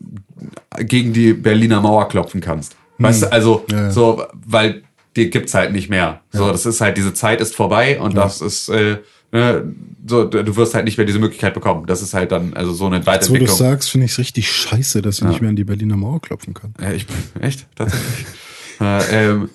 [0.79, 2.75] gegen die Berliner Mauer klopfen kannst.
[2.97, 3.91] Weißt du, also Ja, ja.
[3.91, 4.83] so, weil
[5.15, 6.21] die gibt's halt nicht mehr.
[6.31, 8.97] So, das ist halt, diese Zeit ist vorbei und das ist, äh,
[9.31, 9.73] ne,
[10.05, 11.85] so, du wirst halt nicht mehr diese Möglichkeit bekommen.
[11.85, 13.57] Das ist halt dann, also so eine Jetzt, wo du Weiterentwicklung.
[13.57, 16.53] sagst, finde ich es richtig scheiße, dass ich nicht mehr an die Berliner Mauer klopfen
[16.53, 16.73] kann.
[16.81, 17.05] Ja, ich
[17.39, 18.25] echt tatsächlich.
[18.81, 19.49] äh, ähm,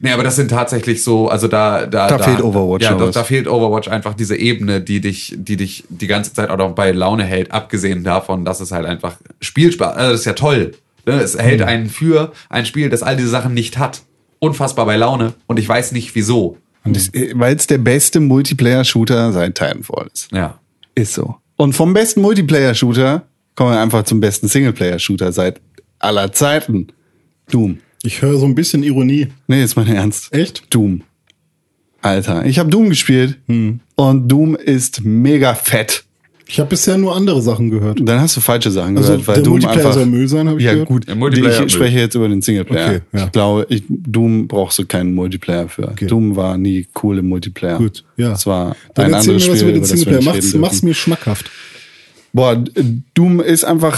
[0.00, 3.24] nee, aber das sind tatsächlich so, also da da Da fehlt Overwatch Ja, da, da
[3.24, 6.90] fehlt Overwatch einfach diese Ebene, die dich, die dich die ganze Zeit auch noch bei
[6.92, 7.52] Laune hält.
[7.52, 10.72] Abgesehen davon, dass es halt einfach Spielspaß, also das ist ja toll.
[11.06, 11.14] Ne?
[11.14, 14.02] Es hält einen für ein Spiel, das all diese Sachen nicht hat.
[14.38, 16.56] Unfassbar bei Laune und ich weiß nicht wieso.
[16.84, 20.28] Weil es der beste Multiplayer-Shooter seit Titanfall ist.
[20.32, 20.58] Ja.
[20.94, 21.36] Ist so.
[21.56, 25.60] Und vom besten Multiplayer-Shooter kommen wir einfach zum besten Singleplayer-Shooter seit
[25.98, 26.88] aller Zeiten.
[27.50, 27.78] Doom.
[28.02, 29.28] Ich höre so ein bisschen Ironie.
[29.46, 30.32] Nee, ist mein Ernst.
[30.32, 30.64] Echt?
[30.70, 31.02] Doom.
[32.00, 36.04] Alter, ich habe Doom gespielt und Doom ist mega fett.
[36.52, 38.00] Ich habe bisher nur andere Sachen gehört.
[38.02, 40.48] Dann hast du falsche Sachen Also, gehört, weil der Doom Multiplayer einfach soll Müll sein,
[40.48, 40.88] hab ich ja gehört.
[40.88, 41.06] gut.
[41.06, 41.70] Der Multiplayer ich Müll.
[41.70, 42.88] spreche jetzt über den Singleplayer.
[42.88, 43.24] Okay, ja.
[43.26, 45.94] Ich glaube, ich, Doom brauchst du keinen Multiplayer für.
[46.00, 47.78] Doom war nie cool im Multiplayer.
[47.78, 48.32] Gut, ja.
[48.32, 50.34] Es war Dann ein erzähl anderes mir was Spiel, über den über das wir Singleplayer.
[50.34, 51.50] Mach's, mach's mir schmackhaft.
[52.32, 52.56] Boah,
[53.14, 53.96] Doom ist einfach,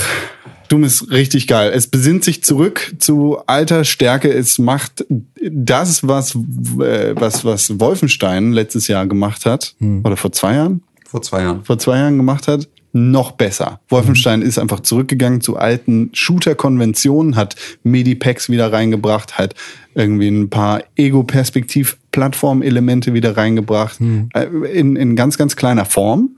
[0.68, 1.72] Doom ist richtig geil.
[1.74, 4.30] Es besinnt sich zurück zu alter Stärke.
[4.30, 5.06] Es macht
[5.50, 9.74] das, was, äh, was, was Wolfenstein letztes Jahr gemacht hat,
[10.04, 10.82] oder vor zwei Jahren,
[11.12, 11.62] Vor zwei Jahren.
[11.62, 13.80] vor zwei Jahren gemacht hat, noch besser.
[13.88, 19.54] Wolfenstein ist einfach zurückgegangen zu alten Shooter-Konventionen, hat Medipacks wieder reingebracht, hat
[19.94, 24.00] irgendwie ein paar Ego-Perspektiv-Plattform-Elemente wieder reingebracht,
[24.34, 26.30] äh, in, in ganz, ganz kleiner Form.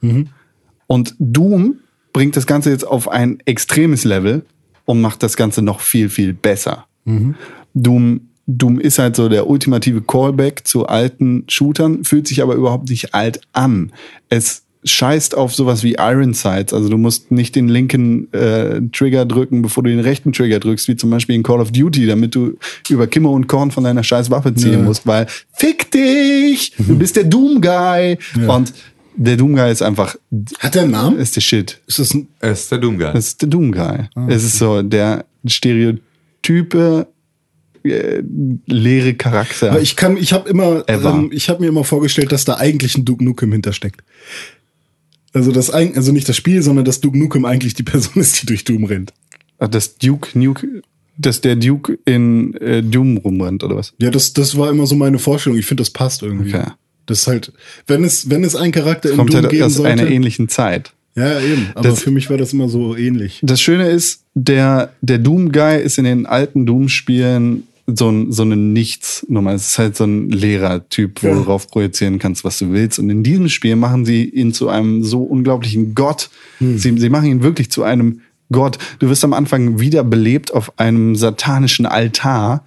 [0.89, 1.77] Und Doom
[2.13, 4.45] bringt das Ganze jetzt auf ein extremes Level
[4.85, 6.87] und macht das Ganze noch viel, viel besser.
[7.75, 12.91] Doom, Doom ist halt so der ultimative Callback zu alten Shootern, fühlt sich aber überhaupt
[12.91, 13.93] nicht alt an.
[14.29, 19.25] Es scheißt auf sowas wie Iron Sights, also du musst nicht den linken äh, Trigger
[19.25, 22.35] drücken, bevor du den rechten Trigger drückst, wie zum Beispiel in Call of Duty, damit
[22.35, 22.59] du
[22.91, 24.79] über Kimmer und Korn von deiner scheiß Waffe ziehen Ja.
[24.81, 28.75] musst, weil fick dich, du bist der Doom Guy und
[29.17, 30.17] der Doom Guy ist einfach
[30.59, 31.19] Hat der einen Namen?
[31.19, 31.81] ist der Shit.
[31.87, 33.17] Ist das ein, Es ist der Doom Guy.
[33.17, 34.01] Ist der Doom Guy.
[34.29, 37.07] Es ist so der Stereotype
[37.85, 38.23] äh,
[38.67, 39.73] leere Charakter.
[39.75, 42.97] Weil ich kann, ich habe immer, ähm, ich habe mir immer vorgestellt, dass da eigentlich
[42.97, 44.03] ein Duke Nukem hintersteckt.
[45.35, 48.47] Also das also nicht das Spiel, sondern dass Duke Nukem eigentlich die Person ist, die
[48.47, 49.13] durch Doom rennt.
[49.59, 50.83] das Duke Nuke,
[51.19, 53.93] dass der Duke in äh, Doom rumrennt oder was?
[54.01, 55.59] Ja, das, das war immer so meine Vorstellung.
[55.59, 56.55] Ich finde, das passt irgendwie.
[56.55, 56.69] Okay.
[57.07, 57.53] Das ist halt,
[57.87, 59.93] wenn es, wenn es einen Charakter in Kommt Doom halt geben aus sollte.
[59.93, 60.93] einer ähnlichen Zeit.
[61.15, 61.69] ja, ja, eben.
[61.75, 63.41] Aber Das- für mich war das immer so ähnlich.
[63.43, 68.73] Das Schöne ist, der, der Doom-Guy ist in den alten Doom-Spielen so ein, so ein
[68.73, 69.53] Nichts-Nummer.
[69.53, 71.35] Es ist halt so ein Lehrer-Typ, wo Ja.
[71.35, 72.99] du drauf projizieren kannst, was du willst.
[72.99, 76.31] Und in diesem Spiel machen sie ihn zu einem so unglaublichen Gott.
[76.59, 76.79] Hm.
[76.79, 78.21] Sie, sie machen ihn wirklich zu einem
[78.51, 78.79] Gott.
[79.01, 82.65] Du wirst am Anfang wiederbelebt auf einem satanischen Altar,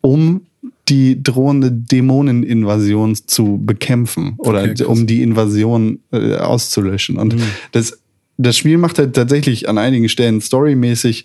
[0.00, 0.42] um
[0.88, 7.16] die drohende Dämoneninvasion zu bekämpfen oder Okay, um die Invasion äh, auszulöschen.
[7.18, 7.36] Und
[7.72, 7.98] das,
[8.36, 11.24] das Spiel macht halt tatsächlich an einigen Stellen storymäßig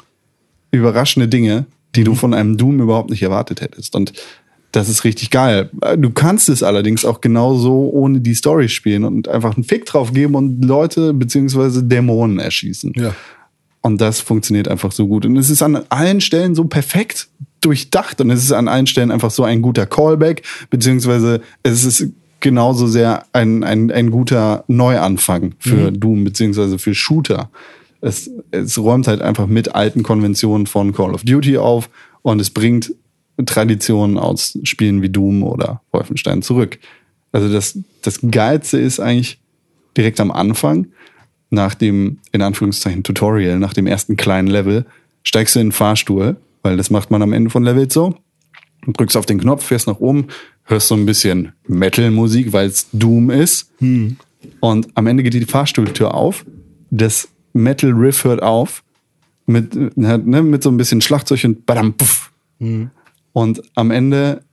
[0.72, 1.66] überraschende Dinge,
[1.96, 3.96] die du von einem Doom überhaupt nicht erwartet hättest.
[3.96, 4.14] Und
[4.72, 5.72] Das ist richtig geil.
[5.98, 10.14] Du kannst es allerdings auch genauso ohne die Story spielen und einfach einen Fick drauf
[10.14, 12.94] geben und Leute beziehungsweise Dämonen erschießen.
[12.96, 13.16] Ja.
[13.82, 15.26] Und das funktioniert einfach so gut.
[15.26, 17.30] Und es ist an allen Stellen so perfekt
[17.62, 22.08] durchdacht und es ist an allen Stellen einfach so ein guter Callback, beziehungsweise es ist
[22.40, 27.50] genauso sehr ein, ein, ein guter Neuanfang für Doom, beziehungsweise für Shooter.
[28.02, 31.90] Es, es räumt halt einfach mit alten Konventionen von Call of Duty auf
[32.22, 32.94] und es bringt
[33.46, 36.80] Traditionen aus Spielen wie Doom oder Wolfenstein zurück.
[37.32, 39.40] Also das, das Geilste ist eigentlich
[39.96, 40.88] direkt am Anfang,
[41.50, 44.86] nach dem, in Anführungszeichen, Tutorial, nach dem ersten kleinen Level,
[45.24, 48.16] steigst du in den Fahrstuhl, weil das macht man am Ende von Levels so,
[48.86, 50.28] und drückst auf den Knopf, fährst nach oben,
[50.64, 53.72] hörst so ein bisschen Metal-Musik, weil es Doom ist.
[54.60, 56.46] Und am Ende geht die Fahrstuhltür auf,
[56.92, 57.30] das
[57.64, 58.84] Metal-Riff hört auf,
[59.46, 62.32] mit, ne, mit so ein bisschen Schlagzeug und badam, puff.
[63.34, 64.44] Und am Ende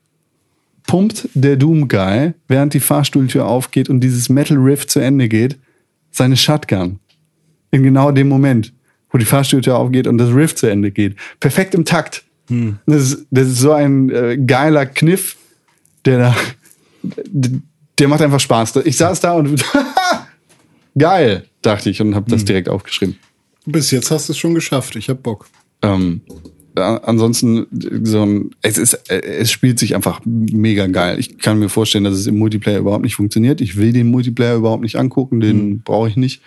[0.86, 5.58] pumpt der Doom Guy, während die Fahrstuhltür aufgeht und dieses Metal Riff zu Ende geht,
[6.10, 6.98] seine Shotgun.
[7.70, 8.72] In genau dem Moment,
[9.10, 11.16] wo die Fahrstuhltür aufgeht und das Riff zu Ende geht.
[11.40, 12.24] Perfekt im Takt.
[12.86, 15.36] Das, ist, das ist so ein äh, geiler Kniff,
[16.04, 16.36] der da,
[17.98, 18.76] der macht einfach Spaß.
[18.84, 19.64] Ich saß da und
[20.98, 23.16] geil, dachte ich und habe das direkt aufgeschrieben.
[23.66, 24.94] Bis jetzt hast du es schon geschafft.
[24.96, 25.48] Ich hab Bock.
[25.82, 26.20] Ähm,
[26.76, 27.66] ansonsten,
[28.04, 31.18] so ein, es ist, äh, es spielt sich einfach mega geil.
[31.18, 33.60] Ich kann mir vorstellen, dass es im Multiplayer überhaupt nicht funktioniert.
[33.60, 36.42] Ich will den Multiplayer überhaupt nicht angucken, den brauche ich nicht,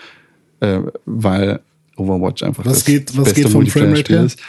[0.62, 1.60] äh, weil
[1.98, 4.24] Overwatch einfach Was das geht- was beste geht vom Framerate her?
[4.24, 4.40] ist.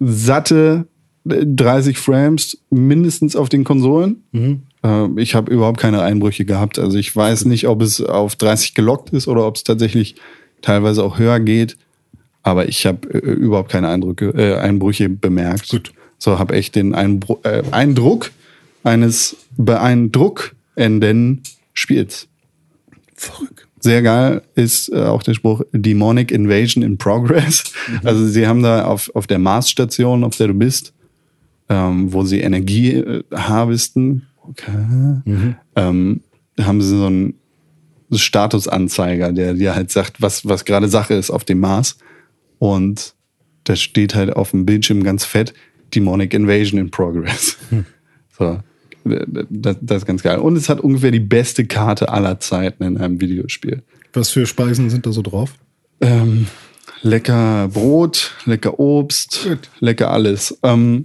[0.00, 0.86] Satte
[1.28, 4.22] äh, 30 Frames mindestens auf den Konsolen.
[4.32, 4.62] Mhm.
[4.82, 6.78] Äh, Ich habe überhaupt keine Einbrüche gehabt.
[6.78, 10.16] Also ich weiß nicht, ob es auf 30 gelockt ist oder ob es tatsächlich
[10.60, 11.76] teilweise auch höher geht.
[12.42, 15.68] Aber ich habe äh, überhaupt keine Eindrücke, äh, Einbrüche bemerkt.
[15.68, 15.92] Gut.
[16.18, 18.30] So habe echt den Einbru äh, Eindruck
[18.84, 22.28] eines beeindruckenden Spiels.
[23.14, 23.66] Verrückt.
[23.80, 27.64] Sehr geil ist äh, auch der Spruch Demonic Invasion in Progress.
[28.04, 30.92] Also sie haben da auf, auf der Marsstation, auf der du bist,
[31.68, 36.20] ähm, wo sie Energie äh, harvesten, okay, ähm,
[36.60, 37.34] haben sie so einen
[38.10, 41.96] Statusanzeiger, der dir halt sagt, was, was gerade Sache ist auf dem Mars.
[42.58, 43.14] Und
[43.64, 45.54] da steht halt auf dem Bildschirm ganz fett
[45.94, 47.56] Demonic Invasion in Progress.
[48.38, 48.60] So.
[49.04, 50.38] Das, das ist ganz geil.
[50.38, 53.82] Und es hat ungefähr die beste Karte aller Zeiten in einem Videospiel.
[54.14, 55.52] Was für Speisen sind da so drauf?
[56.00, 56.46] Ähm,
[57.02, 59.70] lecker Brot, lecker Obst, Gut.
[59.80, 60.58] lecker alles.
[60.62, 61.04] Ähm,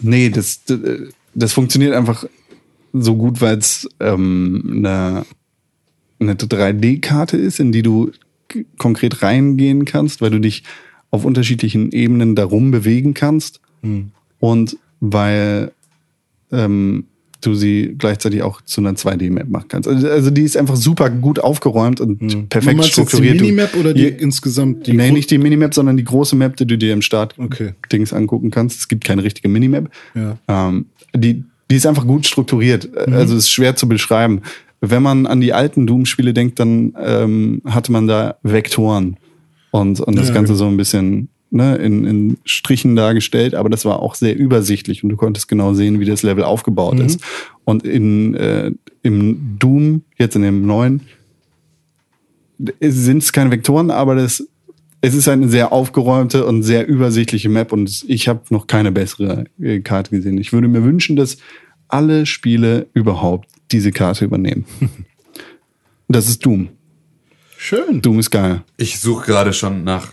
[0.00, 0.80] nee, das, das,
[1.34, 2.24] das funktioniert einfach
[2.92, 5.24] so gut, weil es ähm, eine,
[6.18, 8.10] eine 3D-Karte ist, in die du
[8.78, 10.64] konkret reingehen kannst, weil du dich
[11.10, 13.60] auf unterschiedlichen Ebenen darum bewegen kannst
[14.40, 15.72] und weil
[16.52, 17.04] ähm,
[17.40, 19.88] du sie gleichzeitig auch zu einer 2D-Map machen kannst.
[19.88, 23.40] Also, also die ist einfach super gut aufgeräumt und Du perfekt meinst jetzt die strukturiert.
[23.40, 26.56] Du- Minimap oder die Je- insgesamt die nee, nicht die Minimap, sondern die große Map,
[26.56, 27.04] die du dir im Okay.
[27.04, 28.78] Start-Dings angucken kannst.
[28.80, 29.90] Es gibt keine richtige Minimap.
[30.14, 30.36] Ja.
[30.48, 30.86] Ähm,
[31.16, 32.90] die, die ist einfach gut strukturiert.
[32.96, 34.42] Also ist schwer zu beschreiben.
[34.80, 39.16] Wenn man an die alten Doom-Spiele denkt, dann ähm, hatte man da Vektoren
[39.70, 40.64] und, und das Ja, Ganze genau.
[40.64, 45.10] so ein bisschen ne, in, in Strichen dargestellt, aber das war auch sehr übersichtlich und
[45.10, 47.20] du konntest genau sehen, wie das Level aufgebaut ist.
[47.64, 51.02] Und in, äh, im Doom, jetzt in dem neuen,
[52.80, 54.46] sind es keine Vektoren, aber das,
[55.02, 59.44] es ist eine sehr aufgeräumte und sehr übersichtliche Map und ich habe noch keine bessere
[59.60, 60.38] äh, Karte gesehen.
[60.38, 61.38] Ich würde mir wünschen, dass
[61.88, 64.64] alle Spiele überhaupt diese Karte übernehmen.
[66.08, 66.68] das ist Doom.
[67.56, 68.02] Schön.
[68.02, 68.62] Doom ist geil.
[68.76, 70.12] Ich suche gerade schon nach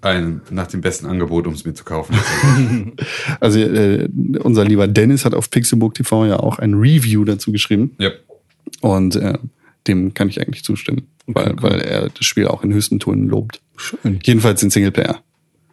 [0.00, 2.16] einem, nach dem besten Angebot, um es mir zu kaufen.
[3.40, 4.08] Also äh,
[4.40, 8.10] unser lieber Dennis hat auf Pixelbook TV ja auch ein Review dazu geschrieben ja.
[8.80, 9.38] und äh,
[9.86, 13.60] dem kann ich eigentlich zustimmen, weil, weil er das Spiel auch in höchsten Tönen lobt.
[13.76, 14.18] Schön.
[14.24, 15.22] Jedenfalls den Singleplayer,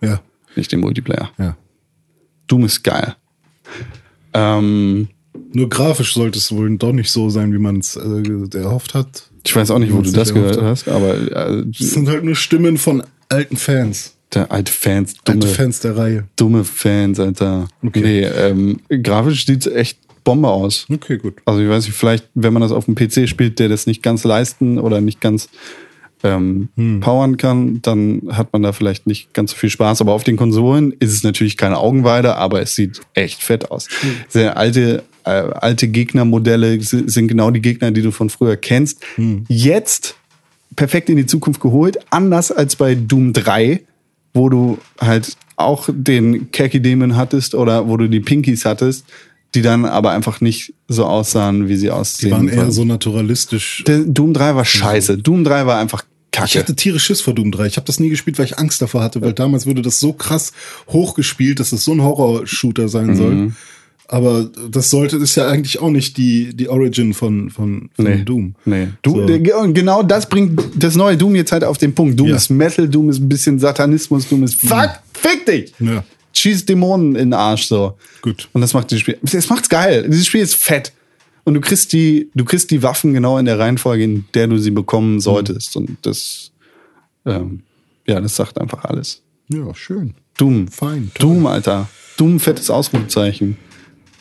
[0.01, 0.22] Ja.
[0.56, 1.32] nicht den Multiplayer.
[1.38, 1.56] Ja.
[2.47, 3.16] Doom ist geil.
[4.34, 5.08] Ähm,
[5.54, 9.30] Nur grafisch sollte es wohl doch nicht so sein, wie man es äh, erhofft hat.
[9.45, 12.36] ich weiß auch nicht, wo du das gehört hast, aber äh, Das sind halt nur
[12.36, 14.16] Stimmen von alten Fans.
[14.34, 16.24] der alte Fans, dumme, Alte Fans der Reihe.
[16.36, 17.67] dumme Fans, Alter.
[17.84, 18.01] Okay.
[18.01, 20.86] Nee, ähm, grafisch sieht's echt Bombe aus.
[20.92, 21.36] Okay, gut.
[21.46, 24.01] Also ich weiß nicht, vielleicht, wenn man das auf dem PC spielt, der das nicht
[24.01, 25.50] ganz leisten oder nicht ganz
[26.24, 26.70] ähm,
[27.01, 30.01] powern kann, dann hat man da vielleicht nicht ganz so viel Spaß.
[30.01, 33.87] Aber auf den Konsolen ist es natürlich keine Augenweide, aber es sieht echt fett aus.
[34.29, 39.01] Sehr alte, äh, alte Gegnermodelle sind genau die Gegner, die du von früher kennst.
[39.50, 40.16] Jetzt
[40.75, 43.82] perfekt in die Zukunft geholt, anders als bei Doom 3,
[44.33, 49.05] wo du halt auch den Khaki Demon hattest oder wo du die Pinkies hattest.
[49.55, 52.32] die dann aber einfach nicht so aussahen, wie sie Die aussehen.
[52.32, 53.83] waren eher so naturalistisch.
[53.86, 55.20] Der Doom 3 war scheiße.
[55.20, 56.04] Doom 3 war einfach
[56.34, 56.60] Ich kacke.
[56.60, 57.68] hatte tierisch Schiss vor Doom 3.
[57.68, 60.14] Ich habe das nie gespielt, weil ich Angst davor hatte, weil damals wurde das so
[60.14, 60.51] krass
[60.89, 63.16] hochgespielt, dass es so ein Horror-Shooter sein Mhm.
[63.16, 63.51] soll.
[64.08, 68.24] Aber das sollte, ist ja eigentlich auch nicht die, die Origin von, von, von Nee.
[68.24, 68.54] Doom.
[68.66, 68.89] Nee.
[69.01, 69.74] Du, So.
[69.74, 72.20] genau das bringt das neue Doom jetzt halt auf den Punkt.
[72.20, 72.36] Doom Ja.
[72.36, 75.74] ist Metal, Doom ist ein bisschen Satanismus, Doom ist Fuck, fick dich!
[75.80, 76.04] Ja.
[76.36, 77.96] Schieß Dämonen in den Arsch so.
[78.22, 78.50] Gut.
[78.54, 79.18] Und das macht dieses Spiel.
[79.22, 80.05] Das macht's geil.
[80.10, 80.92] Dieses Spiel ist fett.
[81.43, 84.57] Und du kriegst die, du kriegst die Waffen genau in der Reihenfolge, in der du
[84.57, 85.75] sie bekommen solltest.
[85.75, 86.51] Und das,
[87.25, 87.63] ähm,
[88.07, 89.21] ja, das sagt einfach alles.
[89.49, 90.13] Ja, schön.
[90.37, 90.67] Doom.
[90.67, 91.33] Fein, toll.
[91.33, 91.89] Doom, Alter.
[92.17, 93.57] Doom, fettes Ausrufezeichen.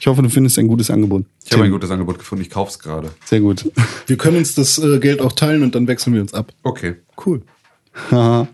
[0.01, 1.25] Ich hoffe, du findest ein gutes Angebot.
[1.45, 3.13] Ich habe ein gutes Angebot gefunden, ich kauf's gerade.
[3.25, 3.71] Sehr gut.
[4.09, 6.53] Wir können uns das äh, Geld auch teilen und dann wechseln wir uns ab.
[6.65, 6.97] Okay.
[7.25, 7.43] Cool.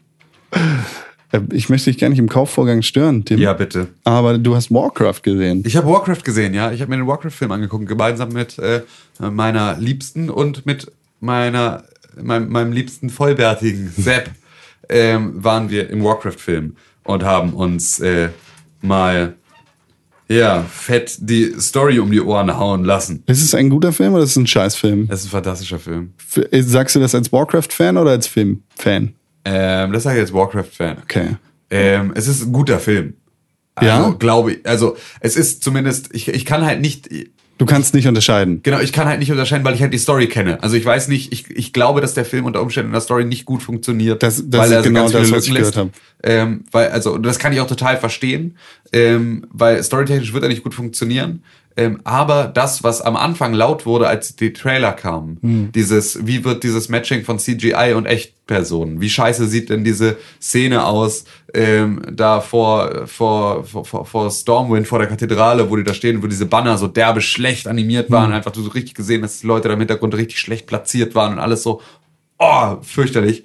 [1.32, 3.38] Äh, Ich möchte dich gar nicht im Kaufvorgang stören, Tim.
[3.38, 3.88] Ja, bitte.
[4.04, 5.62] Aber du hast Warcraft gesehen.
[5.66, 6.72] Ich habe Warcraft gesehen, ja.
[6.72, 8.82] Ich habe mir den Warcraft-Film angeguckt, gemeinsam mit äh,
[9.20, 10.90] meiner Liebsten und mit
[11.20, 11.84] meiner,
[12.20, 14.30] meinem, meinem liebsten vollbärtigen Sepp
[14.88, 18.28] ähm, waren wir im Warcraft-Film und haben uns äh,
[18.80, 19.34] mal
[20.28, 23.22] ja fett die Story um die Ohren hauen lassen.
[23.26, 25.08] Ist es ein guter Film oder ist es ein Scheißfilm?
[25.08, 26.12] Das ist ein fantastischer Film.
[26.50, 29.14] Äh, Sagst du das als Warcraft-Fan oder als Filmfan?
[29.50, 30.98] Ähm, das sage ich als Warcraft-Fan.
[31.04, 31.36] Okay.
[31.70, 33.14] Ähm, es ist ein guter Film.
[33.74, 34.10] Also, Ja?
[34.18, 34.66] glaube ich.
[34.66, 37.08] Also, es ist zumindest, ich, ich kann halt nicht,
[37.58, 38.60] Du kannst nicht unterscheiden.
[38.62, 40.62] Genau, ich kann halt nicht unterscheiden, weil ich halt die Story kenne.
[40.62, 43.24] Also ich weiß nicht, ich, ich glaube, dass der Film unter Umständen in der Story
[43.24, 45.62] nicht gut funktioniert, Das- das weil er so genau ganz viele das, was Lücken ich
[45.64, 45.74] lässt.
[45.74, 45.90] gehört
[46.22, 48.56] Ähm, weil, also, und das kann ich auch total verstehen,
[48.92, 51.42] ähm, weil storytechnisch wird er nicht gut funktionieren.
[51.78, 55.72] Ähm, aber das, was am Anfang laut wurde, als die Trailer kamen, Hm.
[55.72, 59.00] dieses, wie wird dieses Matching von CGI und Echtpersonen?
[59.00, 61.24] Wie scheiße sieht denn diese Szene aus,
[61.54, 66.26] ähm, da vor, vor, vor, vor, Stormwind, vor der Kathedrale, wo die da stehen, wo
[66.26, 69.68] diese Banner so derbe schlecht animiert waren, einfach du so richtig gesehen, dass die Leute
[69.68, 71.80] da im Hintergrund richtig schlecht platziert waren und alles so,
[72.38, 73.44] oh, fürchterlich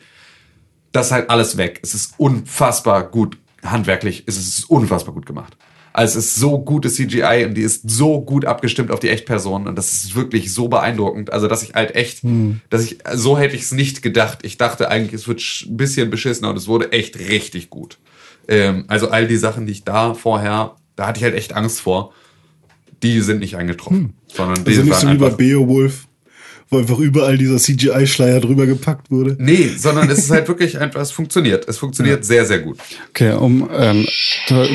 [0.93, 1.79] das ist halt alles weg.
[1.83, 4.23] Es ist unfassbar gut handwerklich.
[4.27, 5.57] Es ist unfassbar gut gemacht.
[5.93, 9.67] Also es ist so gute CGI und die ist so gut abgestimmt auf die Echtpersonen
[9.67, 11.31] und das ist wirklich so beeindruckend.
[11.31, 12.23] Also dass ich halt echt,
[12.71, 14.39] dass ich so hätte ich es nicht gedacht.
[14.41, 17.99] Ich dachte eigentlich, es wird ein bisschen beschissener und es wurde echt richtig gut.
[18.47, 21.79] Ähm, also all die Sachen, die ich da vorher, da hatte ich halt echt Angst
[21.79, 22.11] vor.
[23.03, 26.07] Die sind nicht eingetroffen, sondern die Also nicht so wie bei Beowulf,
[26.73, 29.35] wo einfach überall dieser CGI-Schleier drüber gepackt wurde.
[29.39, 31.67] Nee, sondern es ist halt wirklich einfach, es funktioniert.
[31.67, 32.77] Es funktioniert sehr, sehr gut.
[33.09, 34.05] Okay, um ähm,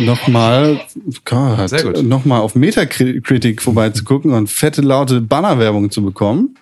[0.04, 0.80] nochmal
[1.66, 2.02] Sehr gut.
[2.02, 6.56] noch mal auf Metacritic vorbeizugucken und fette, laute Bannerwerbung zu bekommen,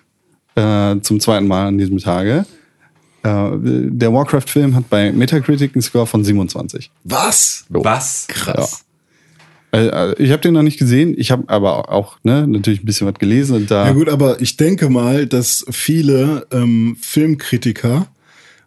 [0.55, 2.45] äh, zum zweiten Mal an diesem Tage.
[3.23, 6.91] Äh, der Warcraft-Film hat bei Metacritic einen Score von 27.
[7.03, 7.65] Was?
[7.69, 8.27] Was?
[8.27, 8.81] Krass.
[8.81, 8.86] Äh,
[9.71, 13.07] äh, ich habe den noch nicht gesehen, ich habe aber auch ne, natürlich ein bisschen
[13.07, 18.07] was gelesen und da Ja gut, aber ich denke mal, dass viele ähm, Filmkritiker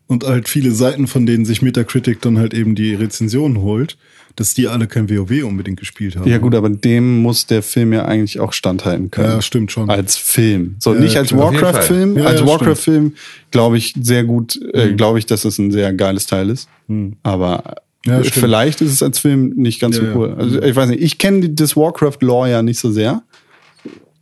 [0.07, 3.97] und halt viele Seiten, von denen sich Metacritic dann halt eben die Rezensionen holt,
[4.37, 6.29] dass die alle kein WoW unbedingt gespielt haben.
[6.29, 9.29] Ja gut, aber dem muss der Film ja eigentlich auch standhalten können.
[9.29, 9.89] Ja, stimmt schon.
[9.89, 10.77] Als Film.
[10.79, 12.19] So, Ja, nicht als Warcraft-Film.
[12.19, 13.15] Ja, als ja, Warcraft-Film
[13.51, 16.69] glaube ich sehr gut, äh, glaube ich, dass es ein sehr geiles Teil ist.
[17.23, 17.75] Aber Hm.
[18.07, 18.45] Ja, äh, stimmt.
[18.45, 20.35] vielleicht ist es als Film nicht ganz Ja, so cool.
[20.39, 23.23] Also ich weiß nicht, ich kenne das Warcraft-Lore ja nicht so sehr.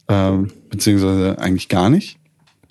[0.08, 2.18] Ähm, beziehungsweise eigentlich gar nicht.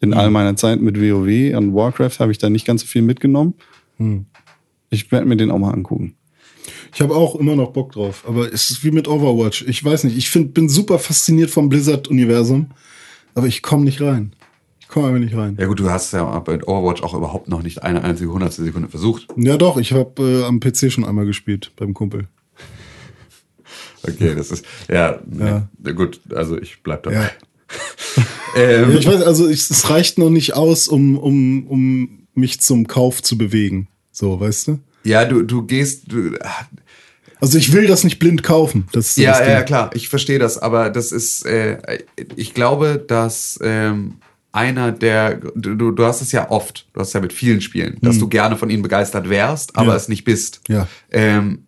[0.01, 0.17] In Hm.
[0.19, 3.53] all meiner Zeit mit WoW und Warcraft habe ich da nicht ganz so viel mitgenommen.
[3.97, 4.25] Hm.
[4.89, 6.15] Ich werde mir den auch mal angucken.
[6.93, 9.65] Ich habe auch immer noch Bock drauf, aber es ist wie mit Overwatch.
[9.67, 12.67] Ich weiß nicht, ich find, bin super fasziniert vom Blizzard-Universum,
[13.35, 14.33] aber ich komme nicht rein.
[14.87, 15.57] Ich komme einfach nicht rein.
[15.59, 18.87] Ja gut, du hast ja bei Overwatch auch überhaupt noch nicht eine einzige hundertstel Sekunde
[18.87, 19.27] versucht.
[19.35, 22.29] Ja doch, ich habe äh, am PC schon einmal gespielt beim Kumpel.
[24.07, 25.67] Okay, das ist, ja, Ja.
[25.83, 25.91] ja.
[25.91, 27.15] gut, also ich bleib dabei.
[27.15, 27.29] Ja.
[28.55, 32.61] Ähm, Ja, ich weiß, also ich, es reicht noch nicht aus, um, um, um mich
[32.61, 33.89] zum Kauf zu bewegen.
[34.11, 34.79] So, weißt du?
[35.03, 36.31] ja, du, du gehst, du,
[37.41, 38.87] Also ich will das nicht blind kaufen.
[38.93, 41.99] Das ja, das ja, klar, ich verstehe das, aber das ist, äh,
[42.37, 44.15] ich glaube, dass ähm,
[44.51, 47.97] einer der, du, du hast es ja oft, du hast es ja mit vielen Spielen,
[48.01, 49.89] dass du gerne von ihnen begeistert wärst, aber Hm.
[49.91, 49.95] Ja.
[49.97, 50.61] es nicht bist.
[50.67, 50.87] Ja.
[51.11, 51.63] Ähm,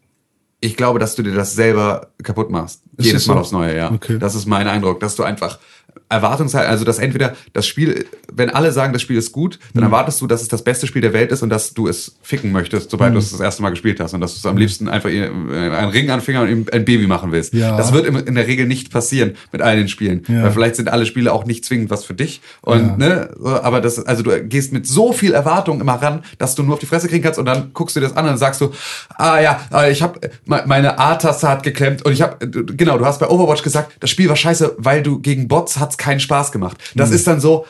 [0.61, 2.81] ich glaube, dass du dir das selber kaputt machst.
[2.97, 3.39] Ist Jedes Mal so?
[3.41, 3.91] aufs Neue, ja.
[3.91, 4.17] Okay.
[4.19, 5.59] Das ist mein Eindruck, dass du einfach
[6.09, 10.19] Erwartungshaltung, also dass entweder das Spiel, wenn alle sagen, das Spiel ist gut, dann erwartest
[10.21, 12.89] du, dass es das beste Spiel der Welt ist und dass du es ficken möchtest,
[12.89, 15.09] sobald du es das erste Mal gespielt hast und dass du es am liebsten einfach
[15.09, 17.53] äh, einen Ring an den Finger und ihm ein Baby machen willst.
[17.53, 17.77] Ja.
[17.77, 20.23] Das wird in der Regel nicht passieren mit all den Spielen.
[20.27, 20.43] Ja.
[20.43, 22.41] Weil vielleicht sind alle Spiele auch nicht zwingend was für dich.
[22.61, 22.97] Und, Ja.
[22.97, 23.29] ne,
[23.63, 26.79] aber das, also du gehst mit so viel Erwartung immer ran, dass du nur auf
[26.79, 28.71] die Fresse kriegen kannst und dann guckst du dir das an und sagst du,
[29.15, 33.19] ah ja, äh, ich habe meine A-Taste hat geklemmt und ich habe, genau, du hast
[33.19, 36.77] bei Overwatch gesagt, das Spiel war scheiße, weil du gegen Bots hat's keinen Spaß gemacht.
[36.95, 37.65] Das ist dann so,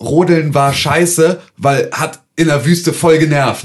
[0.00, 3.64] Rodeln war scheiße, weil hat in der Wüste voll genervt.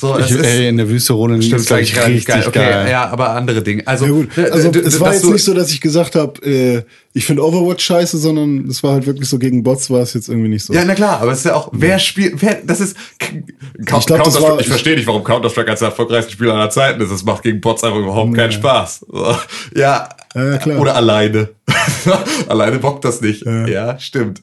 [0.00, 2.44] So, Ich, ist, ey, in der Wüste rodeln stimmt, ist gleich richtig geil.
[2.46, 2.90] Okay, geil.
[2.90, 3.86] ja, aber andere Dinge.
[3.86, 6.82] Also, Ja also es war jetzt nicht so, dass ich gesagt habe, äh,
[7.12, 10.28] ich finde Overwatch scheiße, sondern es war halt wirklich so gegen Bots war es jetzt
[10.28, 10.72] irgendwie nicht so.
[10.72, 14.06] Ja, na klar, aber es ist ja auch, wer spielt, wer, das ist, Ich glaub,
[14.06, 17.10] das war- ich verstehe nicht, warum Counter-Strike als der erfolgreichste Spieler aller Zeiten ist.
[17.10, 19.04] Es macht gegen Bots einfach überhaupt keinen Spaß.
[19.10, 19.36] So,
[19.74, 20.80] Ja, Ja, klar.
[20.80, 21.50] oder alleine.
[22.48, 23.44] alleine bockt das nicht.
[23.44, 24.42] Ja, stimmt.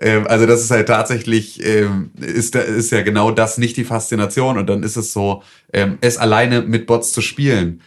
[0.00, 4.58] Ähm, also das ist halt tatsächlich, ähm, ist, ist ja genau das nicht die Faszination
[4.58, 7.82] und dann ist es so, ähm, es alleine mit Bots zu spielen,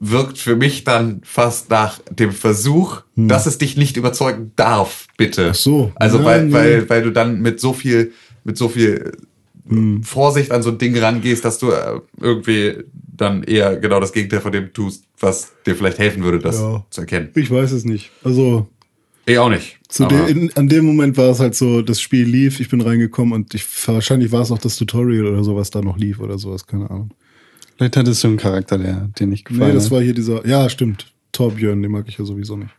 [0.00, 5.42] wirkt für mich dann fast nach dem Versuch, dass es dich nicht überzeugen darf, bitte.
[5.46, 5.50] Hm.
[5.50, 5.92] Ach so.
[5.96, 6.52] Also Nein, weil, nee.
[6.52, 8.12] weil, weil du dann mit so viel,
[8.44, 9.12] mit so viel
[9.68, 10.02] Hm.
[10.02, 12.84] Vorsicht an so ein Ding rangehst, dass du äh, irgendwie
[13.14, 16.86] dann eher genau das Gegenteil von dem tust, was dir vielleicht helfen würde, das Ja.
[16.88, 17.28] zu erkennen.
[17.34, 18.10] Ich weiß es nicht.
[18.24, 18.66] Also
[19.28, 19.78] Ich auch nicht.
[19.88, 22.80] zu de, in, an dem Moment war es halt so, das Spiel lief, ich bin
[22.80, 26.18] reingekommen und ich, wahrscheinlich war es auch das Tutorial oder so, was da noch lief
[26.20, 27.10] oder sowas, keine Ahnung.
[27.76, 29.90] Vielleicht hattest du einen Charakter, der dir nicht gefallen Nee, das hat.
[29.92, 31.12] war hier dieser, ja, stimmt.
[31.32, 32.70] Torbjörn, den mag ich ja sowieso nicht.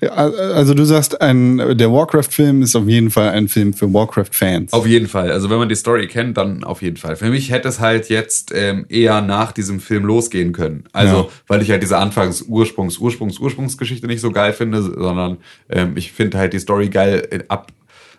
[0.00, 4.72] Ja, Also du sagst, ein, der Warcraft-Film ist auf jeden Fall ein Film für Warcraft-Fans.
[4.72, 5.30] Auf jeden Fall.
[5.30, 7.16] Also wenn man die Story kennt, dann auf jeden Fall.
[7.16, 10.84] Für mich hätte es halt jetzt ähm, eher nach diesem Film losgehen können.
[10.92, 11.28] Also, Ja.
[11.46, 15.38] weil ich halt diese Anfangs-Ursprungs-, Ursprungs-, Ursprungsgeschichte nicht so geil finde, sondern
[15.68, 17.70] ähm, ich finde halt die Story geil äh, ab,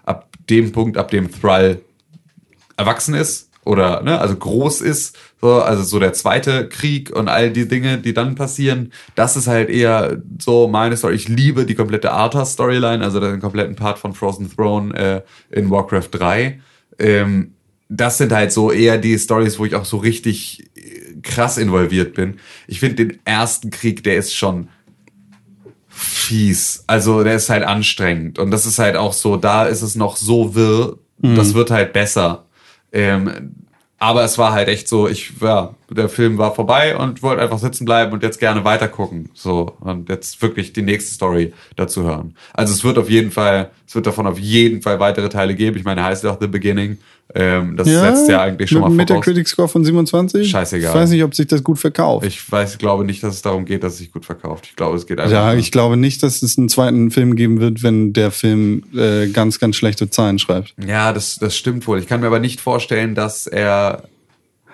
[0.05, 1.79] ab dem Punkt, ab dem Thrall
[2.77, 7.51] erwachsen ist oder ne, also groß ist, so, also so der zweite Krieg und all
[7.51, 11.13] die Dinge, die dann passieren, das ist halt eher so meine Story.
[11.13, 15.21] Ich liebe die komplette Arthas-Storyline, also den kompletten Part von Frozen Throne äh,
[15.55, 16.59] in Warcraft 3.
[16.97, 17.53] Ähm,
[17.89, 22.15] das sind halt so eher die Stories, wo ich auch so richtig äh, krass involviert
[22.15, 22.39] bin.
[22.65, 24.69] Ich finde den ersten Krieg, der ist schon
[25.89, 26.85] fies.
[26.87, 28.39] Also der ist halt anstrengend.
[28.39, 31.91] Und das ist halt auch so, da ist es noch so wirr, das wird halt
[31.91, 32.45] besser.
[32.91, 33.53] Ähm,
[33.99, 37.59] aber es war halt echt so, ich, ja, der Film war vorbei und wollte einfach
[37.59, 39.29] sitzen bleiben und jetzt gerne weiter gucken.
[39.33, 42.35] So, und jetzt wirklich die nächste Story dazu hören.
[42.53, 45.77] Also es wird auf jeden Fall, es wird davon auf jeden Fall weitere Teile geben.
[45.77, 46.97] Ich meine, heißt ja auch The Beginning.
[47.35, 49.25] Ähm, das setzt ja eigentlich schon mit mal voraus.
[49.25, 50.49] Metacritic-Score von 27?
[50.49, 50.89] Scheißegal.
[50.89, 52.25] Ich weiß nicht, ob sich das gut verkauft.
[52.25, 54.65] Ich weiß, glaube nicht, dass es darum geht, dass es sich gut verkauft.
[54.67, 55.31] Ich glaube, es geht einfach.
[55.31, 59.27] ja, ich glaube nicht, dass es einen zweiten Film geben wird, wenn der Film äh,
[59.27, 60.73] ganz, ganz schlechte Zahlen schreibt.
[60.83, 61.99] Ja, das, das stimmt wohl.
[61.99, 64.03] Ich kann mir aber nicht vorstellen, dass er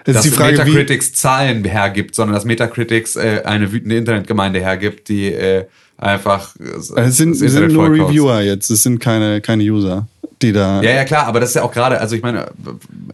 [0.05, 4.59] Jetzt dass ist die Frage, Metacritics Zahlen hergibt, sondern dass Metacritics äh, eine wütende Internetgemeinde
[4.59, 5.65] hergibt, die äh,
[5.97, 7.89] einfach äh, es sind, das es sind nur.
[7.89, 10.07] Reviewer jetzt, es sind keine, keine User,
[10.41, 10.81] die da.
[10.81, 12.47] Ja, ja, klar, aber das ist ja auch gerade, also ich meine,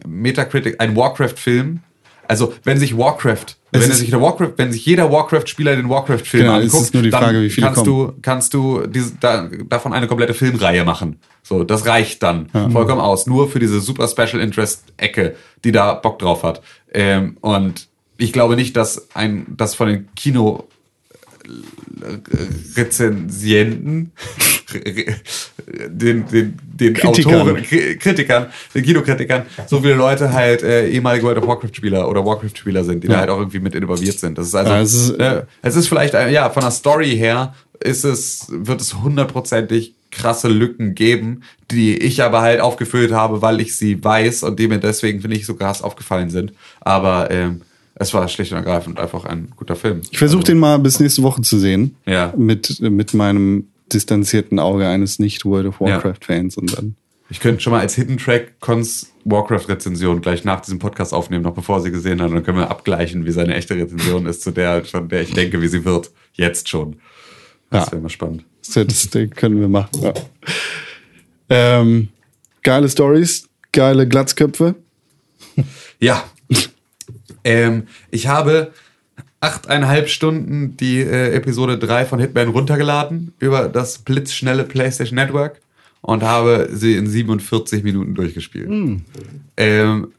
[0.06, 1.80] Metacritic, ein Warcraft-Film,
[2.28, 6.44] also wenn sich Warcraft, wenn ist- sich der Warcraft, wenn sich jeder Warcraft-Spieler den Warcraft-Film
[6.44, 9.12] Genau, es anguckt, ist nur die Frage, dann wie viele kannst du, kannst du diese,
[9.20, 11.18] da, davon eine komplette Filmreihe machen.
[11.42, 13.26] So, das reicht dann vollkommen aus.
[13.26, 16.62] Nur für diese super Special Interest-Ecke, die da Bock drauf hat.
[16.92, 17.88] Ähm, und
[18.18, 20.68] ich glaube nicht, dass ein, das von den Kino
[22.76, 24.12] Rezensienten,
[25.88, 27.34] den, den, den Kritikern.
[27.40, 32.24] Autoren, Kri- Kritikern, den Kinokritikern, so viele Leute halt äh, ehemalige World of Warcraft-Spieler oder
[32.24, 34.38] Warcraft-Spieler sind, die da halt auch irgendwie mit involviert sind.
[34.38, 37.10] Das ist also, Ja, es ist- äh, es ist vielleicht, äh, ja, von der Story
[37.16, 43.42] her ist es, wird es hundertprozentig krasse Lücken geben, die ich aber halt aufgefüllt habe,
[43.42, 46.52] weil ich sie weiß und die mir deswegen, finde ich, so krass aufgefallen sind.
[46.80, 47.62] Aber ähm,
[47.96, 50.02] es war schlicht und ergreifend einfach ein guter Film.
[50.10, 51.96] Ich versuche den mal bis nächste Woche zu sehen.
[52.06, 52.32] Ja.
[52.36, 56.94] Mit, mit meinem distanzierten Auge eines Nicht-World of Warcraft-Fans und dann.
[57.28, 61.54] Ich könnte schon mal als Hidden Track Cons Warcraft-Rezension gleich nach diesem Podcast aufnehmen, noch
[61.54, 62.34] bevor sie gesehen haben.
[62.34, 65.62] Dann können wir abgleichen, wie seine echte Rezension ist, zu der, von der ich denke,
[65.62, 66.10] wie sie wird.
[66.34, 66.96] Jetzt schon.
[67.70, 67.92] Das Ja.
[67.92, 68.44] wäre mal spannend.
[68.74, 70.02] Das, das können wir machen.
[70.02, 70.14] Ja.
[71.48, 72.08] Ähm,
[72.62, 74.74] geile Stories, geile Glatzköpfe.
[76.00, 76.24] Ja.
[77.44, 78.72] ähm, ich habe
[79.38, 85.60] achteinhalb Stunden die äh, Episode 3 von Hitman runtergeladen über das blitzschnelle PlayStation Network
[86.00, 88.68] und habe sie in 47 Minuten durchgespielt.
[89.56, 90.12] Ähm,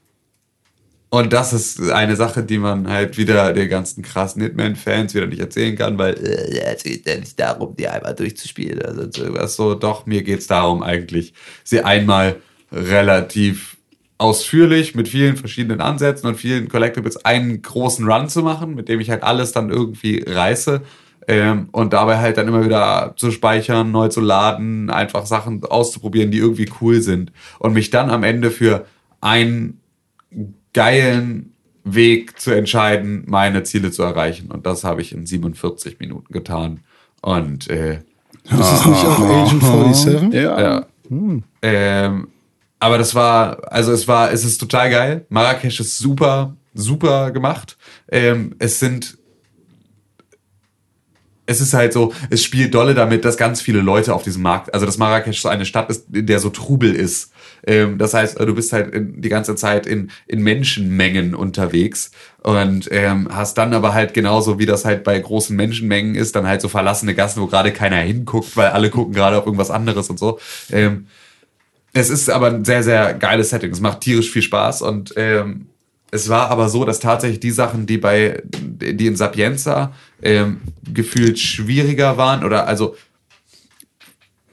[1.13, 5.41] Und das ist eine Sache, die man halt wieder den ganzen krassen Hitman-Fans wieder nicht
[5.41, 9.55] erzählen kann, weil äh, es geht ja nicht darum, die einmal durchzuspielen oder sonst irgendwas.
[9.55, 12.37] So, doch, mir geht's darum eigentlich, sie einmal
[12.71, 13.77] relativ
[14.17, 18.99] ausführlich mit vielen verschiedenen Ansätzen und vielen Collectibles einen großen Run zu machen, mit dem
[18.99, 20.81] ich halt alles dann irgendwie reiße.
[21.27, 26.31] Ähm, und dabei halt dann immer wieder zu speichern, neu zu laden, einfach Sachen auszuprobieren,
[26.31, 27.31] die irgendwie cool sind.
[27.59, 28.87] Und mich dann am Ende für
[29.21, 29.79] einen
[30.73, 34.51] geilen Weg zu entscheiden, meine Ziele zu erreichen.
[34.51, 36.81] Und das habe ich in 47 Minuten getan.
[37.21, 37.99] Und äh,
[38.49, 40.33] Das ist nicht auch Agent 47?
[40.33, 40.61] Ja.
[40.61, 40.85] ja.
[41.61, 42.27] Ähm,
[42.79, 45.25] aber das war, also es war, es ist total geil.
[45.29, 47.77] Marrakesch ist super, super gemacht.
[48.09, 49.17] Ähm, es sind,
[51.45, 54.73] es ist halt so, es spielt dolle damit, dass ganz viele Leute auf diesem Markt,
[54.73, 57.32] also dass Marrakesch so eine Stadt ist, in der so Trubel ist.
[57.65, 62.11] Ähm, das heißt, du bist halt in, die ganze Zeit in, in Menschenmengen unterwegs
[62.41, 66.47] und ähm, hast dann aber halt genauso, wie das halt bei großen Menschenmengen ist, dann
[66.47, 70.09] halt so verlassene Gassen, wo gerade keiner hinguckt, weil alle gucken gerade auf irgendwas anderes
[70.09, 70.39] und so.
[70.71, 71.07] Ähm,
[71.93, 73.71] es ist aber ein sehr, sehr geiles Setting.
[73.71, 75.67] Es macht tierisch viel Spaß und ähm,
[76.11, 80.61] es war aber so, dass tatsächlich die Sachen, die bei, die in Sapienza ähm,
[80.91, 82.95] gefühlt schwieriger waren oder also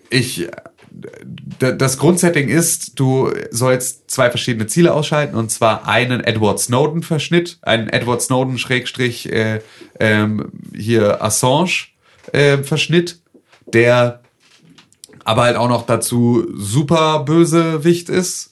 [0.08, 0.48] ich,
[1.58, 7.58] das Grundsetting ist, du sollst zwei verschiedene Ziele ausschalten und zwar einen Edward Snowden Verschnitt,
[7.62, 9.60] einen Edward Snowden Schrägstrich äh,
[9.98, 11.86] ähm, hier Assange
[12.32, 13.20] äh, Verschnitt,
[13.66, 14.20] der
[15.24, 18.50] aber halt auch noch dazu super bösewicht ist,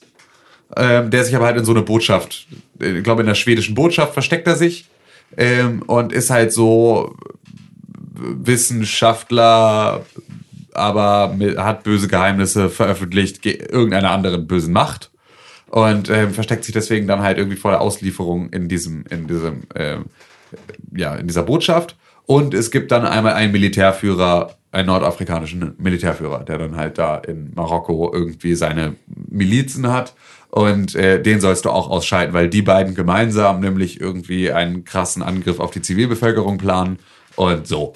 [0.77, 2.47] ähm, der sich aber halt in so eine Botschaft,
[2.79, 4.87] äh, ich glaube in der schwedischen Botschaft versteckt er sich
[5.35, 7.15] ähm, und ist halt so
[8.13, 10.05] Wissenschaftler,
[10.73, 15.11] aber hat böse Geheimnisse veröffentlicht ge- irgendeiner anderen bösen Macht
[15.67, 19.61] und ähm, versteckt sich deswegen dann halt irgendwie vor der Auslieferung in diesem, in diesem,
[19.75, 20.05] ähm,
[20.95, 21.95] ja, in dieser Botschaft.
[22.25, 27.51] Und es gibt dann einmal einen Militärführer, einen nordafrikanischen Militärführer, der dann halt da in
[27.55, 30.13] Marokko irgendwie seine Milizen hat.
[30.51, 35.23] Und äh, den sollst du auch ausschalten, weil die beiden gemeinsam nämlich irgendwie einen krassen
[35.23, 36.99] Angriff auf die Zivilbevölkerung planen.
[37.35, 37.93] Und so.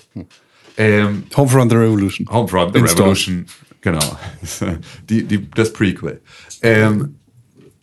[0.78, 2.28] Ähm, Homefront The Revolution.
[2.30, 2.86] Homefront, The In.
[2.86, 3.46] Revolution.
[3.82, 4.18] Genau.
[5.10, 6.22] Die, die, das Prequel.
[6.62, 7.16] Ähm,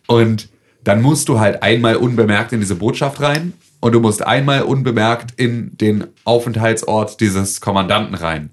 [0.06, 0.48] und
[0.82, 5.38] dann musst du halt einmal unbemerkt in diese Botschaft rein und du musst einmal unbemerkt
[5.38, 8.50] in den Aufenthaltsort dieses Kommandanten rein.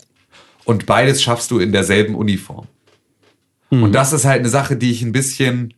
[0.66, 2.68] Und beides schaffst du in derselben Uniform.
[3.70, 5.74] Und das ist halt eine Sache, die ich ein bisschen,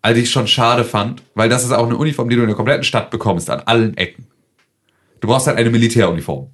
[0.00, 2.48] also die ich schon schade fand, weil das ist auch eine Uniform, die du in
[2.48, 4.26] der kompletten Stadt bekommst, an allen Ecken.
[5.20, 6.48] Du brauchst halt eine Militäruniform.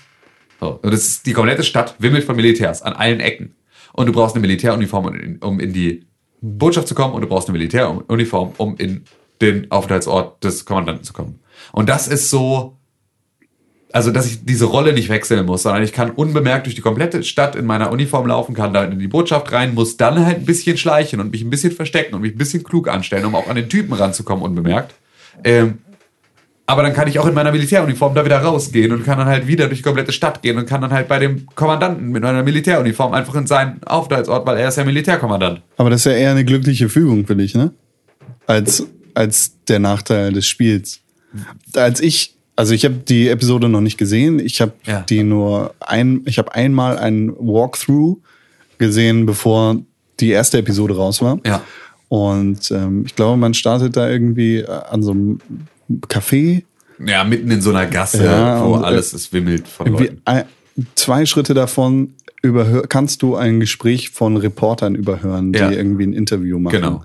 [0.60, 0.80] So.
[0.82, 3.55] Und das ist, die komplette Stadt wimmelt von Militärs an allen Ecken.
[3.93, 6.06] Und du brauchst eine Militäruniform, um in, die
[6.40, 9.05] Botschaft zu kommen und du brauchst eine Militäruniform, um in
[9.40, 11.40] den Aufenthaltsort des Kommandanten zu kommen.
[11.72, 12.76] Und das ist so,
[13.93, 17.22] also dass ich diese Rolle nicht wechseln muss, sondern ich kann unbemerkt durch die komplette
[17.22, 20.44] Stadt in meiner Uniform laufen, kann da in die Botschaft rein, muss dann halt ein
[20.44, 23.48] bisschen schleichen und mich ein bisschen verstecken und mich ein bisschen klug anstellen, um auch
[23.48, 24.94] an den Typen ranzukommen, unbemerkt.
[25.44, 25.78] Ähm,
[26.69, 29.47] aber dann kann ich auch in meiner Militäruniform da wieder rausgehen und kann dann halt
[29.47, 32.43] wieder durch die komplette Stadt gehen und kann dann halt bei dem Kommandanten mit meiner
[32.43, 35.62] Militäruniform einfach in seinen Aufenthaltsort, weil er ist ja Militärkommandant.
[35.78, 37.73] Aber das ist ja eher eine glückliche Fügung für dich, ne?
[38.47, 41.01] Als, als der Nachteil des Spiels.
[41.74, 44.39] Als ich, also ich habe die Episode noch nicht gesehen.
[44.39, 45.01] Ich habe Ja.
[45.01, 48.19] die nur ein, ich habe einmal einen Walkthrough
[48.77, 49.77] gesehen, bevor
[50.20, 51.39] die erste Episode raus war.
[51.47, 51.62] Ja.
[52.09, 55.39] Und ähm, ich glaube, man startet da irgendwie äh, an so einem
[56.09, 56.65] Café.
[57.05, 60.20] Ja, mitten in so einer Gasse, Ja, wo und, äh, alles ist wimmelt von Leuten.
[60.94, 65.70] zwei Schritte davon überhör, kannst du ein Gespräch von Reportern überhören, die Ja.
[65.70, 66.77] irgendwie ein Interview machen.
[66.77, 67.05] Genau.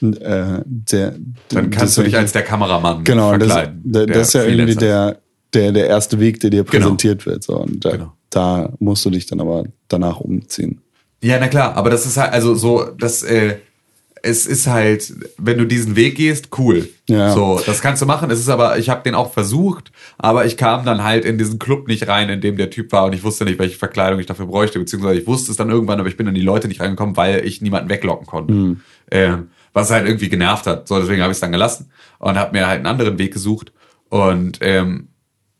[0.00, 1.14] Und, äh, der,
[1.50, 3.80] Dann kannst du dich als der Kameramann genau, das, verkleiden.
[3.84, 5.18] das, der das ist ja irgendwie der,
[5.54, 6.70] der, der erste Weg, der dir Genau.
[6.86, 7.44] präsentiert wird.
[7.44, 7.56] So.
[7.58, 8.12] Und da, Genau.
[8.30, 10.80] da musst du dich dann aber danach umziehen.
[11.22, 13.56] Ja, na klar, aber das ist halt, also so, das, äh,
[14.24, 16.88] es ist halt, wenn du diesen Weg gehst, cool.
[17.08, 17.32] Ja.
[17.32, 18.30] So, das kannst du machen.
[18.30, 21.58] Es ist aber, ich habe den auch versucht, aber ich kam dann halt in diesen
[21.58, 24.26] Club nicht rein, in dem der Typ war und ich wusste nicht, welche Verkleidung ich
[24.26, 26.80] dafür bräuchte, beziehungsweise ich wusste es dann irgendwann, aber ich bin an die Leute nicht
[26.80, 28.76] reingekommen, weil ich niemanden weglocken konnte.
[29.10, 30.86] Ähm, was halt irgendwie genervt hat.
[30.86, 33.72] So, deswegen habe ich es dann gelassen und habe mir halt einen anderen Weg gesucht.
[34.08, 35.08] Und ähm,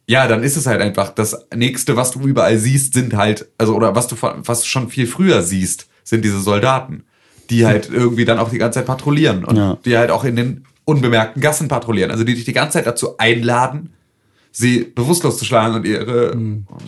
[0.06, 3.74] ja, dann ist es halt einfach das nächste, was du überall siehst, sind halt, also
[3.74, 7.04] oder was du von- was du schon viel früher siehst, sind diese Soldaten,
[7.50, 9.78] die halt irgendwie dann auch die ganze Zeit patrouillieren und Ja.
[9.84, 12.10] die halt auch in den unbemerkten Gassen patrouillieren.
[12.10, 13.90] Also die dich die ganze Zeit dazu einladen,
[14.50, 16.36] sie bewusstlos zu schlagen und ihre,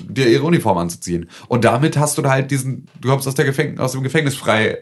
[0.09, 1.29] dir ihre Uniform anzuziehen.
[1.49, 4.35] Und damit hast du da halt diesen, du kommst aus, der Gefäng aus dem Gefängnis
[4.35, 4.79] frei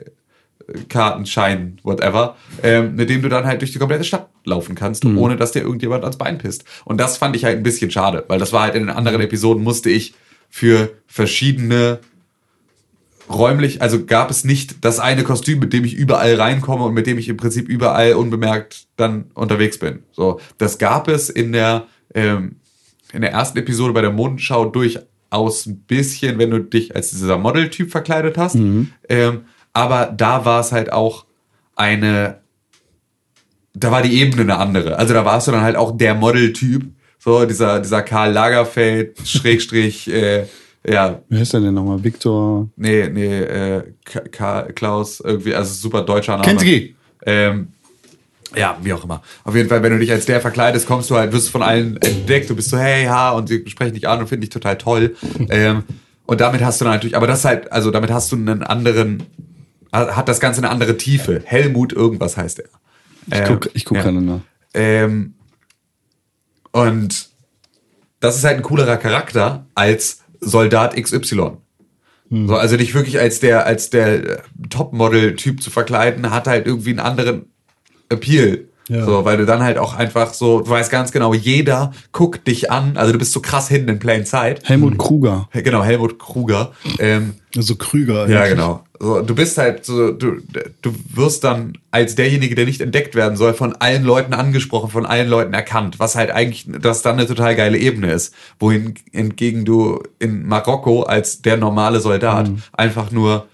[0.88, 5.04] Karten, Schein, whatever, ähm, mit dem du dann halt durch die komplette Stadt laufen kannst,
[5.04, 6.64] ohne dass dir irgendjemand ans Bein pisst.
[6.84, 9.20] Und das fand ich halt ein bisschen schade, weil das war halt in den anderen
[9.20, 10.14] Episoden musste ich
[10.48, 11.98] für verschiedene
[13.36, 17.06] räumlich, also gab es nicht das eine Kostüm, mit dem ich überall reinkomme und mit
[17.06, 20.02] dem ich im Prinzip überall unbemerkt dann unterwegs bin.
[20.12, 22.56] So, das gab es in der ähm,
[23.12, 27.38] in der ersten Episode bei der Mondschau durchaus ein bisschen, wenn du dich als dieser
[27.38, 28.54] Modeltyp verkleidet hast.
[29.08, 29.42] Ähm,
[29.72, 31.26] aber da war es halt auch
[31.76, 32.38] eine,
[33.74, 34.98] da war die Ebene eine andere.
[34.98, 36.84] Also da warst du dann halt auch der Modeltyp,
[37.18, 40.46] so dieser dieser Karl Lagerfeld Schrägstrich äh,
[40.86, 42.02] ja Wie heißt der denn nochmal?
[42.02, 42.68] Victor.
[42.76, 46.44] Nee, nee, äh, Ka Klaus, irgendwie, also super deutscher Name.
[46.44, 46.94] Kinski.
[47.24, 47.68] Ähm,
[48.56, 49.22] ja, wie auch immer.
[49.44, 51.96] Auf jeden Fall, wenn du dich als der verkleidest, kommst du halt, wirst von allen
[52.02, 54.76] entdeckt, du bist so, hey, ja, und sie sprechen dich an und finden dich total
[54.76, 55.16] toll.
[55.48, 55.84] ähm,
[56.26, 58.62] und damit hast du dann natürlich, aber das ist halt, also damit hast du einen
[58.62, 59.22] anderen,
[59.92, 61.42] hat das Ganze eine andere Tiefe.
[61.44, 62.68] Helmut irgendwas heißt er.
[63.26, 64.02] Ich guck, ich guck ja.
[64.02, 64.40] gerade nach.
[64.74, 65.34] Ähm,
[66.72, 67.28] und
[68.20, 71.52] das ist halt ein coolerer Charakter als Soldat XY.
[72.30, 77.00] So, also dich wirklich als der, als der Topmodel-Typ zu verkleiden, hat halt irgendwie einen
[77.00, 77.52] anderen
[78.08, 78.68] Appeal.
[78.88, 79.04] Ja.
[79.04, 82.70] So, weil du dann halt auch einfach so, du weißt ganz genau, jeder guckt dich
[82.70, 84.68] an, also du bist so krass hinten in plain sight.
[84.68, 85.48] Helmut Kruger.
[85.52, 86.72] Genau, Helmut Kruger.
[86.98, 88.28] Ähm, Also Krüger.
[88.28, 88.50] ja, eigentlich.
[88.56, 88.84] genau.
[88.98, 90.36] So, du bist halt so, du,
[90.80, 95.06] du wirst dann als derjenige, der nicht entdeckt werden soll, von allen Leuten angesprochen, von
[95.06, 98.32] allen Leuten erkannt, was halt eigentlich, das dann eine total geile Ebene ist.
[98.60, 103.46] Wohin entgegen du in Marokko als der normale Soldat einfach nur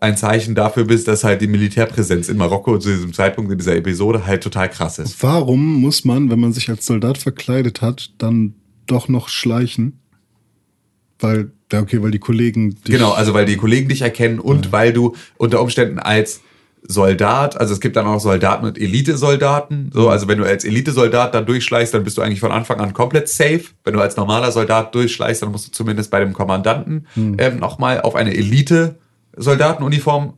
[0.00, 3.76] ein Zeichen dafür bist, dass halt die Militärpräsenz in Marokko zu diesem Zeitpunkt in dieser
[3.76, 5.22] Episode halt total krass ist.
[5.22, 8.54] Warum muss man, wenn man sich als Soldat verkleidet hat, dann
[8.86, 10.00] doch noch schleichen?
[11.18, 12.70] Weil, ja, okay, weil die Kollegen.
[12.70, 16.40] dich- Genau, also weil die Kollegen dich erkennen und weil du unter Umständen als
[16.88, 19.90] Soldat, also es gibt dann auch Soldaten und Elitesoldaten.
[19.92, 22.92] So, also wenn du als Elitesoldat dann durchschleichst, dann bist du eigentlich von Anfang an
[22.92, 23.62] komplett safe.
[23.82, 28.02] Wenn du als normaler Soldat durchschleichst, dann musst du zumindest bei dem Kommandanten ähm, nochmal
[28.02, 28.34] auf eine
[29.36, 30.34] Elite-Soldatenuniform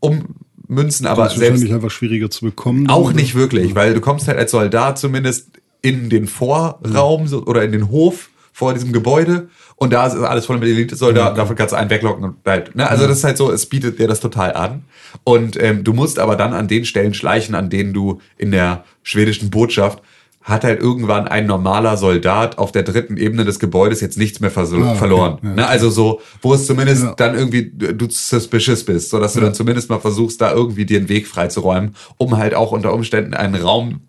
[0.00, 2.88] ummünzen, aber Das ist selbst einfach schwieriger zu bekommen.
[2.88, 3.14] auch oder?
[3.14, 5.50] nicht wirklich, weil du kommst halt als Soldat zumindest
[5.80, 10.46] in den Vorraum so, oder in den Hof vor diesem Gebäude und da ist alles
[10.46, 12.88] voll mit Elite-Soldaten, davon kannst du einen weglocken und halt, ne?
[12.88, 14.84] Also das ist halt so, es bietet dir das total an.
[15.24, 18.84] Und ähm, du musst aber dann an den Stellen schleichen, an denen du in der
[19.02, 20.00] schwedischen Botschaft
[20.42, 24.50] hat halt irgendwann ein normaler Soldat auf der dritten Ebene des Gebäudes jetzt nichts mehr
[24.50, 24.96] vers okay.
[24.96, 25.38] verloren.
[25.42, 25.66] Ja, ne?
[25.66, 27.14] Also so, wo es zumindest Ja.
[27.16, 30.98] dann irgendwie du suspicious bist, so dass du dann zumindest mal versuchst, da irgendwie dir
[30.98, 34.00] einen Weg freizuräumen, um halt auch unter Umständen einen Raum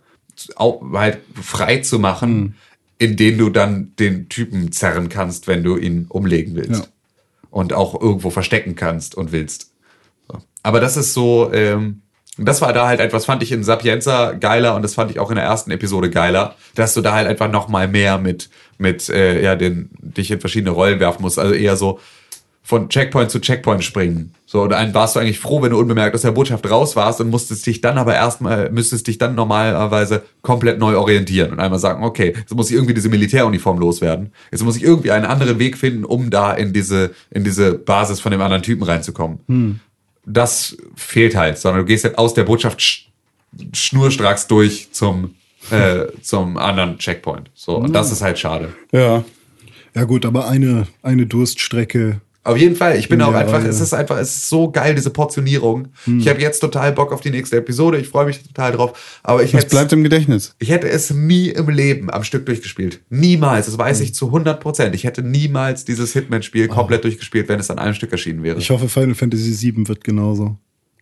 [0.93, 2.53] halt frei zu machen, Mhm.
[2.97, 6.84] in den du dann den Typen zerren kannst, wenn du ihn umlegen willst.
[6.84, 6.88] Ja.
[7.51, 9.72] Und auch irgendwo verstecken kannst und willst.
[10.27, 10.39] So.
[10.64, 12.01] Aber das ist so, ähm,
[12.38, 15.30] das war da halt etwas, fand ich in Sapienza geiler und das fand ich auch
[15.30, 19.07] in der ersten Episode geiler, dass du da halt einfach noch mal mehr mit, mit
[19.10, 21.38] äh, ja, den, dich in verschiedene Rollen werfen musst.
[21.38, 21.99] Also eher so
[22.65, 24.34] von Checkpoint zu Checkpoint springen.
[24.45, 27.19] So, und dann warst du eigentlich froh, wenn du unbemerkt aus der Botschaft raus warst
[27.19, 31.80] und musstest dich dann aber erstmal, müsstest dich dann normalerweise komplett neu orientieren und einmal
[31.80, 34.31] sagen, okay, jetzt muss ich irgendwie diese Militäruniform loswerden.
[34.49, 38.22] Jetzt muss ich irgendwie einen anderen Weg finden, um da in diese, in diese Basis
[38.22, 39.39] von dem anderen Typen reinzukommen.
[40.25, 43.09] Das fehlt halt, sondern du gehst halt aus der Botschaft sch
[43.73, 45.35] schnurstracks durch zum,
[45.69, 47.51] äh, zum anderen Checkpoint.
[47.53, 48.73] So, und das ist halt schade.
[48.91, 49.23] Ja.
[49.95, 52.19] Ja, gut, aber eine, eine Durststrecke.
[52.45, 52.97] Auf jeden Fall.
[52.97, 53.69] Ich bin In auch einfach, Reihe.
[53.69, 55.87] es ist einfach, es ist so geil, diese Portionierung.
[56.03, 56.19] Hm.
[56.19, 57.97] Ich habe jetzt total Bock auf die nächste Episode.
[57.99, 59.19] Ich freue mich total drauf.
[59.23, 60.53] Aber ich hätte, bleibt im Gedächtnis.
[60.59, 62.99] ich hätte es nie im Leben am Stück durchgespielt.
[63.09, 63.67] Niemals.
[63.67, 63.79] Das Hm.
[63.79, 64.93] weiß ich zu 100 Prozent.
[64.93, 68.57] Ich hätte niemals dieses Hitman-Spiel komplett durchgespielt, wenn es an einem Stück erschienen wäre.
[68.57, 68.59] Oh.
[68.59, 70.57] Ich hoffe, Final Fantasy VII wird genauso.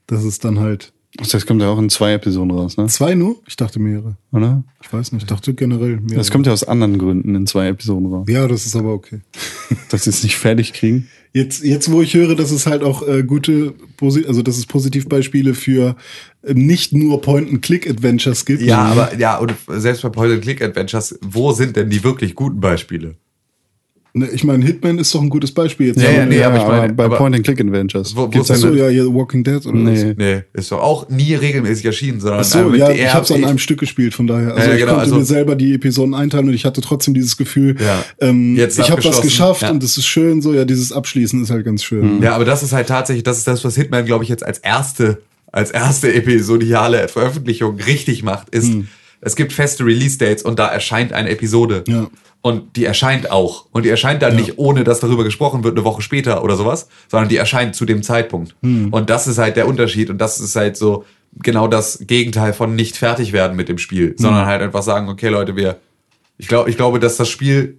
[0.07, 2.87] Das ist dann halt Das kommt ja auch in zwei Episoden raus, ne?
[2.87, 3.35] zwei nur?
[3.45, 4.15] Ich dachte mehrere.
[4.31, 4.63] Oder?
[4.81, 5.23] Ich weiß nicht.
[5.23, 6.15] Ich dachte generell mehrere.
[6.15, 8.27] Das kommt ja aus anderen Gründen in zwei Episoden raus.
[8.29, 9.19] ja, das ist aber okay.
[9.89, 11.09] Dass sie es nicht fertig kriegen.
[11.33, 13.73] Jetzt, jetzt, wo ich höre, dass es halt auch äh, gute,
[14.27, 15.95] also dass es Positivbeispiele für
[16.41, 18.61] äh, nicht nur Point-and-Click-Adventures gibt.
[18.61, 23.15] Ja, aber ja, und selbst bei Point-and-Click-Adventures, wo sind denn die wirklich guten Beispiele?
[24.13, 26.01] Ne, ich meine, Hitman ist doch ein gutes Beispiel jetzt.
[26.01, 28.13] Ja, ja, Aber- nee, aber ich meine, bei Point-and-Click-Adventures.
[28.15, 30.03] Wo- wo gibt's so, ja, hier Walking Dead oder was?
[30.03, 30.13] Nee.
[30.17, 33.31] Nee, ist doch auch nie regelmäßig erschienen, sondern Ach so, einfach ja, ich habe es
[33.31, 34.53] an einem Stück gespielt, von daher.
[34.53, 36.81] Also Ja, ja, ich genau, konnte also- mir selber die Episoden einteilen und ich hatte
[36.81, 38.03] trotzdem dieses Gefühl, Ja.
[38.19, 39.21] ähm, Jetzt ich habe was abgeschlossen.
[39.27, 39.71] geschafft Ja.
[39.71, 42.21] und es ist schön, so ja, dieses Abschließen ist halt ganz schön.
[42.21, 44.57] Ja, aber das ist halt tatsächlich, das ist das, was Hitman, glaube ich, jetzt als
[44.59, 45.21] erste,
[45.53, 48.71] als erste episodiale Veröffentlichung richtig macht, ist,
[49.21, 51.83] es gibt feste Release-Dates und da erscheint eine Episode.
[51.87, 52.09] Ja.
[52.43, 53.67] Und die erscheint auch.
[53.71, 56.87] Und die erscheint dann nicht ohne, dass darüber gesprochen wird, eine Woche später oder sowas,
[57.07, 58.55] sondern die erscheint zu dem Zeitpunkt.
[58.61, 60.09] Und das ist halt der Unterschied.
[60.09, 61.05] Und das ist halt so
[61.39, 65.27] genau das Gegenteil von nicht fertig werden mit dem Spiel, sondern halt einfach sagen, okay,
[65.29, 65.77] Leute, wir,
[66.39, 67.77] ich glaube, ich glaube, dass das Spiel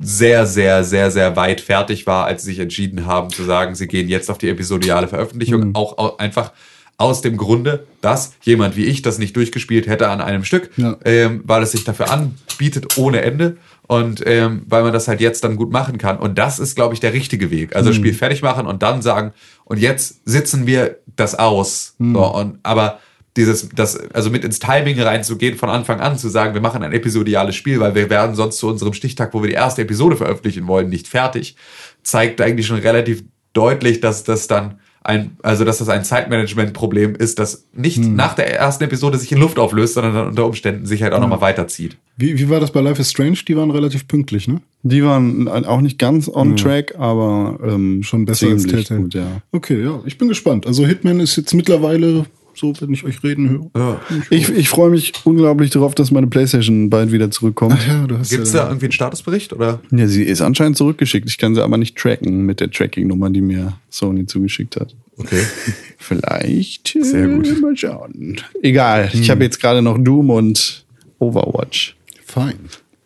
[0.00, 3.86] sehr, sehr, sehr, sehr weit fertig war, als sie sich entschieden haben zu sagen, sie
[3.86, 6.52] gehen jetzt auf die episodiale Veröffentlichung, auch au- einfach
[6.98, 10.96] aus dem Grunde, dass jemand wie ich das nicht durchgespielt hätte an einem Stück, Ja.
[11.04, 13.56] ähm, weil es sich dafür anbietet ohne Ende
[13.86, 16.18] und ähm, weil man das halt jetzt dann gut machen kann.
[16.18, 17.74] Und das ist, glaube ich, der richtige Weg.
[17.76, 19.32] Also das Spiel fertig machen und dann sagen,
[19.64, 21.94] und jetzt sitzen wir das aus.
[21.98, 22.98] So, und, aber
[23.36, 26.92] dieses, das, also mit ins Timing reinzugehen, von Anfang an zu sagen, wir machen ein
[26.92, 30.66] episodiales Spiel, weil wir werden sonst zu unserem Stichtag, wo wir die erste Episode veröffentlichen
[30.66, 31.54] wollen, nicht fertig,
[32.02, 33.22] zeigt eigentlich schon relativ
[33.52, 38.54] deutlich, dass das dann ein, also dass das ein Zeitmanagement-Problem ist, das nicht nach der
[38.54, 41.96] ersten Episode sich in Luft auflöst, sondern dann unter Umständen sich halt auch nochmal weiterzieht.
[42.18, 43.38] Wie, wie war das bei Life is Strange?
[43.48, 44.60] Die waren relativ pünktlich, ne?
[44.82, 49.00] Die waren auch nicht ganz on track, aber ähm, Schon besser als ziemlich Telltale.
[49.00, 49.40] gut, ja.
[49.50, 50.66] Okay, ja, ich bin gespannt.
[50.66, 52.26] Also Hitman ist jetzt mittlerweile
[52.58, 53.70] so, wenn ich euch reden höre.
[53.76, 54.00] Ja.
[54.30, 57.78] Ich, ich freue mich unglaublich darauf, dass meine Playstation bald wieder zurückkommt.
[57.86, 59.80] Ja, Gibt es ja da irgendwie einen Statusbericht oder?
[59.90, 61.28] Ja, sie ist anscheinend zurückgeschickt.
[61.28, 64.94] Ich kann sie aber nicht tracken mit der Tracking-Nummer, die mir Sony zugeschickt hat.
[65.16, 65.42] Okay.
[65.98, 66.94] Vielleicht.
[66.96, 67.60] äh, Sehr gut.
[67.60, 68.36] Mal schauen.
[68.62, 69.10] Egal.
[69.12, 70.84] Ich habe jetzt gerade noch Doom und
[71.18, 71.96] Overwatch.
[72.24, 72.58] fein.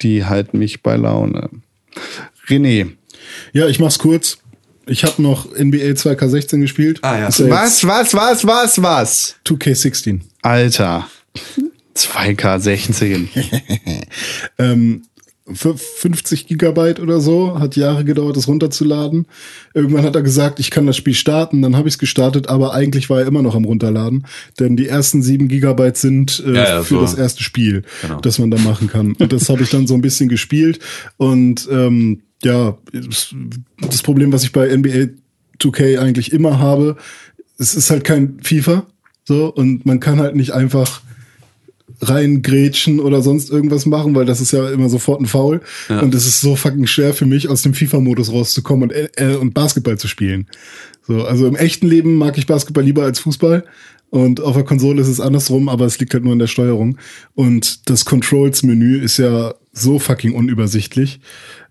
[0.02, 1.48] Die halten mich bei Laune.
[2.48, 2.88] René.
[3.52, 4.38] Ja, ich mach's kurz.
[4.86, 6.98] Ich habe noch NBA 2K16 gespielt.
[7.02, 7.28] Ah, ja.
[7.28, 9.36] Ist Was, was, was, was, was?
[9.44, 10.20] jetzt 2K16.
[10.42, 11.08] Alter.
[11.96, 13.28] 2K16.
[14.58, 15.04] Ähm,
[15.52, 19.26] 50 Gigabyte oder so, hat Jahre gedauert, das runterzuladen.
[19.74, 22.74] Irgendwann hat er gesagt, ich kann das Spiel starten, dann habe ich es gestartet, aber
[22.74, 24.26] eigentlich war er immer noch am runterladen,
[24.60, 27.00] denn die ersten 7 Gigabyte sind äh, Ja, ja, für so.
[27.00, 28.20] das erste Spiel, Genau.
[28.20, 29.14] das man da machen kann.
[29.14, 30.78] Und das habe ich dann so ein bisschen gespielt
[31.16, 33.34] und ähm, ja, das-
[33.80, 35.08] das Problem, was ich bei NBA
[35.60, 36.96] 2K eigentlich immer habe,
[37.58, 38.86] es ist halt kein FIFA,
[39.24, 41.02] so und man kann halt nicht einfach
[42.00, 45.60] reingrätschen oder sonst irgendwas machen, weil das ist ja immer sofort ein Foul.
[46.00, 49.54] Und es ist so fucking schwer für mich, aus dem FIFA-Modus rauszukommen und, äh, und
[49.54, 50.46] Basketball zu spielen.
[51.06, 53.64] So, also im echten Leben mag ich Basketball lieber als Fußball.
[54.10, 56.98] Und auf der Konsole ist es andersrum, aber es liegt halt nur in der Steuerung.
[57.34, 61.20] Und das Controls-Menü ist ja so fucking unübersichtlich,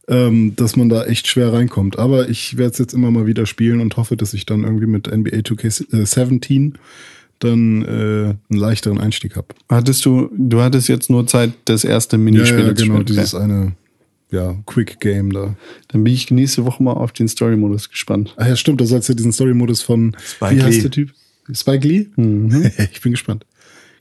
[0.08, 2.00] ähm, dass man da echt schwer reinkommt.
[2.00, 4.88] Aber ich werde es jetzt immer mal wieder spielen und hoffe, dass ich dann irgendwie
[4.88, 6.74] mit NBA 2K17
[7.44, 9.48] dann äh, einen leichteren Einstieg habe.
[9.70, 13.06] Hattest du, du hattest jetzt nur Zeit, das erste Minispiel ja, ja, zu genau, spielen.
[13.06, 13.44] dieses Okay.
[13.44, 13.74] eine
[14.32, 15.56] ja, Quick Game da.
[15.90, 18.34] Dann bin ich nächste Woche mal auf den Story-Modus gespannt.
[18.38, 20.82] Ach ja, stimmt, da sollst du diesen Story-Modus von Spike wie heißt Lee.
[20.84, 21.14] der Typ?
[21.54, 22.08] Spike Lee?
[22.94, 23.46] ich bin gespannt.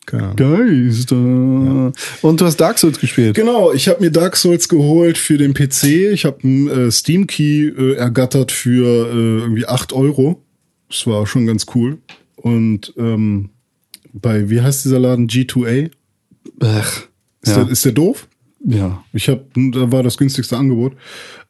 [0.07, 1.93] Geister.
[2.23, 3.37] Und du hast Dark Souls gespielt.
[3.37, 5.85] Genau, ich habe mir Dark Souls geholt für den PC.
[6.13, 10.43] Ich habe einen äh, Steam Key äh, ergattert für äh, irgendwie 8 Euro.
[10.89, 11.99] Das war schon ganz cool.
[12.43, 13.51] Und ähm,
[14.13, 15.29] bei, wie heißt dieser Laden?
[15.29, 15.91] G2A?
[16.61, 17.03] Ach,
[17.43, 17.65] Ist, ja.
[17.65, 18.29] der, ist der doof?
[18.65, 19.03] ja.
[19.13, 20.95] Ich habe, da war das günstigste Angebot.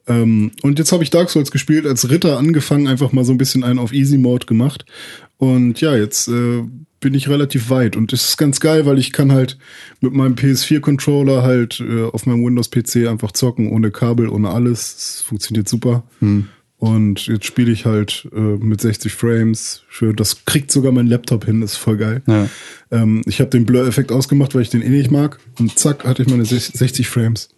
[0.07, 3.39] Ähm, und jetzt habe ich Dark Souls gespielt, als Ritter angefangen, einfach mal so ein
[3.39, 4.85] bisschen einen auf Easy Mode gemacht.
[5.39, 6.63] Und ja, jetzt äh,
[7.01, 7.97] bin ich relativ weit.
[7.97, 9.59] Und das ist ganz geil, weil ich kann halt
[10.01, 14.97] mit meinem PS4-Controller halt äh, auf meinem Windows-PC einfach zocken, ohne Kabel, ohne alles.
[14.97, 16.05] Es funktioniert super.
[16.81, 19.83] Und jetzt spiele ich halt äh, mit 60 Frames.
[19.91, 20.17] Schön.
[20.17, 22.23] Das kriegt sogar mein Laptop hin, ist voll geil.
[22.27, 22.49] Ja.
[22.91, 25.39] Ähm, ich habe den Blur-Effekt ausgemacht, weil ich den eh nicht mag.
[25.59, 27.51] Und zack, hatte ich meine 60 Frames.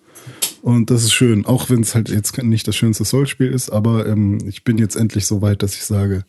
[0.60, 4.06] Und das ist schön, auch wenn es halt jetzt nicht das schönste Soul-Spiel ist, aber
[4.06, 6.24] ähm, ich bin jetzt endlich so weit, dass ich sage,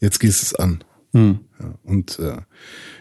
[0.00, 0.82] jetzt gehst es an.
[1.60, 2.36] Ja, und äh,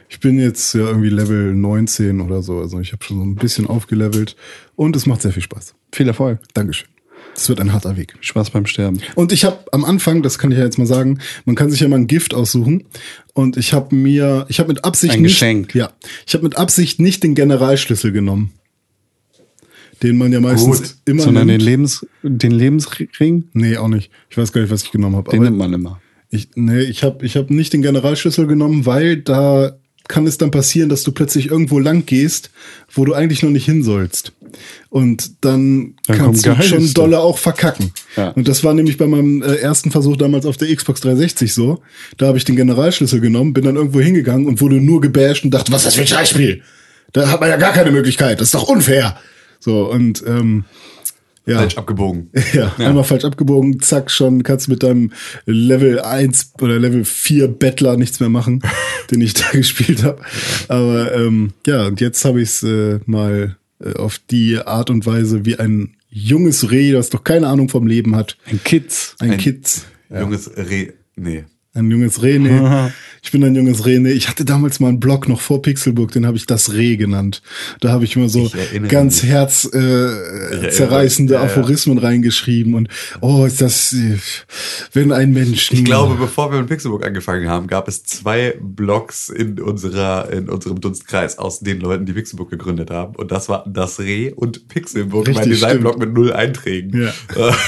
[0.08, 3.36] ich bin jetzt ja irgendwie Level 19 oder so, also ich habe schon so ein
[3.36, 4.36] bisschen aufgelevelt
[4.76, 5.76] und es macht sehr viel Spaß.
[5.92, 6.40] Viel Erfolg.
[6.54, 6.95] Dankeschön.
[7.36, 8.16] Es wird ein harter Weg.
[8.22, 9.02] Spaß beim Sterben.
[9.16, 11.82] Und ich habe am Anfang, das kann ich ja jetzt mal sagen, man kann sich
[11.82, 12.86] ja mal ein Gift aussuchen.
[13.34, 15.76] Und ich habe mir, ich habe mit Absicht Ein nicht, Geschenk.
[15.76, 15.92] ja,
[16.26, 18.54] ich habe mit Absicht nicht den Generalschlüssel genommen,
[20.04, 20.96] den man ja meistens Gut.
[21.06, 21.64] immer Sondern den, nimmt.
[21.70, 24.12] Lebens, den Lebensring, Nee, auch nicht.
[24.30, 25.30] Ich weiß gar nicht, was ich genommen habe.
[25.32, 26.00] den nimmt man immer.
[26.30, 30.52] ich, nee, ich habe ich hab nicht den Generalschlüssel genommen, weil da kann es dann
[30.52, 32.52] passieren, dass du plötzlich irgendwo lang gehst,
[32.94, 34.34] wo du eigentlich noch nicht hin sollst.
[34.90, 37.92] Und dann, Dann kannst du schon dolle auch verkacken.
[38.16, 38.30] Ja.
[38.30, 41.82] Und das war nämlich bei meinem äh, ersten Versuch damals auf der Xbox 360 so.
[42.18, 45.52] Da habe ich den Generalschlüssel genommen, bin dann irgendwo hingegangen und wurde nur gebasht und
[45.52, 46.62] dachte, was ist das für ein Scheißspiel?
[47.12, 48.40] Da hat man ja gar keine Möglichkeit.
[48.40, 49.18] Das ist doch unfair.
[49.60, 50.66] So, und ähm,
[51.46, 51.60] Ja.
[51.60, 52.30] falsch abgebogen.
[52.54, 55.12] Ja, einmal falsch abgebogen, zack, schon kannst du mit deinem
[55.46, 58.62] Level 1 oder Level 4 Bettler nichts mehr machen,
[59.12, 60.22] den ich da gespielt habe.
[60.68, 65.06] Aber ähm, ja, und jetzt habe ich es äh, mal äh, auf die Art und
[65.06, 68.38] Weise wie ein junges Reh, das doch keine Ahnung vom Leben hat.
[68.50, 69.16] Ein Kids.
[69.20, 69.86] Ein, Ein- Kids.
[70.10, 70.94] Junges Re.
[71.16, 71.44] Nee.
[71.74, 72.90] Ein junges Reh, nee.
[73.26, 74.12] Ich bin ein junges Reh, nee.
[74.12, 77.42] Ich hatte damals mal einen Blog noch vor Pixelburg, den habe ich das Reh genannt.
[77.82, 79.32] Da habe ich immer so Ich ganz mich.
[79.32, 81.46] herzzerreißende äh, zerreißende Ja, ja.
[81.48, 82.88] Aphorismen reingeschrieben und
[83.22, 84.18] oh, ist das, äh,
[84.94, 85.72] wenn ein Mensch.
[85.72, 90.48] Ich glaube, bevor wir mit Pixelbook angefangen haben, gab es zwei Blogs in unserer, in
[90.48, 93.16] unserem Dunstkreis aus den Leuten, die Pixelbook gegründet haben.
[93.16, 94.62] Und das war das Reh und
[94.94, 97.12] mein Richtig, Designblog mit null Einträgen.
[97.36, 97.56] Ja.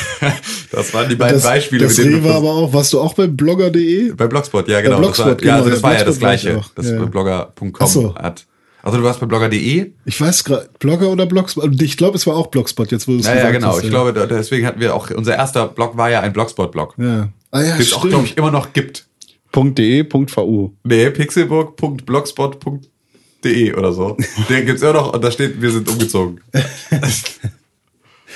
[0.70, 3.26] Das waren die beiden das, Beispiele, das Reh war aber auch, warst du auch bei
[3.28, 4.12] blogger.de?
[4.14, 5.00] bei Blogspot, ja genau.
[5.00, 7.06] Blogspot, das war, ja, also genau, das ja, war ja das gleiche, das ja.
[7.06, 8.14] blogger.com so.
[8.16, 8.46] hat.
[8.84, 9.92] Also du warst bei blogger.de?
[10.06, 11.82] Ich weiß gerade, Blogger oder Blogspot?
[11.82, 13.68] Ich glaube, es war auch Blogspot, jetzt wo du es Ja, ja, gesagt genau.
[13.70, 13.90] hast, Ich ja.
[13.90, 16.94] glaube, deswegen hatten wir auch, unser erster Blog war ja ein Blogspot-Blog.
[16.98, 17.28] Ja.
[17.52, 19.06] Ah ja, es auch, glaube ich, immer noch gibt.
[19.54, 20.72] .de, .vu.
[20.84, 24.16] Nee, pixelburg.blogspot.de oder so.
[24.50, 26.40] Den gibt's immer noch und da steht, wir sind umgezogen.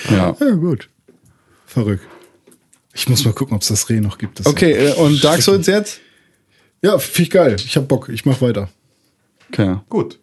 [0.10, 0.36] Ja.
[0.40, 0.90] ja, gut.
[1.68, 2.04] Verrückt.
[2.94, 4.40] Ich muss mal gucken, ob es das Reh noch gibt.
[4.40, 6.00] Das Okay, äh, und Dark Souls jetzt?
[6.82, 7.56] Ja, finde ich geil.
[7.64, 8.10] Ich hab Bock.
[8.10, 8.70] Ich mach weiter.
[9.52, 9.76] Okay.
[9.90, 10.18] Gut.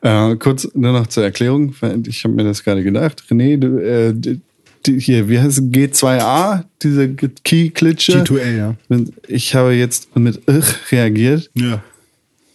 [0.00, 1.74] Äh, kurz nur noch zur Erklärung,
[2.06, 3.22] ich habe mir das gerade gedacht.
[3.30, 4.40] René, du, äh, die,
[4.86, 5.64] die, hier, wie heißt es?
[5.64, 8.22] G2A, diese Key-Klitsche.
[8.22, 8.74] G2A, ja.
[9.26, 11.50] Ich habe jetzt mit ich reagiert.
[11.54, 11.82] Ja.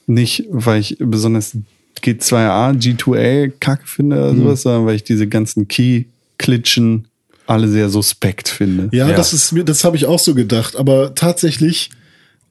[0.08, 1.56] Nicht, weil ich besonders
[2.02, 7.08] G2A, G2A kacke finde oder sowas, sondern weil ich diese ganzen Key-Klitschen
[7.46, 8.90] alle sehr suspekt finde.
[8.96, 9.16] Ja, Ja.
[9.16, 10.76] das ist mir, das habe ich auch so gedacht.
[10.76, 11.92] Aber tatsächlich,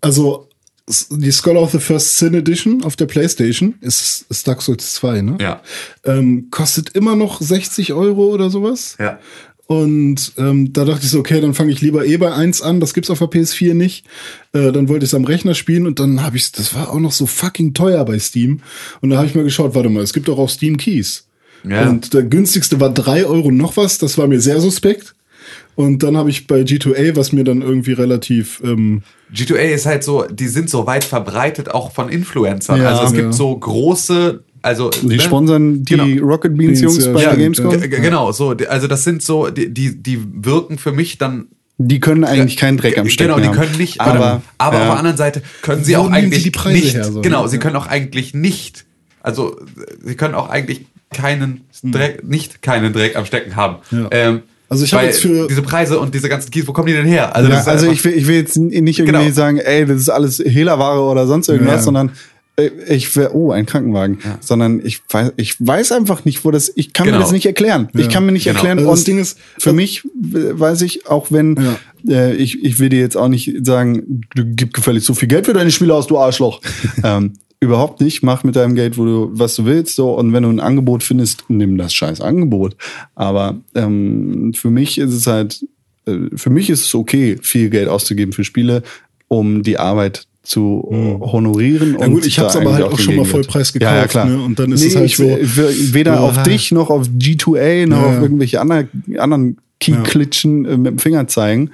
[0.01, 0.49] also
[1.11, 5.23] die Scholar of the First Sin Edition auf der PlayStation ist, ist Dark Souls 2,
[5.23, 5.39] ne?
[5.41, 5.63] Ja.
[6.05, 8.97] Ähm, kostet immer noch 60 Euro oder sowas.
[8.99, 9.19] Ja.
[9.67, 12.81] Und ähm, da dachte ich so, okay, dann fange ich lieber eh bei 1 an.
[12.81, 14.05] Das gibt's auf der PS4 nicht.
[14.53, 17.01] Äh, dann wollte ich es am Rechner spielen und dann habe ich das war auch
[17.01, 18.61] noch so fucking teuer bei Steam.
[19.01, 21.27] Und da habe ich mal geschaut, warte mal, es gibt auch auf Steam Keys.
[21.65, 21.89] Ja.
[21.89, 23.99] Und der günstigste war 3 Euro noch was.
[23.99, 25.15] Das war mir sehr suspekt.
[25.75, 29.03] Und dann habe ich bei G2A, was mir dann irgendwie relativ ähm,
[29.35, 32.81] G2A ist halt so, die sind so weit verbreitet, auch von Influencern.
[32.81, 33.33] Ja, also es gibt ja.
[33.33, 35.21] so große, also Die ne?
[35.21, 36.27] sponsern die Genau.
[36.27, 37.81] Rocket Beans Beans, Jungs ja, bei ja, der Gamescom.
[37.81, 41.47] Genau, so, also das sind so, die, die, die wirken für mich dann
[41.79, 44.83] Die können eigentlich keinen Dreck am Stecken Genau, die können nicht, Aber, aber ja.
[44.83, 47.05] auf der anderen Seite können sie Wo auch nehmen sie eigentlich die Preise nicht, her,
[47.05, 47.49] so, genau, ne?
[47.49, 48.85] sie können auch eigentlich nicht,
[49.23, 49.59] also
[50.05, 53.77] sie können auch eigentlich keinen Dreck, nicht keinen Dreck am Stecken haben.
[53.91, 54.03] Hm.
[54.03, 54.09] Ja.
[54.11, 54.43] Ähm,
[54.73, 56.95] Also ich hab weil jetzt für- diese Preise und diese ganzen Keys, wo kommen die
[56.95, 57.35] denn her?
[57.37, 59.31] Also, Ja, das ist also ich will, ich will jetzt nicht irgendwie Genau.
[59.31, 61.83] sagen, ey, das ist alles Hehlerware oder sonst irgendwas, Ja.
[61.83, 62.11] sondern
[62.57, 66.71] äh, ich will, oh, ein Krankenwagen, sondern ich weiß, ich weiß einfach nicht, wo das,
[66.75, 67.19] ich kann Genau.
[67.19, 67.89] mir das nicht erklären.
[67.95, 68.57] Ich kann mir nicht Genau.
[68.57, 68.79] erklären.
[68.79, 70.09] Also das und Ding ist- für mich äh,
[70.61, 71.57] weiß ich, auch wenn
[72.09, 75.47] äh, ich, ich will dir jetzt auch nicht sagen, du gib gefällig so viel Geld
[75.47, 76.61] für deine Spiele aus, du Arschloch.
[77.05, 78.23] ähm, überhaupt nicht.
[78.23, 80.11] Mach mit deinem Geld, wo du, was du willst, so.
[80.19, 82.77] Und wenn du ein Angebot findest, nimm das scheiß Angebot.
[83.15, 85.65] Aber ähm, für mich ist es halt,
[86.07, 88.83] äh, für mich ist es okay, viel Geld auszugeben für Spiele,
[89.29, 90.89] um die Arbeit zu
[91.21, 91.97] honorieren.
[92.01, 93.25] Ja gut, ich hab's da aber halt auch den schon mal.
[93.25, 94.27] Vollpreis Ja, ja, gekauft, klar.
[94.27, 94.43] ne?
[94.43, 96.43] Und dann ist nee, es halt so- weder auf Ah.
[96.43, 98.07] dich noch auf G2A noch Ja.
[98.09, 101.71] auf irgendwelche anderen, anderen Key-Klitschen äh, mit dem Finger zeigen.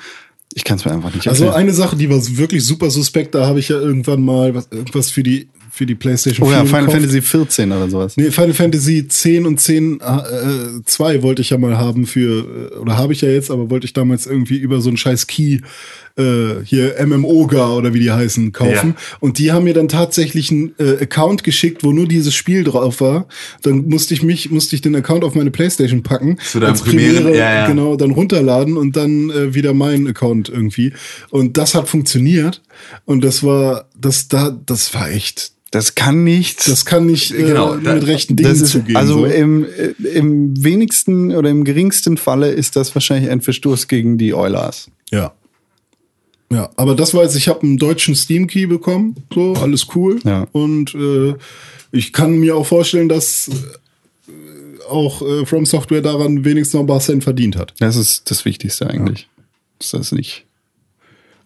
[0.54, 1.62] Ich kann es mir einfach nicht Also erklären.
[1.62, 5.10] eine Sache, die war wirklich super suspekt, da habe ich ja irgendwann mal was, irgendwas
[5.10, 5.48] für die,
[5.78, 6.98] für die PlayStation oh ja, 4 Final gekauft.
[6.98, 8.16] Fantasy 14 oder sowas.
[8.16, 12.76] Nee, Final Fantasy 10 und 10 äh, 2 wollte ich ja mal haben für, äh,
[12.78, 15.60] oder habe ich ja jetzt, aber wollte ich damals irgendwie über so einen scheiß Key,
[16.18, 18.94] äh, hier MMOGA oder wie die heißen, kaufen.
[18.96, 19.16] Ja.
[19.20, 23.00] Und die haben mir dann tatsächlich einen äh, Account geschickt, wo nur dieses Spiel drauf
[23.00, 23.26] war.
[23.62, 26.38] Dann musste ich mich, musste ich den Account auf meine Playstation packen.
[26.44, 27.66] Zu deinem als Premiere- ja, ja.
[27.68, 30.92] Genau, dann runterladen und dann äh, wieder meinen Account irgendwie.
[31.30, 32.62] Und das hat funktioniert.
[33.04, 36.66] Und das war, das da, das war echt, Das kann nicht.
[36.68, 38.96] das kann nicht äh, Genau, da- mit rechten Dingen das zugehen.
[38.96, 39.24] also so.
[39.26, 44.32] im, äh, im wenigsten oder im geringsten Falle ist das wahrscheinlich ein Verstoß gegen die
[44.34, 44.90] Oilers.
[45.10, 45.32] Ja.
[46.50, 50.18] Ja, aber das weiß ich, ich habe einen deutschen Steam Key bekommen, so alles cool.
[50.24, 50.46] Ja.
[50.52, 51.34] Und äh,
[51.92, 54.32] ich kann mir auch vorstellen, dass äh,
[54.88, 57.74] auch äh, From Software daran wenigstens noch ein paar Cent verdient hat.
[57.80, 59.28] Das ist das Wichtigste eigentlich.
[59.78, 60.46] Ist das nicht?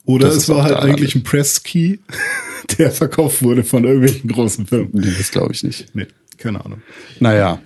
[0.05, 1.99] Oder Das es war halt eigentlich ein Press Key,
[2.79, 4.91] der verkauft wurde von irgendwelchen großen Firmen.
[4.93, 5.95] Nee, das glaube ich nicht.
[5.95, 6.07] Nee,
[6.39, 6.83] keine Ahnung.
[7.19, 7.61] Naja.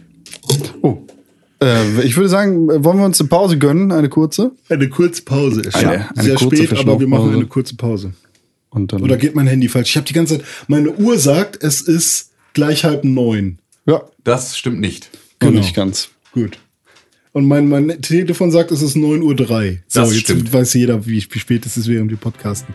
[0.83, 1.07] Oh.
[1.63, 4.53] Äh, ich würde sagen, wollen wir uns eine Pause gönnen, eine kurze?
[4.69, 5.63] Eine kurze Pause.
[5.63, 8.13] Ist Eine- ja eine sehr kurze spät, aber wir machen eine kurze Pause.
[8.71, 9.03] Und dann.
[9.03, 9.91] Oder geht mein Handy falsch?
[9.91, 13.59] Ich habe die ganze Zeit, meine Uhr sagt, es ist gleich halb neun.
[13.87, 15.09] ja, das stimmt nicht.
[15.39, 15.61] Genau.
[15.61, 16.09] nicht ganz.
[16.33, 16.59] Gut.
[17.33, 19.79] Und mein, mein Telefon sagt, es ist 9.03 Uhr.
[19.89, 20.53] So, Das jetzt stimmt.
[20.53, 22.75] weiß jeder, wie, wie spät es ist, während wir podcasten.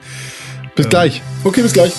[0.76, 1.22] Bis gleich.
[1.44, 1.92] Okay, bis gleich.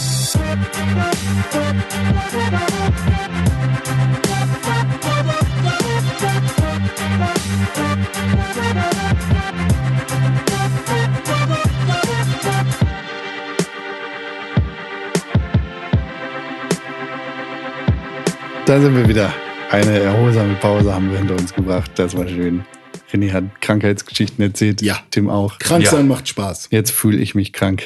[18.66, 19.32] Da sind wir wieder.
[19.70, 21.90] Eine erholsame Pause haben wir hinter uns gebracht.
[21.96, 22.64] Das war schön.
[23.10, 24.82] René hat Krankheitsgeschichten erzählt.
[24.82, 25.00] Ja.
[25.10, 25.58] Tim auch.
[25.58, 25.90] Krank Ja.
[25.90, 26.68] sein macht Spaß.
[26.70, 27.82] Jetzt fühle ich mich krank.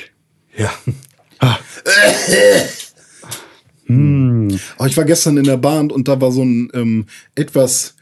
[0.56, 0.70] Ja.
[3.88, 7.94] Oh, ich war gestern in der Bahn und da war so ein ähm, etwas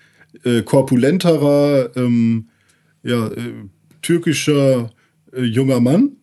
[0.42, 2.48] äh, korpulenterer, ähm,
[3.02, 3.52] ja, äh,
[4.01, 4.90] türkischer
[5.34, 6.16] äh, junger Mann.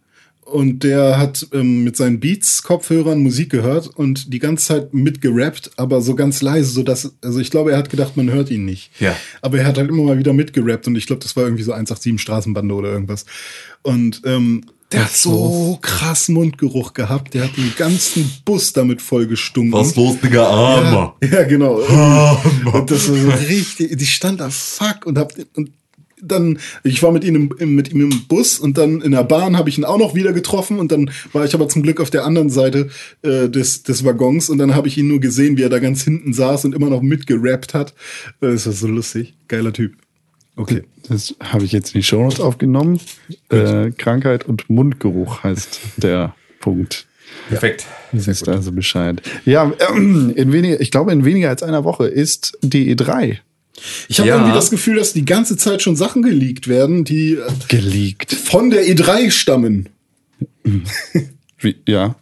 [0.51, 6.01] Und der hat ähm, mit seinen Beats-Kopfhörern Musik gehört und die ganze Zeit mitgerappt, aber
[6.01, 8.91] so ganz leise, so dass, also ich glaube, er hat gedacht, man hört ihn nicht.
[8.99, 9.15] Ja.
[9.41, 11.71] Aber er hat halt immer mal wieder mitgerappt und ich glaube, das war irgendwie so
[11.71, 13.25] 187 Straßenbande oder irgendwas.
[13.81, 19.71] Und ähm, der hat so krass Mundgeruch gehabt, der hat den ganzen Bus damit vollgestunken.
[19.71, 21.15] Was los, Digga, Armer?
[21.23, 21.75] Ja, ja genau.
[22.73, 25.71] und das war so richtig, die stand da fuck und hab und
[26.21, 29.57] dann, ich war mit ihm, im, mit ihm im Bus und dann in der Bahn
[29.57, 32.09] habe ich ihn auch noch wieder getroffen und dann war ich aber zum Glück auf
[32.09, 32.89] der anderen Seite
[33.21, 36.03] äh, des, des Waggons und dann habe ich ihn nur gesehen, wie er da ganz
[36.03, 37.93] hinten saß und immer noch mitgerappt hat.
[38.39, 39.33] Das war so lustig.
[39.47, 39.93] Geiler Typ.
[40.55, 40.83] Okay.
[41.07, 42.99] Das habe ich jetzt in die Shownotes aufgenommen.
[43.49, 47.07] Äh, Krankheit und Mundgeruch heißt der Punkt.
[47.49, 47.85] Perfekt.
[48.11, 49.21] Wisst also Bescheid.
[49.45, 53.39] Ja, ähm, in weniger, ich glaube, in weniger als einer Woche ist die E3
[54.09, 54.35] Ich habe Ja.
[54.35, 58.33] irgendwie das Gefühl, dass die ganze Zeit schon Sachen geleakt werden, die äh, geleakt.
[58.33, 59.89] von der E3 stammen.
[61.59, 62.15] Wie, ja.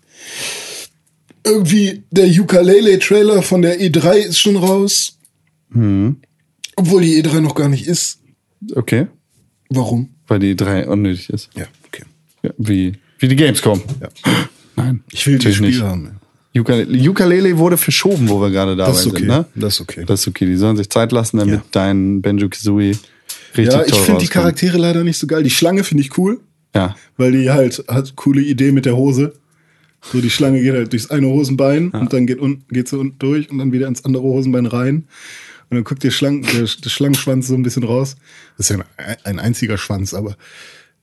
[1.45, 5.17] irgendwie der Ukulele-Trailer von der E3 ist schon raus.
[6.75, 8.19] Obwohl die E3 noch gar nicht ist.
[8.75, 9.07] Okay.
[9.69, 10.09] Warum?
[10.27, 11.49] Weil die E3 unnötig ist.
[11.55, 12.03] Ja, okay.
[12.43, 13.81] Ja, wie, wie die Gamescom.
[14.01, 14.09] Ja.
[14.75, 15.03] Nein.
[15.11, 15.81] Ich will die Spiele nicht.
[15.81, 16.18] haben.
[16.57, 19.19] Ukulele, Ukulele wurde verschoben, wo wir gerade dabei Das ist okay.
[19.19, 19.27] sind.
[19.27, 19.45] Ne?
[19.55, 20.03] Das ist okay.
[20.05, 20.45] Das ist okay.
[20.45, 21.63] Die sollen sich Zeit lassen, damit Ja.
[21.71, 22.97] dein Banjo Kazooie
[23.55, 24.27] richtig ja, ich finde die.
[24.27, 25.43] Charaktere leider nicht so geil.
[25.43, 26.39] Die Schlange finde ich cool,
[26.75, 26.95] Ja.
[27.17, 29.33] weil die halt hat coole Idee mit der Hose.
[30.01, 33.19] So die Schlange geht halt durchs eine Hosenbein und dann geht unten geht sie unten
[33.19, 35.07] durch und dann wieder ins andere Hosenbein rein.
[35.69, 38.15] Und dann guckt der, Schlang, der, der Schlangenschwanz so ein bisschen raus.
[38.57, 40.35] Das ist ja ein, ein einziger Schwanz, aber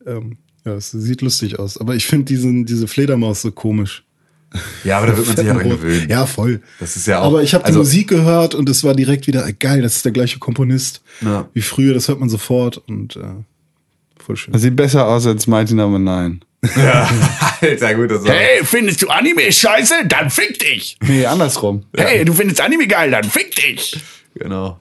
[0.07, 1.79] ähm, ja, es sieht lustig aus.
[1.79, 4.03] Aber ich finde diesen diese Fledermaus so komisch.
[4.85, 6.09] Ja, aber da wird man sich ja dran gewöhnen.
[6.09, 6.63] Ja, voll.
[6.81, 9.27] Das ist ja auch- Aber ich habe die also- Musik gehört und es war direkt
[9.27, 9.83] wieder äh, geil.
[9.83, 11.49] Das ist der gleiche Komponist Ja.
[11.53, 11.93] wie früher.
[11.95, 13.21] Das hört man sofort und äh,
[14.25, 14.53] voll schön.
[14.53, 16.41] Das sieht besser aus als Mighty Number 9.
[16.77, 17.09] Ja.
[17.61, 18.33] Alter, gut, das war.
[18.35, 19.95] Hey, findest du Anime scheiße?
[20.09, 20.97] Dann fick dich.
[21.07, 21.85] Nee, andersrum.
[21.97, 23.11] Hey, du findest Anime geil?
[23.11, 24.01] Dann fick dich.
[24.35, 24.79] Genau.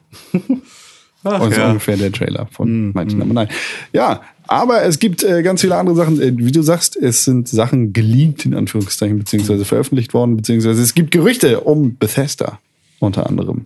[1.24, 1.68] Ach, Und so ja.
[1.68, 2.92] ungefähr der Trailer von Mhm.
[2.94, 3.48] Mighty Number 9.
[3.92, 6.20] Ja, aber es gibt äh, ganz viele andere Sachen.
[6.20, 10.94] Äh, wie du sagst, es sind Sachen geleakt, in Anführungszeichen, beziehungsweise veröffentlicht worden, beziehungsweise es
[10.94, 12.58] gibt Gerüchte um Bethesda
[12.98, 13.62] unter anderem.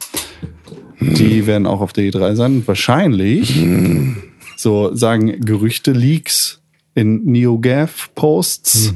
[1.01, 2.63] Die werden auch auf der E3 sein.
[2.67, 3.65] Wahrscheinlich,
[4.57, 6.61] so sagen Gerüchte, Leaks
[6.95, 8.95] in NeoGAF-Posts,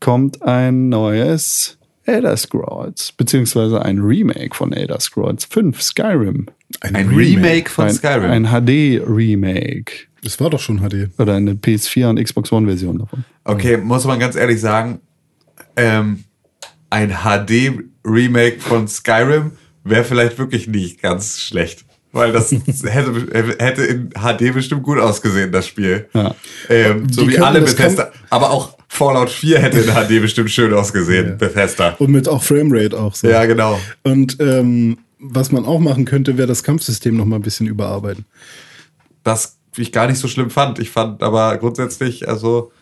[0.00, 6.46] kommt ein neues Elder Scrolls, beziehungsweise ein Remake von Elder Scrolls 5, Skyrim.
[6.80, 8.30] Ein Remake von ein, Skyrim.
[8.30, 10.07] Ein HD-Remake.
[10.22, 11.10] Das war doch schon HD.
[11.18, 13.24] Oder eine PS4 und Xbox One-Version davon.
[13.44, 15.00] Okay, muss man ganz ehrlich sagen,
[15.76, 16.24] ähm,
[16.90, 19.52] ein HD-Remake von Skyrim
[19.84, 21.84] wäre vielleicht wirklich nicht ganz schlecht.
[22.12, 22.50] Weil das
[22.84, 26.08] hätte, hätte in HD bestimmt gut ausgesehen, das Spiel.
[26.14, 26.34] Ja.
[26.68, 28.10] Ähm, so Die wie alle Bethesda.
[28.30, 31.94] Aber auch Fallout 4 hätte in HD bestimmt schön ausgesehen, Bethesda.
[31.98, 33.28] Und mit auch Framerate auch so.
[33.28, 33.78] Ja, genau.
[34.02, 38.24] Und ähm, was man auch machen könnte, wäre das Kampfsystem noch mal ein bisschen überarbeiten.
[39.22, 40.78] Das ich gar nicht so schlimm fand.
[40.78, 42.72] Ich fand aber grundsätzlich, also,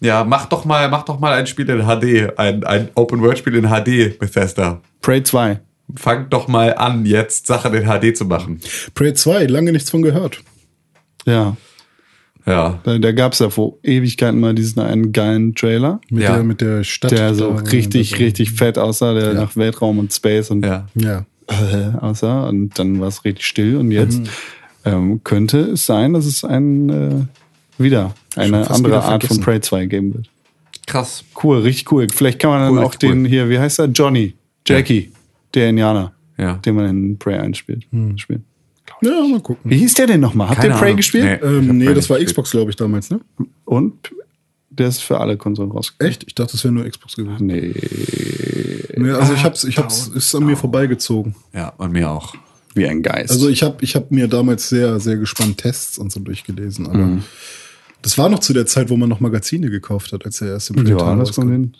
[0.00, 3.64] ja, mach doch mal, mach doch mal ein Spiel in HD, ein, ein Open-World-Spiel in
[3.68, 4.80] HD, Bethesda.
[5.02, 5.60] Prey 2.
[5.96, 8.60] Fangt doch mal an, jetzt Sachen in HD zu machen.
[8.94, 10.40] Prey 2, lange nichts von gehört.
[11.26, 11.56] Ja.
[12.46, 12.78] Ja.
[12.84, 16.34] Da, da gab es ja vor Ewigkeiten mal diesen einen geilen Trailer, Mit, Ja.
[16.34, 17.10] der, mit der Stadt.
[17.10, 19.34] der so richtig, richtig fett aussah, der Ja.
[19.34, 20.86] nach Weltraum und Space und Ja.
[20.94, 21.24] Ja.
[21.48, 22.48] äh, aussah.
[22.48, 23.76] Und dann war es richtig still.
[23.76, 24.28] Und jetzt Mhm.
[24.86, 27.24] Ähm, könnte es sein, dass es ein äh,
[27.82, 29.40] wieder eine andere wieder Art von.
[29.40, 30.30] Prey 2 geben wird.
[30.86, 31.24] Krass.
[31.42, 32.06] Cool, richtig cool.
[32.14, 33.08] Vielleicht kann man dann Cool, auch cool.
[33.10, 33.86] den hier, wie heißt er?
[33.86, 34.34] Johnny,
[34.66, 35.10] Jackie,
[35.52, 36.54] der Indianer, Ja.
[36.54, 37.84] den man in Prey einspielt.
[37.90, 38.16] Hm.
[38.16, 38.42] Spielt.
[39.02, 39.68] Ja, mal gucken.
[39.70, 40.48] Wie hieß der denn nochmal?
[40.48, 40.96] Habt ihr Prey Ahnung.
[40.96, 41.24] gespielt?
[41.42, 41.46] Nee.
[41.46, 43.20] Ähm, nee, das war Xbox, glaube ich, damals, ne?
[43.64, 44.12] Und
[44.70, 46.10] der ist für alle Konsolen rausgekommen.
[46.10, 46.24] Echt?
[46.26, 47.46] Ich dachte, das wäre nur Xbox gewesen.
[47.46, 47.74] Nee.
[48.96, 51.34] Nee, also ich hab's, ich hab's, ist an mir vorbeigezogen.
[51.52, 52.34] Ja, an mir auch.
[52.76, 53.30] Wie ein Geist.
[53.30, 56.98] Also ich habe ich hab mir damals sehr, sehr gespannt Tests und so durchgelesen, aber
[56.98, 57.22] Mhm.
[58.02, 60.74] das war noch zu der Zeit, wo man noch Magazine gekauft hat, als der erste
[60.74, 61.48] Prey ja, das rauskam.
[61.50, 61.76] den.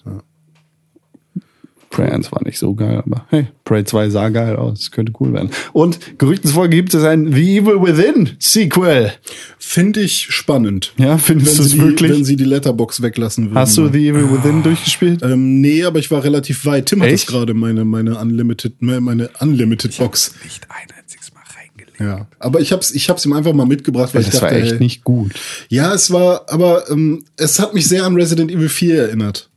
[1.97, 4.81] Prey 1 war nicht so geil, aber hey, Prey 2 sah geil aus.
[4.81, 5.48] Das könnte cool werden.
[5.73, 9.12] Und Gerüchten zufolge gibt es ein The Evil Within Sequel.
[9.59, 10.93] Finde ich spannend.
[10.98, 12.12] Ja, findest du es wirklich?
[12.12, 13.59] Wenn sie die Letterbox weglassen würden.
[13.59, 15.23] Hast du The Evil Within durchgespielt?
[15.23, 16.85] ähm, nee, aber ich war relativ weit.
[16.85, 17.23] Tim hat Echt?
[17.23, 20.35] jetzt gerade meine, meine Unlimited, meine Unlimited Box.
[20.44, 21.98] Nicht ein einziges Mal reingelegt.
[21.98, 22.28] Ja.
[22.39, 24.73] Aber ich hab's, ich hab's ihm einfach mal mitgebracht, weil das ich dachte, war echt
[24.73, 25.32] hey, nicht gut.
[25.70, 29.48] Ja, es war, aber ähm, es hat mich sehr an Resident Evil 4 erinnert.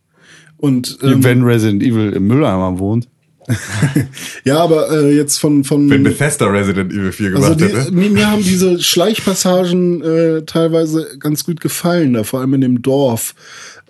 [0.60, 3.08] Und ähm, Wenn Resident Evil im Mülleimer wohnt.
[4.44, 7.92] ja, aber äh, jetzt von von Wenn Bethesda Resident Evil 4 also gemacht die, hätte.
[7.92, 12.82] mir, mir haben diese Schleichpassagen äh, teilweise ganz gut gefallen, da vor allem in dem
[12.82, 13.34] Dorf.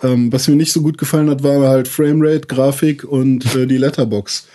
[0.02, 3.78] Ähm, was mir nicht so gut gefallen hat, war halt Framerate, Grafik und äh, die
[3.78, 4.48] Letterbox.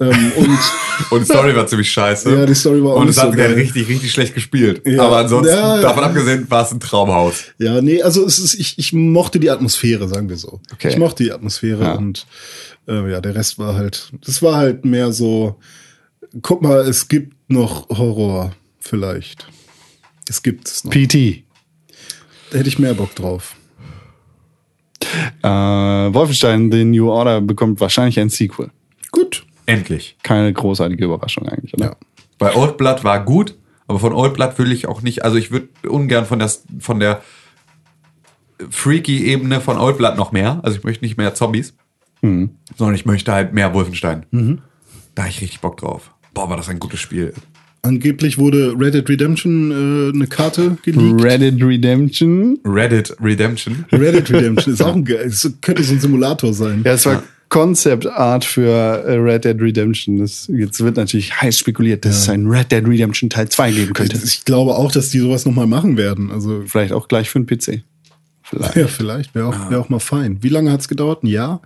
[0.00, 0.58] Ähm, und
[1.10, 2.34] Und die Story war ziemlich scheiße.
[2.34, 3.52] Ja, die Story war auch Und es hat so geil.
[3.52, 4.82] richtig, richtig schlecht gespielt.
[4.86, 5.02] Ja.
[5.04, 5.80] Aber ansonsten, Ja.
[5.80, 7.44] davon abgesehen, war es ein Traumhaus.
[7.58, 10.60] ja, nee, also es ist, ich, ich mochte die Atmosphäre, sagen wir so.
[10.72, 10.88] Okay.
[10.88, 11.92] Ich mochte die Atmosphäre Ja.
[11.94, 12.26] und
[12.88, 15.58] äh, ja, der Rest war halt, das war halt mehr so,
[16.42, 19.46] guck mal, es gibt noch Horror, vielleicht.
[20.28, 20.92] Es gibt es noch.
[20.92, 21.44] PT.
[22.50, 23.54] Da hätte ich mehr Bock drauf.
[25.42, 28.70] Äh, Wolfenstein The New Order bekommt wahrscheinlich ein Sequel.
[29.12, 29.44] Gut.
[29.66, 30.16] Endlich.
[30.22, 31.86] Keine großartige Überraschung eigentlich, oder?
[31.86, 31.96] Ja.
[32.38, 33.56] Weil Old Blood war gut,
[33.86, 37.00] aber von Old Blood will ich auch nicht, also ich würde ungern von der, von
[37.00, 37.22] der
[38.70, 40.60] freaky Ebene von Old Blood noch mehr.
[40.62, 41.74] Also ich möchte nicht mehr Zombies,
[42.76, 44.26] sondern ich möchte halt mehr Wolfenstein.
[45.14, 46.10] Da habe ich richtig Bock drauf.
[46.34, 47.32] Boah, war das ein gutes Spiel.
[47.82, 51.22] Angeblich wurde Red Dead Redemption äh, eine Karte geleakt.
[51.22, 52.58] Reddit Redemption.
[52.64, 53.84] Reddit Redemption.
[53.92, 56.82] Red Dead Redemption ist auch ein könnte so ein Simulator sein.
[56.84, 60.18] Ja, es war Concept Art für äh, Red Dead Redemption.
[60.18, 63.92] Das, jetzt wird natürlich heiß spekuliert, dass es ein Red Dead Redemption Teil 2 geben
[63.92, 64.18] könnte.
[64.22, 66.30] Ich glaube auch, dass die sowas nochmal machen werden.
[66.30, 67.82] Also Vielleicht auch gleich für den PC.
[68.42, 68.76] Vielleicht.
[68.76, 70.38] ja, vielleicht wäre auch, wär auch mal fein.
[70.42, 71.24] Wie lange hat's gedauert?
[71.24, 71.60] Ein Jahr?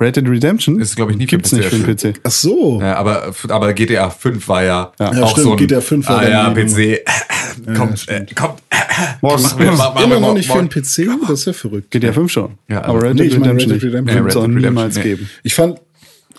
[0.00, 2.20] Red Dead Redemption Ist, glaub ich, nie für Gibt's PC nicht für den PC.
[2.24, 2.80] Ach so.
[2.80, 5.12] Ja, aber, aber GTA 5 war ja, Ja.
[5.14, 7.00] Ja, auch stimmt, so ein GTA 5 war ah, ja, PC.
[7.76, 8.62] kommt, äh, kommt.
[9.20, 9.42] Morgen.
[9.42, 11.18] Machen wir- machen wir Immer noch morgen- nicht für den morgen.
[11.20, 11.26] PC?
[11.28, 11.90] Das ist ja verrückt.
[11.90, 12.50] GTA 5 schon.
[12.68, 13.88] Ja, aber Red nee, Dead ich Redemption Red Dead.
[13.90, 14.24] Redemption.
[14.24, 15.30] Wird's Ja, auch Red niemals Redemption, geben.
[15.42, 15.80] Ich fand,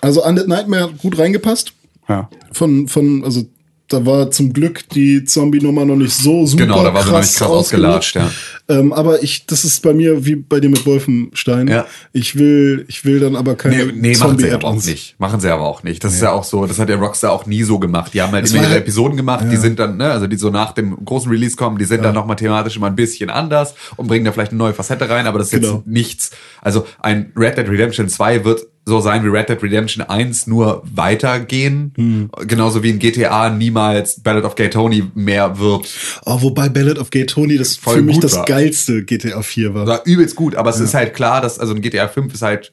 [0.00, 1.72] also Undead Nightmare hat gut reingepasst.
[2.08, 2.28] Ja.
[2.52, 3.44] Von, von, also
[3.90, 7.18] da war zum Glück die Zombie-Nummer noch nicht so super Genau, da war sie noch
[7.20, 8.30] nicht krass ausgelatscht, ja.
[8.68, 11.66] Ähm, aber ich, das ist bei mir wie bei dir mit Wolfenstein.
[11.66, 11.86] Ja.
[12.12, 15.16] Ich will, ich will dann aber keine Nee, nee machen sie aber auch nicht.
[15.18, 16.04] Machen sie aber auch nicht.
[16.04, 18.14] Das ist ja auch so, das hat der Rockstar auch nie so gemacht.
[18.14, 20.36] Die haben halt Es immer ihre halt- Episoden gemacht, die sind dann, ne, also die
[20.36, 23.74] so nach dem großen Release kommen, die sind dann nochmal thematisch immer ein bisschen anders
[23.96, 25.78] und bringen da vielleicht eine neue Facette rein, aber das ist Genau.
[25.78, 26.30] jetzt nichts.
[26.62, 30.82] Also ein Red Dead Redemption 2 wird so sein wie Red Dead Redemption 1, nur
[30.84, 31.92] weitergehen.
[31.96, 32.30] Hm.
[32.46, 35.88] Genauso wie in GTA niemals Ballad of Gay Tony mehr wird.
[36.24, 38.44] Oh, wobei Ballad of Gay Tony das Voll für mich das war.
[38.44, 39.86] geilste GTA 4 war.
[39.86, 42.72] war übelst gut, aber es ist halt klar, dass, also ein GTA 5 ist halt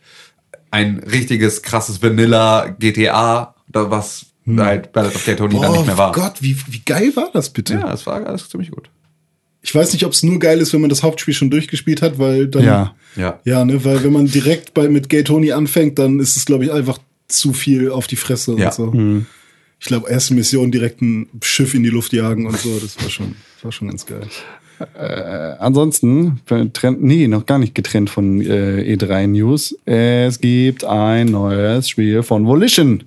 [0.72, 5.98] ein richtiges, krasses Vanilla GTA, was halt Ballad of Gay Tony dann Oh nicht mehr
[5.98, 6.12] war.
[6.14, 7.74] Gott, wie, wie geil war das bitte?
[7.74, 8.90] Ja, das war alles ziemlich gut.
[9.62, 12.20] Ich weiß nicht, ob es nur geil ist, wenn man das Hauptspiel schon durchgespielt hat,
[12.20, 12.64] weil dann.
[12.64, 12.96] Ja.
[13.16, 13.40] Ja.
[13.46, 16.66] Ja, ne, weil wenn man direkt bei mit Gay Tony anfängt, dann ist es, glaube
[16.66, 18.68] ich, einfach zu viel auf die Fresse Ja.
[18.70, 19.26] und so.
[19.80, 23.10] Ich glaube, erste Mission direkt ein Schiff in die Luft jagen und so, das war
[23.10, 24.22] schon, das war schon ganz geil.
[25.60, 29.76] Ansonsten, getrennt, nee, noch gar nicht getrennt von äh, E3 News.
[29.86, 33.04] Es gibt ein neues Spiel von Volition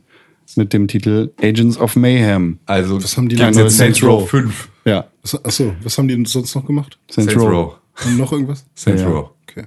[0.56, 2.58] mit dem Titel Agents of Mayhem.
[2.66, 4.68] Also, Was haben die denn- jetzt Saints Row 5.
[4.84, 6.98] Ja, Was, achso, was haben die denn sonst noch gemacht?
[7.10, 7.74] Saints, Saints Row.
[8.04, 8.64] Und noch irgendwas?
[8.74, 9.08] Saints Ja.
[9.08, 9.30] Row.
[9.48, 9.64] Okay.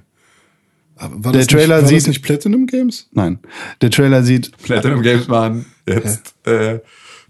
[0.96, 3.08] Aber war Der das Trailer nicht, war sieht- das nicht Platinum Games?
[3.12, 3.38] Nein,
[3.80, 6.80] der Trailer sieht Platinum Games waren jetzt äh,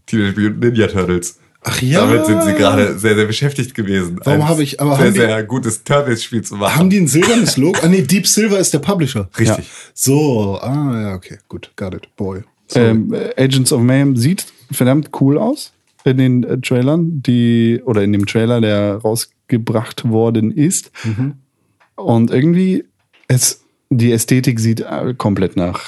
[0.07, 1.39] Teenage Mutant Ninja Turtles.
[1.67, 2.01] Ach ja.
[2.07, 4.21] Damit sind sie gerade sehr, sehr beschäftigt gewesen.
[4.25, 6.77] Warum habe ich- aber sehr, haben die- sehr gutes Turtles-Spiel zu machen.
[6.77, 7.79] Haben die ein silbernes Logo?
[7.83, 9.31] Ah nee, Deep Silver ist der Publisher.
[9.39, 9.67] Richtig.
[9.95, 12.43] So, ah ja, okay, gut, got it, boy.
[12.75, 15.73] Ähm, Agents of Mayhem sieht verdammt cool aus
[16.05, 20.93] in den äh, Trailern, die oder in dem Trailer, der rausgebracht worden ist.
[21.97, 22.85] Und irgendwie
[23.29, 25.81] es die Ästhetik sieht äh, komplett nach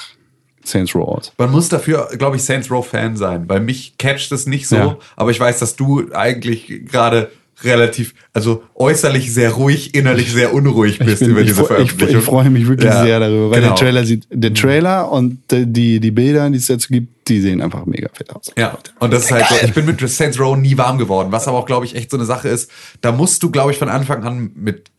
[0.63, 1.33] Saints Row aus.
[1.37, 4.75] Man muss dafür, glaube ich, Saints Row Fan sein, weil mich catcht es nicht so,
[4.75, 4.97] Ja.
[5.15, 7.31] aber ich weiß, dass du eigentlich gerade
[7.63, 12.19] relativ, also äußerlich sehr ruhig, innerlich sehr unruhig bist über ich, diese fre- ich, Veröffentlichung.
[12.19, 13.73] ich freue mich wirklich Ja, sehr darüber, weil genau.
[13.73, 17.41] der Trailer sieht, der Trailer und äh, die, die Bilder, die es dazu gibt, die
[17.41, 18.51] sehen einfach mega fett aus.
[18.57, 21.47] Ja, und das ist halt so, ich bin mit Saints Row nie warm geworden, was
[21.47, 22.69] aber auch, glaube ich, echt so eine Sache ist,
[23.01, 24.91] da musst du, glaube ich, von Anfang an mit,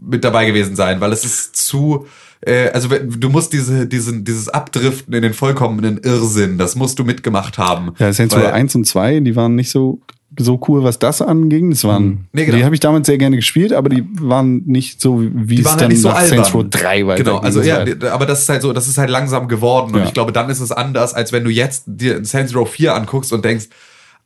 [0.00, 2.06] mit dabei gewesen sein, weil es ist zu,
[2.40, 7.04] äh, also du musst diese, diesen, dieses Abdriften in den vollkommenen Irrsinn, das musst du
[7.04, 7.92] mitgemacht haben.
[7.98, 10.00] Ja, Saints Row Weil- 1 und 2, die waren nicht so,
[10.38, 11.70] so cool, was das anging.
[11.70, 12.56] Das waren, Nee, genau.
[12.58, 15.66] Die habe ich damals sehr gerne gespielt, aber die waren nicht so, wie die es
[15.66, 16.36] waren dann halt nicht so nach albern.
[16.38, 17.24] Saints Row 3 weiterging.
[17.24, 19.94] Genau, also ja, war- die- aber das ist halt so, das ist halt langsam geworden
[19.94, 20.06] und Ja.
[20.06, 23.32] ich glaube, dann ist es anders, als wenn du jetzt dir Saints Row 4 anguckst
[23.32, 23.66] und denkst,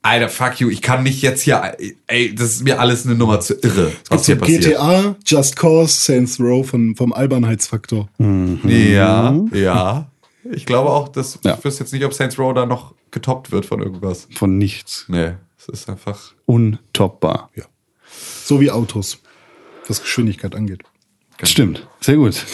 [0.03, 1.61] Alter, fuck you, ich kann nicht jetzt hier,
[2.07, 4.63] ey, das ist mir alles eine Nummer zu irre, was hier passiert.
[4.65, 8.09] GTA, Just Cause, Saints Row von, vom Albernheitsfaktor.
[8.65, 10.07] Ja, ja.
[10.53, 11.57] Ich glaube auch, dass Ja.
[11.59, 14.29] ich wüsste jetzt nicht, ob Saints Row da noch getoppt wird von irgendwas.
[14.37, 15.07] von nichts.
[15.09, 15.33] Nee,
[15.73, 16.33] es ist einfach.
[16.47, 17.51] Untoppbar.
[18.45, 19.19] So wie Autos,
[19.89, 20.83] was Geschwindigkeit angeht.
[21.43, 22.45] Stimmt, sehr gut.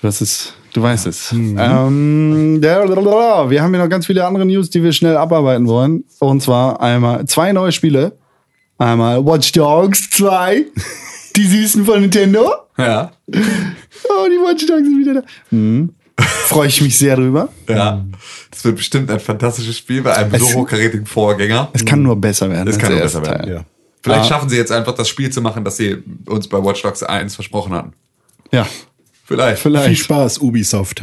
[0.00, 1.32] Du hast es, du weißt es.
[1.32, 3.50] Ähm, ja, blablabla.
[3.50, 6.04] wir haben hier noch ganz viele andere News, die wir schnell abarbeiten wollen.
[6.20, 8.16] Und zwar einmal zwei neue Spiele.
[8.78, 10.64] Einmal Watch Dogs 2,
[11.36, 12.50] die Süßen von Nintendo.
[12.78, 13.12] Ja.
[13.28, 15.22] Oh, die Watch Dogs sind wieder da.
[15.50, 15.94] Mhm.
[16.20, 17.48] Freue ich mich sehr drüber.
[17.68, 18.04] Ja.
[18.50, 21.68] Das wird bestimmt ein fantastisches Spiel bei einem Es- so hochkarätigen Vorgänger.
[21.72, 22.68] Es kann nur besser werden.
[22.68, 23.64] Es als kann nur besser werden, ja.
[24.02, 24.24] Vielleicht Ah.
[24.24, 27.34] schaffen sie jetzt einfach das Spiel zu machen, das sie uns bei Watch Dogs 1
[27.34, 27.92] versprochen hatten.
[28.50, 28.66] Ja,
[29.24, 29.62] Vielleicht.
[29.62, 30.02] Viel vielleicht.
[30.02, 31.02] Spaß, Ubisoft.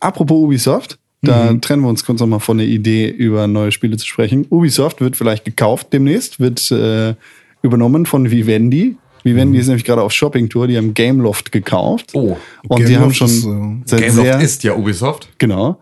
[0.00, 4.06] Apropos Ubisoft, da trennen wir uns kurz nochmal von der Idee, über neue Spiele zu
[4.06, 4.46] sprechen.
[4.50, 7.14] Ubisoft wird vielleicht gekauft demnächst, wird äh,
[7.62, 8.96] übernommen von Vivendi.
[9.24, 12.10] Vivendi ist nämlich gerade auf Shopping-Tour, die haben Gameloft gekauft.
[12.12, 12.36] Oh.
[12.68, 15.28] Und die Gameloft haben ist, schon äh, seit Gameloft sehr, ist ja Ubisoft.
[15.38, 15.80] genau.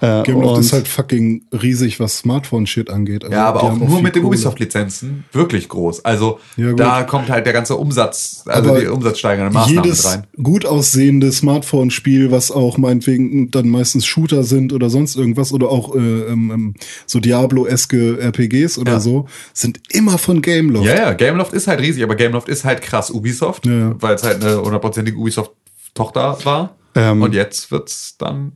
[0.00, 3.22] Äh, Gameloft ist halt fucking riesig, was Smartphone-Shit angeht.
[3.24, 4.24] Also Ja, aber auch haben nur mit den.
[4.24, 6.04] Ubisoft-Lizenzen wirklich groß.
[6.04, 10.26] Also Ja, da kommt halt der ganze Umsatz, also Aber die umsatzsteigernde Maßnahmen Jedes rein.
[10.42, 15.94] gut aussehende Smartphone-Spiel, was auch meinetwegen dann meistens Shooter sind oder sonst irgendwas oder auch
[15.94, 16.74] äh, ähm, ähm,
[17.06, 19.00] so Diablo-eske RPGs oder Ja.
[19.00, 20.86] so, sind immer von Gameloft.
[20.86, 23.94] Ja, ja, Gameloft ist halt riesig, aber Gameloft ist halt krass Ubisoft, Ja.
[24.00, 26.74] weil es halt eine hundertprozentige Ubisoft-Tochter war.
[26.96, 27.22] Ähm.
[27.22, 28.52] Und jetzt wird's dann,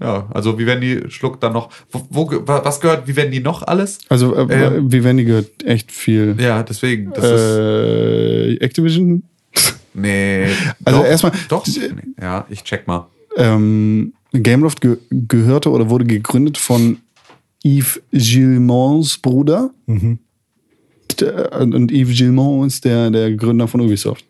[0.00, 3.98] ja, also Vivendi schluckt dann noch, wo, wo, was gehört Vivendi noch alles?
[4.08, 4.46] also äh,
[4.76, 4.92] Ähm.
[4.92, 6.36] Vivendi gehört echt viel.
[6.38, 9.22] Ja, deswegen, das ist, Äh, Activision?
[9.94, 10.46] nee.
[10.84, 13.06] also doch, erstmal- Doch, nee, ja, ich check mal.
[13.36, 16.98] Ähm, Gameloft ge gehörte oder wurde gegründet von
[17.64, 19.70] Yves Gilmonts Bruder.
[21.20, 24.24] Der- Und Yves Gilmont ist der, der Gründer von Ubisoft.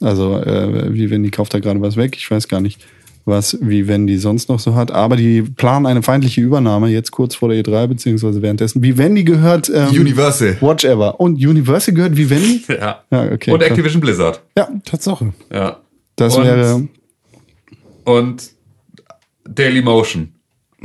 [0.00, 2.16] Also äh, Vivendi kauft da gerade was weg.
[2.16, 2.80] Ich weiß gar nicht,
[3.24, 4.90] was Vivendi sonst noch so hat.
[4.90, 8.82] Aber die planen eine feindliche Übernahme jetzt kurz vor der E3, beziehungsweise währenddessen.
[8.82, 10.56] Vivendi gehört ähm, Universal.
[10.60, 11.20] Watch Ever.
[11.20, 12.62] Und Universal gehört Vivendi?
[12.68, 13.04] Ja.
[13.10, 13.50] Ja, okay.
[13.52, 13.70] Und klar.
[13.70, 14.42] Activision Blizzard.
[14.56, 15.32] Ja, Tatsache.
[15.52, 15.78] Ja.
[16.16, 16.88] das Und- wäre.
[18.04, 18.50] Und
[19.48, 20.32] Dailymotion.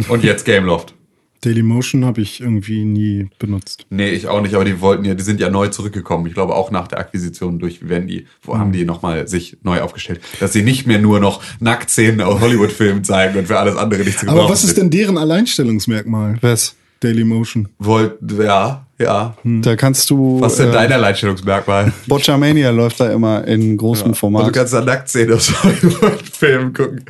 [0.09, 0.93] Und jetzt Gameloft.
[1.41, 3.85] Dailymotion habe ich irgendwie nie benutzt.
[3.89, 6.25] Nee, ich auch nicht, aber die wollten ja, die sind ja neu zurückgekommen.
[6.27, 8.59] Ich glaube auch nach der Akquisition durch Vivendi, wo Mhm.
[8.59, 13.03] haben die nochmal sich neu aufgestellt, dass sie nicht mehr nur noch Nacktszenen aus Hollywood-Filmen
[13.03, 16.37] zeigen und für alles andere nicht zu gebrauchen Aber was ist denn deren Alleinstellungsmerkmal?
[16.41, 16.75] Was?
[16.99, 17.69] Dailymotion.
[17.77, 19.37] Wollt, ja, ja.
[19.43, 20.41] Da kannst du.
[20.41, 21.93] Was ist denn äh, dein Alleinstellungsmerkmal?
[22.07, 24.47] Botchamania läuft da immer in großem Und Format.
[24.47, 27.05] du kannst da Nacktszenen aus Hollywood-Filmen gucken.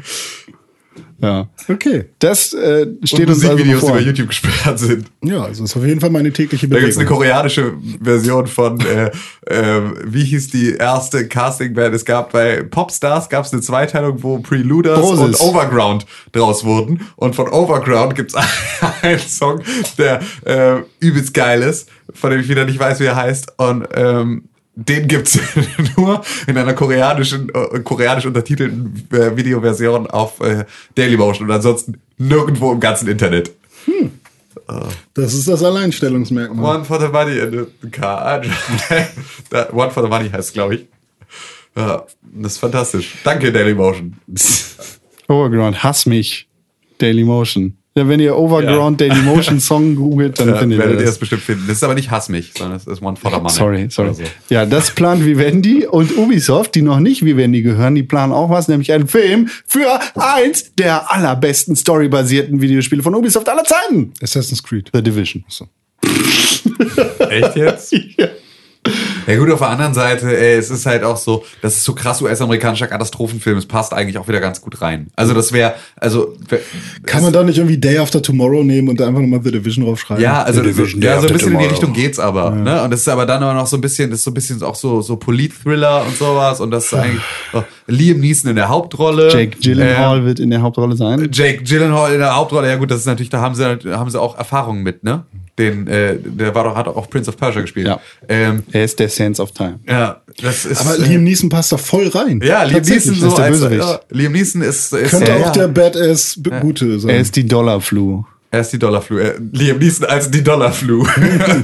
[1.19, 1.47] Ja.
[1.67, 2.05] Okay.
[2.19, 3.91] Das äh, steht und uns also Musikvideos, die bevor.
[3.93, 5.07] bei YouTube gesperrt sind.
[5.23, 7.23] Ja, also ist auf jeden Fall meine tägliche Da gibt es eine Bewegung.
[7.23, 9.11] koreanische Version von, äh,
[9.45, 11.95] äh, wie hieß die erste Casting-Band?
[11.95, 15.39] Es gab bei Popstars gab es eine Zweiteilung, wo Preluders Broses.
[15.39, 17.01] und Overground draus wurden.
[17.15, 18.41] Und von Overground gibt es
[19.01, 19.61] einen Song,
[19.97, 23.53] der äh, übelst geil ist, von dem ich wieder nicht weiß, wie er heißt.
[23.57, 25.39] Und ähm, den gibt's
[25.97, 32.71] nur in einer koreanischen, äh, koreanisch untertitelten äh, Videoversion auf äh, Dailymotion und ansonsten nirgendwo
[32.71, 33.51] im ganzen Internet.
[35.13, 36.77] Das ist das Alleinstellungsmerkmal.
[36.77, 38.41] One for the money in the car.
[39.71, 40.87] One for the money heißt glaube ich.
[41.75, 43.15] Ja, das ist fantastisch.
[43.23, 44.17] Danke, Dailymotion.
[45.27, 46.47] Overground, hass mich.
[46.97, 47.77] Dailymotion.
[47.97, 51.19] Ja, wenn ihr Overground Dailymotion Song googelt, dann Ja, findet ihr werdet ihr das das.
[51.19, 51.63] bestimmt finden.
[51.67, 53.49] Das ist aber nicht Hass mich, sondern es ist One for the money.
[53.49, 54.13] Sorry, sorry.
[54.13, 54.23] So.
[54.49, 58.67] Ja, das plant Vivendi und Ubisoft, die noch nicht Vivendi gehören, die planen auch was,
[58.67, 64.13] nämlich einen Film für eins der allerbesten storybasierten Videospiele von Ubisoft aller Zeiten.
[64.21, 64.89] Assassin's Creed.
[64.93, 65.43] The Division.
[67.29, 67.93] Echt jetzt?
[68.17, 68.27] Ja.
[69.27, 71.93] Ja gut, auf der anderen Seite, ey, es ist halt auch so, das ist so
[71.93, 75.07] krass US-amerikanischer Katastrophenfilm, es passt eigentlich auch wieder ganz gut rein.
[75.15, 76.59] Also das wäre, also wär-
[77.05, 79.85] Kann man da nicht irgendwie Day After Tomorrow nehmen und da einfach nochmal The Division
[79.85, 80.23] draufschreiben?
[80.23, 81.65] Ja, also, The Division, ja, so ein bisschen in die.
[81.65, 82.51] Richtung geht's aber.
[82.51, 82.81] Ne?
[82.83, 84.63] Und das ist aber dann aber noch so ein bisschen, das ist so ein bisschen
[84.63, 86.61] auch so, so Polit-Thriller und sowas.
[86.61, 87.21] Und das ist eigentlich
[87.53, 89.29] oh, Liam Neeson in der Hauptrolle.
[89.31, 91.29] Jake Gyllenhaal Ähm, wird in der Hauptrolle sein.
[91.31, 94.19] Jake Gyllenhaal in der Hauptrolle, ja gut, das ist natürlich, da haben sie, haben sie
[94.21, 95.23] auch Erfahrungen mit, ne?
[95.57, 97.87] Den, äh, der war doch, hat auch Prince of Persia gespielt.
[97.87, 97.99] Ja.
[98.29, 99.79] Ähm, Er ist der Sands of Time.
[99.89, 100.81] ja, das ist.
[100.81, 102.41] Aber äh, Liam Neeson passt da voll rein.
[102.43, 102.83] ja, Liam.
[102.83, 103.81] Neeson so ist der als, Bösewicht.
[103.83, 105.51] ja, Liam Neeson ist, ist Könnte ja, auch ja.
[105.53, 107.09] der Badass Gute sein.
[107.09, 108.23] Er ist die Dollar-Flu.
[108.49, 109.17] Er ist die Dollarflu.
[109.17, 111.05] Äh, Liam Neeson als die Dollarflu.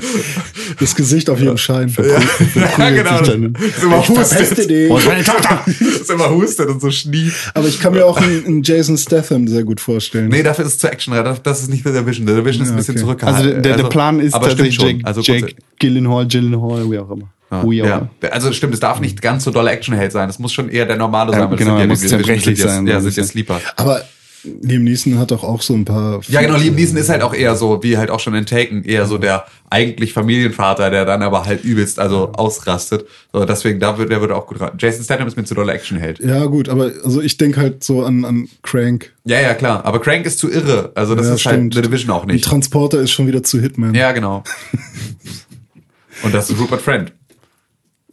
[0.79, 1.93] das Gesicht auf jedem Schein.
[1.97, 3.21] ja, genau.
[3.21, 4.69] Das ist immer Verpeste hustet.
[4.69, 4.89] dich.
[5.05, 5.61] meine Tochter!
[5.65, 7.51] Das ist immer hustet und so schnieft.
[7.53, 10.27] Aber ich kann mir auch einen, einen Jason Statham sehr gut vorstellen.
[10.27, 11.13] Nee, dafür ist es zu Action.
[11.13, 12.25] Das, das ist nicht der Vision.
[12.25, 13.03] Der Vision ist ein bisschen okay.
[13.03, 13.47] zurückgehalten.
[13.49, 14.77] Also der, der Plan ist aber tatsächlich.
[14.77, 17.29] Jake, Also Jake Gyllenhaal, Gyllenhaal, wie auch immer.
[17.65, 18.09] Wie auch ja.
[18.21, 18.33] immer.
[18.33, 20.27] Also stimmt, es darf nicht ganz so dolle Actionheld sein.
[20.29, 21.39] Es muss schon eher der normale sein.
[21.41, 23.25] Ja, genau, sind er muss sind jetzt- sein, Ja, so ein sind jetzt bisschen.
[23.27, 23.61] Sleeper.
[23.77, 24.01] Aber
[24.43, 26.21] Liam Neeson hat doch auch so ein paar.
[26.27, 28.83] Ja, genau, Liam Neeson ist halt auch eher so, wie halt auch schon in Taken,
[28.83, 33.07] eher so der eigentlich Familienvater, der dann aber halt übelst, also ausrastet.
[33.31, 34.73] So, deswegen, da wird, der würde auch gut rein.
[34.77, 36.19] Jason Statham ist mir zu dolle Actionheld.
[36.19, 39.13] Ja, gut, aber also ich denke halt so an, an Crank.
[39.25, 39.85] Ja, ja, klar.
[39.85, 40.91] Aber Crank ist zu irre.
[40.95, 42.45] Also das ja, ist halt The Division auch Ein nicht.
[42.45, 43.95] Transporter ist schon wieder zu Hitman.
[43.95, 44.43] Ja, genau.
[46.23, 47.11] Und das ist Rupert Friend.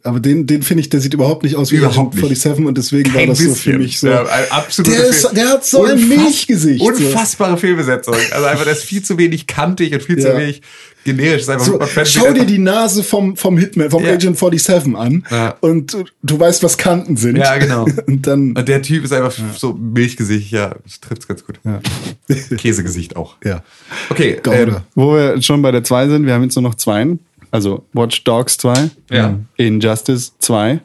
[0.03, 2.41] Aber den, den finde ich, der sieht überhaupt nicht aus wie Überhaupt Agent nicht.
[2.41, 3.73] 47 und deswegen war Kein das so bisschen.
[3.73, 4.09] für mich so.
[4.09, 6.87] Ja, ein absolutes Der ist- der hat so ein Milchgesicht, so.
[6.87, 8.15] Unfassbare Fehlbesetzung.
[8.31, 10.39] Also einfach, der ist viel zu wenig kantig und viel zu Ja.
[10.39, 10.63] wenig
[11.05, 11.43] generisch.
[11.43, 14.13] Ist einfach So, schau dir die Nase vom, vom Hitman, vom Ja.
[14.13, 15.57] Agent 47 an Ja.
[15.61, 17.37] und du, du weißt, was Kanten sind.
[17.37, 17.85] Ja, genau.
[18.07, 20.51] Und dann, Und der Typ ist einfach so Milchgesicht.
[20.51, 21.59] Ja, das trifft's ganz gut.
[22.59, 23.37] Käsegesicht auch.
[23.45, 23.63] ja.
[24.11, 27.07] Okay, ähm, Wo wir schon bei der 2 sind, wir haben jetzt nur noch zwei.
[27.51, 29.39] Also Watch Dogs 2, Ja.
[29.57, 30.81] Injustice 2,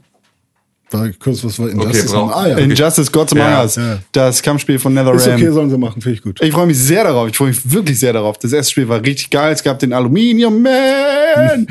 [0.92, 2.12] War kurz, was war Injustice?
[2.12, 2.58] brauch- ah, ja.
[2.58, 4.00] Injustice Gods Among Ja, Us, ja.
[4.12, 5.42] das Kampfspiel von Ist NetherRealm.
[5.42, 6.42] okay, sollen sie machen, finde ich gut.
[6.42, 7.28] Ich freue mich sehr darauf.
[7.30, 8.38] Ich freue mich wirklich sehr darauf.
[8.40, 9.52] Das erste Spiel war richtig geil.
[9.54, 11.68] Es gab den Aluminium Man.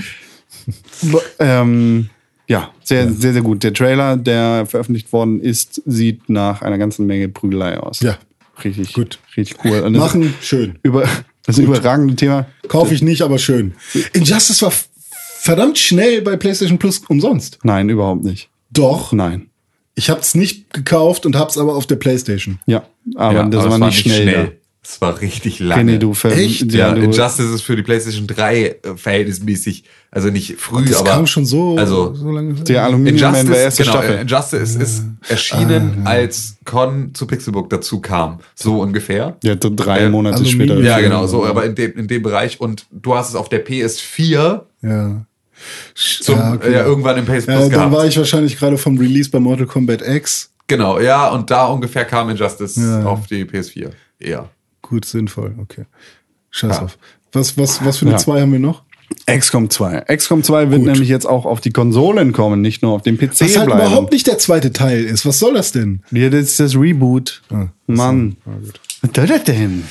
[1.39, 2.09] ähm,
[2.47, 3.63] ja, sehr, sehr, sehr gut.
[3.63, 8.01] Der Trailer, der veröffentlicht worden ist, sieht nach einer ganzen Menge Prügelei aus.
[8.01, 8.19] Ja.
[8.63, 9.19] Richtig, Gut.
[9.37, 9.81] Richtig cool.
[9.81, 10.79] Und Machen, schön.
[10.85, 11.09] Über,
[11.47, 12.47] das überragende Thema.
[12.69, 13.75] Kaufe ich nicht, aber schön.
[14.13, 14.73] Injustice war
[15.39, 17.59] verdammt schnell bei PlayStation Plus umsonst.
[17.63, 18.49] Nein, überhaupt nicht.
[18.71, 19.13] Doch.
[19.13, 19.51] Nein.
[19.95, 22.59] Ich habe es nicht gekauft und habe es aber auf der PlayStation.
[22.67, 22.85] Ja,
[23.15, 24.59] aber ja, das aber war es nicht schnell.
[24.87, 25.93] Es war richtig lange.
[25.93, 26.71] Kenny, du Echt?
[26.75, 31.09] ja, du, Injustice ist für die PlayStation 3 äh, verhältnismäßig, also nicht früh, Das aber
[31.11, 32.53] kam schon so, also so lange.
[32.55, 34.17] der Aluminium Man war Injustice, erste genau, Staffel.
[34.17, 39.39] äh, Injustice ist erschienen, Ah, als Con zu Pixelbook dazu kam, so ungefähr.
[39.43, 40.77] ja, drei Äh, Monate Aluminium.
[40.79, 40.81] später.
[40.83, 43.65] Ja, genau, so, aber in dem, in dem Bereich und du hast es auf der
[43.67, 45.25] PS4 ja.
[46.21, 46.73] zum, Ja, ja, okay.
[46.73, 47.93] ja, irgendwann im PS Plus Ja, dann gehabt.
[47.93, 50.51] war ich wahrscheinlich gerade vom Release bei Mortal Kombat X.
[50.67, 53.05] genau, ja, und da ungefähr kam Injustice Ja.
[53.07, 53.91] auf die PS4.
[54.21, 54.49] Ja.
[54.89, 55.87] Gut, sinnvoll, okay.
[56.51, 56.83] Scheiß Ja.
[56.83, 56.99] auf.
[57.33, 58.19] Was, was, was für eine Ja.
[58.19, 58.83] 2 haben wir noch?
[59.27, 60.01] XCOM 2.
[60.17, 60.93] XCOM 2 wird Gut.
[60.93, 63.81] nämlich jetzt auch auf die Konsolen kommen, nicht nur auf dem PC Was halt bleiben.
[63.81, 65.25] überhaupt nicht der zweite Teil ist.
[65.27, 66.03] Was soll das denn?
[66.11, 67.43] Ja, das ist das Reboot.
[67.51, 68.37] Ah, Mann.
[69.03, 69.85] Was soll das denn?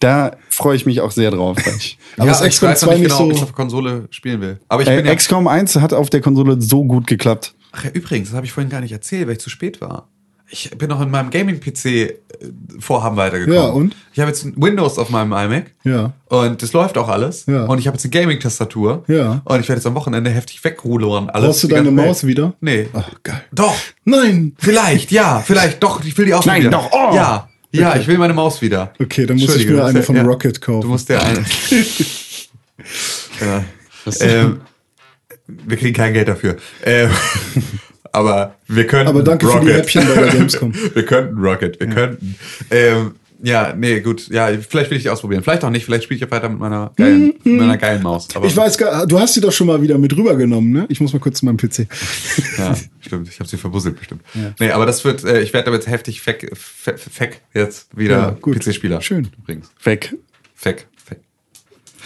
[0.00, 1.56] Da freue ich mich auch sehr drauf.
[2.18, 3.42] Aber ist ich XCOM weiß noch 2 nicht nicht genau, ob ich so.
[3.44, 4.60] auf der Konsole spielen will.
[4.68, 7.54] Aber ich äh, bin ja, XCOM 1 hat auf der Konsole so gut geklappt.
[7.72, 10.08] Ach ja, übrigens, das habe ich vorhin gar nicht erzählt, weil ich zu spät war.
[10.48, 13.58] Ich bin noch in meinem Gaming-PC-Vorhaben weitergekommen.
[13.58, 13.96] Ja, und?
[14.12, 15.72] Ich habe jetzt ein Windows auf meinem iMac.
[15.82, 16.12] Ja.
[16.26, 17.46] Und das läuft auch alles.
[17.46, 17.64] Ja.
[17.64, 19.02] Und ich habe jetzt eine Gaming-Tastatur.
[19.08, 19.42] Ja.
[19.44, 21.30] Und ich werde jetzt am Wochenende heftig wegrullern.
[21.30, 21.48] Alles.
[21.48, 22.06] Brauchst du deine ganze Welt.
[22.06, 22.54] Maus wieder?
[22.60, 22.88] Nee.
[22.92, 23.42] Ach, geil.
[23.52, 23.74] Doch.
[24.04, 24.54] Nein!
[24.58, 25.42] Vielleicht, ja.
[25.44, 25.82] Vielleicht.
[25.82, 26.70] Doch, ich will die auch Nein, wieder.
[26.70, 27.14] doch, oh.
[27.14, 27.48] Ja.
[27.72, 28.92] Ja, ich will meine Maus wieder.
[29.00, 30.22] Okay, dann muss ich mir eine von ja.
[30.22, 30.82] Rocket kaufen.
[30.82, 31.40] Du musst dir eine.
[33.40, 33.64] ja.
[34.20, 34.60] ähm,
[35.46, 36.56] wir kriegen kein Geld dafür.
[36.84, 37.10] Ähm,
[38.16, 39.08] aber wir können.
[39.08, 40.72] Aber danke für die Häppchen bei der Gamescom.
[40.94, 42.34] wir könnten Rocket, wir könnten.
[42.70, 43.12] Ähm,
[43.42, 44.28] ja, nee, gut.
[44.28, 45.42] Ja, vielleicht will ich die ausprobieren.
[45.42, 45.84] Vielleicht auch nicht.
[45.84, 48.28] Vielleicht spiele ich auch weiter mit meiner geilen, mit meiner geilen Maus.
[48.34, 50.86] Aber, Ich weiß gar, du hast sie doch schon mal wieder mit rübergenommen, ne?
[50.88, 51.86] Ich muss mal kurz zu meinem PC.
[52.56, 53.28] Ja, stimmt.
[53.28, 54.22] Ich habe sie verbusselt bestimmt.
[54.58, 58.52] Nee, aber das wird, äh, ich werde damit heftig feck, feck, feck jetzt wieder Ja.
[58.52, 59.02] PC-Spieler.
[59.02, 59.28] Schön.
[59.42, 59.70] Übrigens.
[59.84, 60.16] Weg
[60.54, 61.20] Feck, feck.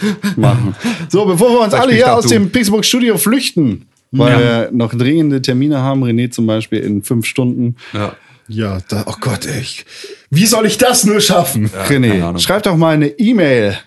[0.35, 0.75] machen.
[1.07, 2.29] So, bevor wir uns Sag alle hier aus du.
[2.31, 7.25] dem Pixelbook Studio flüchten, weil wir noch dringende Termine haben, René zum Beispiel in fünf
[7.25, 7.75] Stunden.
[7.93, 8.15] Ja.
[8.47, 9.61] Ja, da, oh Gott, ey.
[9.61, 9.85] ich-
[10.29, 11.71] Wie soll ich das nur schaffen?
[11.87, 13.77] keine René, schreib doch mal eine E-Mail.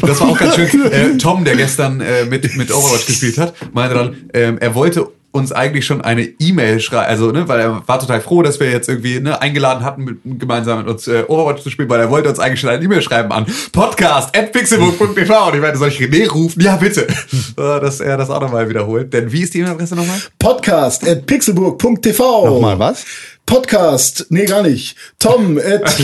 [0.00, 0.68] Das war auch ganz schön.
[0.92, 5.08] Äh, Tom, der gestern äh, mit, mit Overwatch gespielt hat, meinte dann, ähm, er wollte
[5.32, 8.70] uns eigentlich schon eine E-Mail schreiben, also, ne, weil er war total froh, dass wir
[8.70, 12.10] jetzt irgendwie ne, eingeladen hatten, mit, gemeinsam mit uns äh, Overwatch zu spielen, weil er
[12.10, 15.88] wollte uns eigentlich schon eine E-Mail schreiben an podcast at pixelbook.tv und ich meinte, soll
[15.88, 16.62] ich René rufen?
[16.62, 17.06] Ja, bitte.
[17.56, 19.12] Dass er das auch nochmal wiederholt.
[19.12, 20.20] Denn wie ist die E-Mail-Adresse nochmal?
[20.38, 22.46] Podcast at pixelburg.tv.
[22.46, 23.04] Nochmal was?
[23.46, 24.96] Podcast, nee, gar nicht.
[25.18, 25.94] Tom at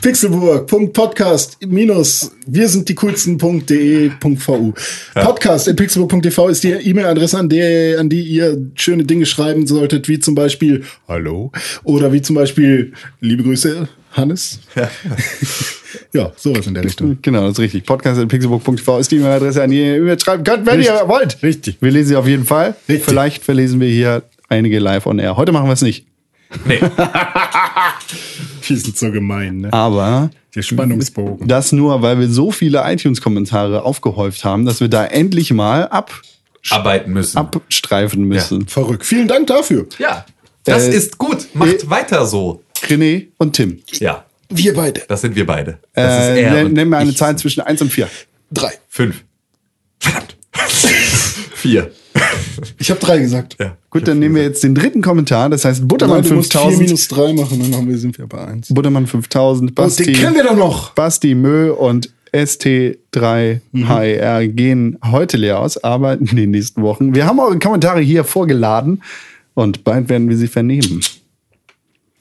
[0.00, 4.72] pixelburg.podcast minus wir sind die coolsten.de.vu.
[5.14, 10.08] Podcast at pixelburg.tv ist die E-Mail-Adresse, an, der, an die ihr schöne Dinge schreiben solltet,
[10.08, 11.52] wie zum Beispiel Hallo
[11.84, 14.60] oder wie zum Beispiel Liebe Grüße, Hannes.
[14.74, 14.90] Ja,
[16.12, 17.18] ja sowas in der Richtung.
[17.22, 17.84] Genau, das ist richtig.
[17.84, 20.96] Podcast.pixelbook.tv ist die E-Mail-Adresse, an die ihr schreiben könnt, wenn Richtig.
[20.96, 21.42] ihr wollt.
[21.42, 21.76] Richtig.
[21.80, 22.74] Wir lesen sie auf jeden Fall.
[22.88, 23.04] Richtig.
[23.04, 25.36] Vielleicht verlesen wir hier einige live on air.
[25.36, 26.06] Heute machen wir es nicht.
[26.64, 26.80] Nee.
[28.68, 29.72] Die sind so gemein, ne?
[29.72, 31.46] Aber Der Spannungsbogen.
[31.48, 36.12] das nur, weil wir so viele iTunes-Kommentare aufgehäuft haben, dass wir da endlich mal ab,
[36.70, 37.38] Arbeiten müssen.
[37.38, 38.66] abstreifen müssen.
[38.66, 39.04] Verrückt.
[39.04, 39.86] Vielen Dank dafür.
[39.98, 40.24] Ja.
[40.64, 41.46] Das Äh, ist gut.
[41.54, 42.62] Macht äh, weiter so.
[42.88, 43.80] René und Tim.
[44.00, 44.24] Ja.
[44.48, 45.02] Wir beide.
[45.08, 45.78] Das sind wir beide.
[45.94, 47.14] Das Äh, er nenn, mir eine.
[47.14, 48.08] Zahl zwischen 1 und 4.
[48.50, 48.72] Drei.
[48.88, 49.22] Fünf.
[50.00, 50.36] Verdammt.
[51.54, 51.90] Vier.
[52.78, 53.56] Ich habe drei gesagt.
[53.58, 53.76] Ja.
[53.90, 55.50] Gut, dann nehmen wir jetzt den dritten Kommentar.
[55.50, 56.86] Das heißt Buttermann Nein, du musst vier 5000.
[56.86, 58.72] minus drei machen, dann haben wir, sind wir bei eins.
[58.72, 59.70] Buttermann 5000.
[59.70, 60.90] Und Basti, den kennen wir doch noch.
[60.90, 67.14] Basti Mö und ST3HR gehen heute leer aus, aber in den nächsten Wochen.
[67.14, 69.02] Wir haben eure Kommentare hier vorgeladen
[69.54, 71.00] und bald werden wir sie vernehmen.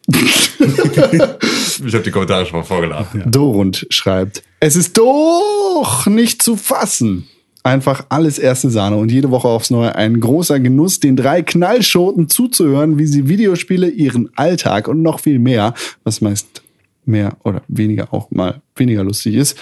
[0.08, 3.30] Ich habe die Kommentare schon mal vorgeladen.
[3.30, 7.28] Dorund schreibt, es ist doch nicht zu fassen.
[7.66, 12.30] Einfach alles erste Sahne und jede Woche aufs Neue ein großer Genuss, den drei Knallschoten
[12.30, 15.74] zuzuhören, wie sie Videospiele, ihren Alltag und noch viel mehr,
[16.04, 16.62] was meist
[17.06, 19.58] mehr oder weniger auch mal weniger lustig ist,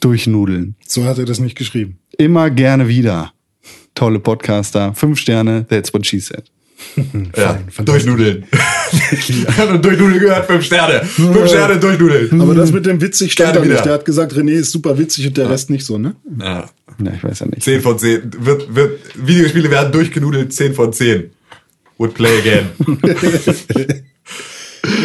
[0.00, 0.76] durchnudeln.
[0.86, 1.98] So hat er das nicht geschrieben.
[2.16, 3.34] Immer gerne wieder.
[3.94, 6.50] Tolle Podcaster, fünf Sterne, that's what she said.
[7.36, 7.58] Ja.
[7.84, 8.44] Durchnudeln.
[9.12, 11.04] Ich habe nur Durchnudeln gehört, fünf Sterne.
[11.04, 12.40] Fünf Sterne durchnudeln.
[12.40, 13.84] Aber das mit dem witzig stand da nicht.
[13.84, 16.14] Der hat gesagt, René ist super witzig und der Rest nicht so, ne?
[16.38, 16.70] Ja.
[17.02, 17.62] Ja, ich weiß ja nicht.
[17.62, 18.30] 10 von 10.
[18.38, 21.30] Wird, wird, Videospiele werden durchgenudelt, 10 von 10.
[21.98, 22.70] Would play again.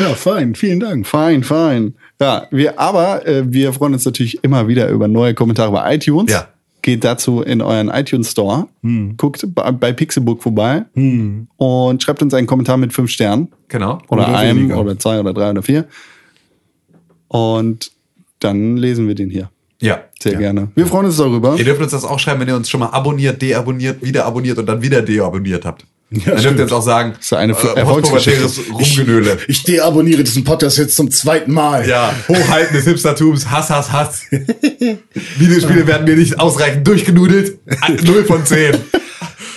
[0.02, 0.56] Ja, fein.
[0.56, 1.08] Vielen Dank.
[1.08, 1.96] Fein, fein.
[2.20, 6.32] Ja, wir, aber äh, wir freuen uns natürlich immer wieder über neue Kommentare bei iTunes.
[6.32, 6.50] Ja.
[6.82, 8.68] Geht dazu in euren iTunes Store,
[9.18, 10.86] guckt bei, bei Pixelbook vorbei
[11.58, 13.50] und schreibt uns einen Kommentar mit fünf Sternen.
[13.68, 14.00] Genau.
[14.08, 14.80] Oder, Oder einem weniger.
[14.80, 15.86] oder zwei oder drei oder vier.
[17.28, 17.92] Und
[18.40, 19.50] dann lesen wir den hier.
[19.82, 20.00] Ja.
[20.20, 20.70] Sehr gerne.
[20.76, 21.56] Wir freuen uns darüber.
[21.58, 24.58] Ihr dürft uns das auch schreiben, wenn ihr uns schon mal abonniert, deabonniert, wieder abonniert
[24.58, 25.86] und dann wieder deabonniert habt.
[26.10, 26.58] Dann dürft stimmt.
[26.58, 28.50] ihr uns auch sagen, ist eine äh, Erfolgsgeschichte.
[28.72, 29.38] Rumgenöle.
[29.48, 31.88] Ich deabonniere diesen Podcast jetzt zum zweiten Mal.
[31.88, 34.22] Ja, Hochhalten des Hipstertums, Hass, Hass, Hass.
[35.38, 37.60] Videospiele werden mir nicht ausreichend durchgenudelt.
[38.04, 38.76] 0 von 10.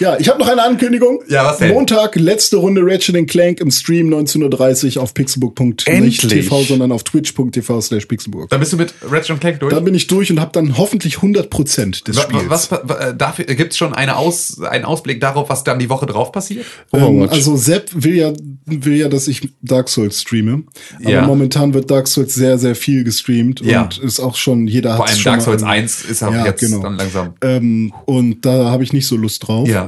[0.01, 1.23] Ja, ich habe noch eine Ankündigung.
[1.29, 1.71] Ja, was denn?
[1.73, 6.19] Montag, letzte Runde Ratchet Clank im Stream 19.30 Uhr auf pixelburg.nicht Endlich.
[6.19, 8.51] TV, sondern auf twitch.tv slash pixelburg.
[8.51, 9.73] Dann bist du mit Ratchet Clank durch.
[9.73, 12.45] Da bin ich durch und habe dann hoffentlich 100% des Wa- Spiels.
[12.49, 16.07] Was, was, äh, dafür, gibt's schon eine Aus, einen Ausblick darauf, was dann die Woche
[16.07, 16.65] drauf passiert?
[16.93, 17.33] Ähm, Overwatch.
[17.33, 18.33] also Sepp will ja,
[18.67, 20.65] will ja, dass ich Dark Souls streame.
[21.03, 21.27] Aber Ja.
[21.27, 23.83] momentan wird Dark Souls sehr, sehr viel gestreamt Ja.
[23.83, 26.33] und ist auch schon, jeder Vor hat allem schon Dark Souls mal- 1 ist auch
[26.33, 26.81] Ja, jetzt genau.
[26.83, 27.35] dann langsam.
[27.43, 29.69] Ähm, und da habe ich nicht so Lust drauf.
[29.69, 29.82] Ja.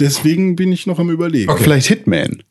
[0.00, 1.50] Deswegen bin ich noch am überlegen.
[1.50, 1.62] Okay.
[1.64, 2.42] Vielleicht Hitman.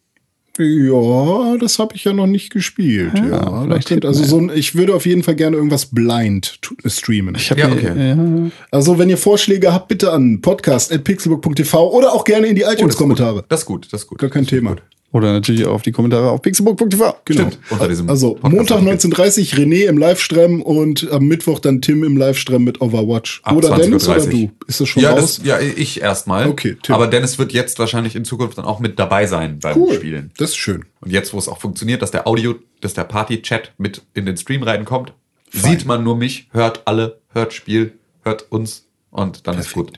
[0.58, 3.12] Ja, das habe ich ja noch nicht gespielt.
[3.14, 6.62] Ja, vielleicht das könnte, also so ein, ich würde auf jeden Fall gerne irgendwas blind
[6.62, 7.36] tu- streamen.
[7.36, 7.92] Ich hab Ja, okay.
[8.10, 13.44] ja, Also wenn ihr Vorschläge habt, bitte an podcast.pixelbook.tv oder auch gerne in die iTunes-Kommentare.
[13.50, 14.20] Das ist gut, das ist gut.
[14.20, 14.78] Gar kein Thema.
[15.16, 17.16] Oder natürlich auf die Kommentare auf pixelbook.tv.
[17.24, 17.50] Genau.
[17.50, 22.66] Stimmt, also Podcast- Montag 19.30 René im Livestream und am Mittwoch dann Tim im Livestream
[22.66, 23.40] mit Overwatch.
[23.46, 24.30] Ab oder Dennis oder 20:30.
[24.32, 24.52] du?
[24.68, 25.38] Ist das schon Ja, raus?
[25.38, 26.50] das, ja, ich erstmal.
[26.50, 26.96] Okay, Tim.
[26.96, 29.94] Aber Dennis wird jetzt wahrscheinlich in Zukunft dann auch mit dabei sein beim cool.
[29.94, 30.32] Spielen.
[30.38, 30.84] Das ist schön.
[31.00, 34.36] Und jetzt, wo es auch funktioniert, dass der Audio, dass der Party-Chat mit in den
[34.36, 35.14] Stream reinkommt,
[35.54, 37.94] sieht man nur mich, hört alle, hört Spiel,
[38.24, 39.94] hört uns und dann ist gut.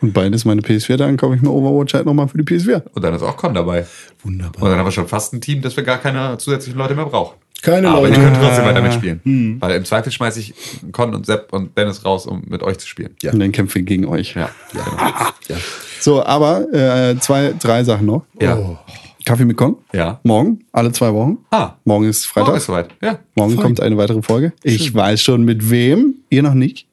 [0.00, 2.82] Und beides meine PS4, dann kaufe ich mir Overwatch halt nochmal für die PS4.
[2.92, 3.86] Und dann ist auch Con dabei.
[4.22, 4.62] Wunderbar.
[4.62, 7.06] Und dann haben wir schon fast ein Team, dass wir gar keine zusätzlichen Leute mehr
[7.06, 7.36] brauchen.
[7.62, 8.14] Keine Aber Leute.
[8.14, 9.56] die können trotzdem weiter mitspielen.
[9.60, 10.54] Weil im Zweifel schmeiße ich
[10.92, 13.16] Con und Sepp und Dennis raus, um mit euch zu spielen.
[13.22, 13.32] Ja.
[13.32, 14.34] Und dann kämpfe ich gegen euch.
[14.34, 14.50] Ja.
[14.72, 14.84] Genau.
[15.48, 15.56] ja.
[16.00, 18.24] So, aber äh, zwei, drei Sachen noch.
[18.40, 18.78] ja.
[19.26, 19.76] Kaffee mit Con.
[19.92, 20.20] Ja.
[20.22, 21.38] Morgen, alle zwei Wochen.
[21.50, 21.72] Ah.
[21.84, 22.46] Morgen ist Freitag.
[22.46, 22.88] Morgen ist soweit.
[23.02, 23.18] Ja.
[23.34, 24.52] Morgen kommt eine weitere Folge.
[24.62, 26.85] Ich weiß schon mit wem, ihr noch nicht.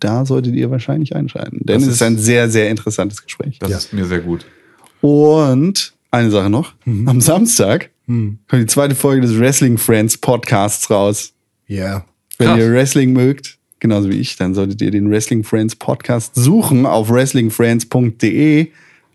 [0.00, 1.58] Da solltet ihr wahrscheinlich einschalten.
[1.64, 3.58] Denn Das es ist- ein sehr, sehr interessantes Gespräch.
[3.58, 4.46] Das ist mir sehr gut.
[5.02, 6.72] Und eine Sache noch.
[6.86, 11.32] Am Samstag kommt die zweite Folge des Wrestling Friends Podcasts raus.
[11.66, 12.04] Ja.
[12.38, 12.58] Wenn Krass.
[12.58, 17.10] ihr Wrestling mögt, genauso wie ich, dann solltet ihr den Wrestling Friends Podcast suchen auf
[17.10, 18.68] wrestlingfriends.de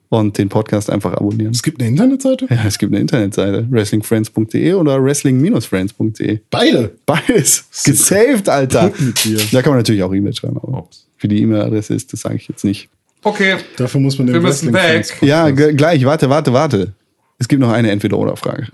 [0.10, 1.52] und den Podcast einfach abonnieren.
[1.52, 2.48] Es gibt eine Internetseite?
[2.49, 6.40] Ja, es gibt eine Internetseite, wrestlingfriends.de oder wrestling-friends.de.
[6.49, 6.91] Beide.
[7.06, 7.65] Beides.
[7.84, 8.90] Gesaved, Alter.
[8.90, 9.40] Gut mit dir.
[9.52, 10.88] Da kann man natürlich auch E-Mail schreiben, aber
[11.19, 12.90] wie die E-Mail-Adresse ist, das sage ich jetzt nicht.
[13.23, 13.57] Okay.
[13.77, 15.18] Dafür muss man den Wir müssen weg.
[15.22, 16.94] Ja, gleich, warte, warte, warte.
[17.40, 18.68] Es gibt noch eine Entweder-Oder-Frage.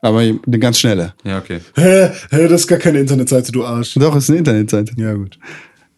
[0.00, 1.14] Aber eine ganz schnelle.
[1.24, 1.60] Ja, okay.
[1.76, 2.10] Hä?
[2.30, 3.94] Hä, das ist gar keine Internetseite, du Arsch.
[3.94, 4.92] Doch, ist eine Internetseite.
[4.96, 5.38] Ja, gut.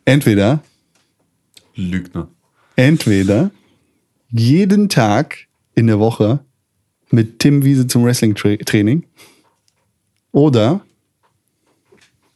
[0.04, 0.62] Entweder,
[1.74, 2.28] Lügner.
[2.76, 3.50] entweder
[4.36, 6.40] jeden Tag in der Woche
[7.10, 9.04] mit Tim Wiese zum Wrestling-Training
[10.32, 10.80] oder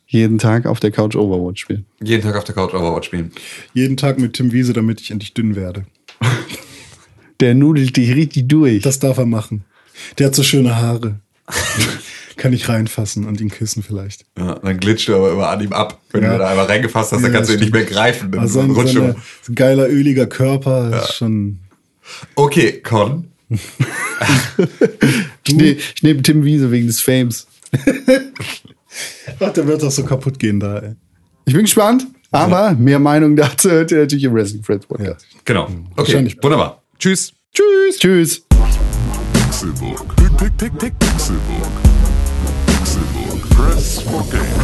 [0.06, 1.84] jeden Tag auf der Couch Overwatch spielen.
[2.02, 3.32] Jeden Tag auf der Couch Overwatch spielen.
[3.74, 5.84] Jeden Tag mit Tim Wiese, damit ich endlich dünn werde.
[7.40, 8.82] Der nudelt dich richtig durch.
[8.82, 9.64] Das darf er machen.
[10.18, 11.20] Der hat so schöne Haare.
[12.36, 14.24] Kann ich reinfassen und ihn küssen vielleicht.
[14.38, 16.00] Ja, dann glitscht du aber immer an ihm ab.
[16.10, 16.32] Wenn Ja.
[16.32, 17.84] du da einmal reingefasst hast, dann Ja, kannst du ihn nicht stimmt.
[17.84, 18.38] mehr greifen.
[18.38, 21.60] Also ein, so ein geiler, öliger Körper ist schon.
[22.35, 23.28] Okay, Con.
[23.48, 27.47] ich nehme nehm Tim Wiese wegen des Fames.
[29.40, 30.94] Ach, der wird doch so kaputt gehen da, ey.
[31.47, 35.26] Ich bin gespannt, aber mehr Meinung dazu hört ihr natürlich im Wrestling Friends Podcast.
[35.44, 35.64] Genau.
[35.64, 36.36] Okay, Wahrscheinlich.
[36.43, 36.82] wunderbar.
[36.98, 37.32] Tschüss.
[37.55, 37.98] Tschüss.
[37.98, 38.43] Tschüss.
[39.32, 40.16] Pixelburg.
[40.16, 40.93] Pixelburg.
[42.66, 43.51] Pixelburg.
[43.51, 44.57] Press for games.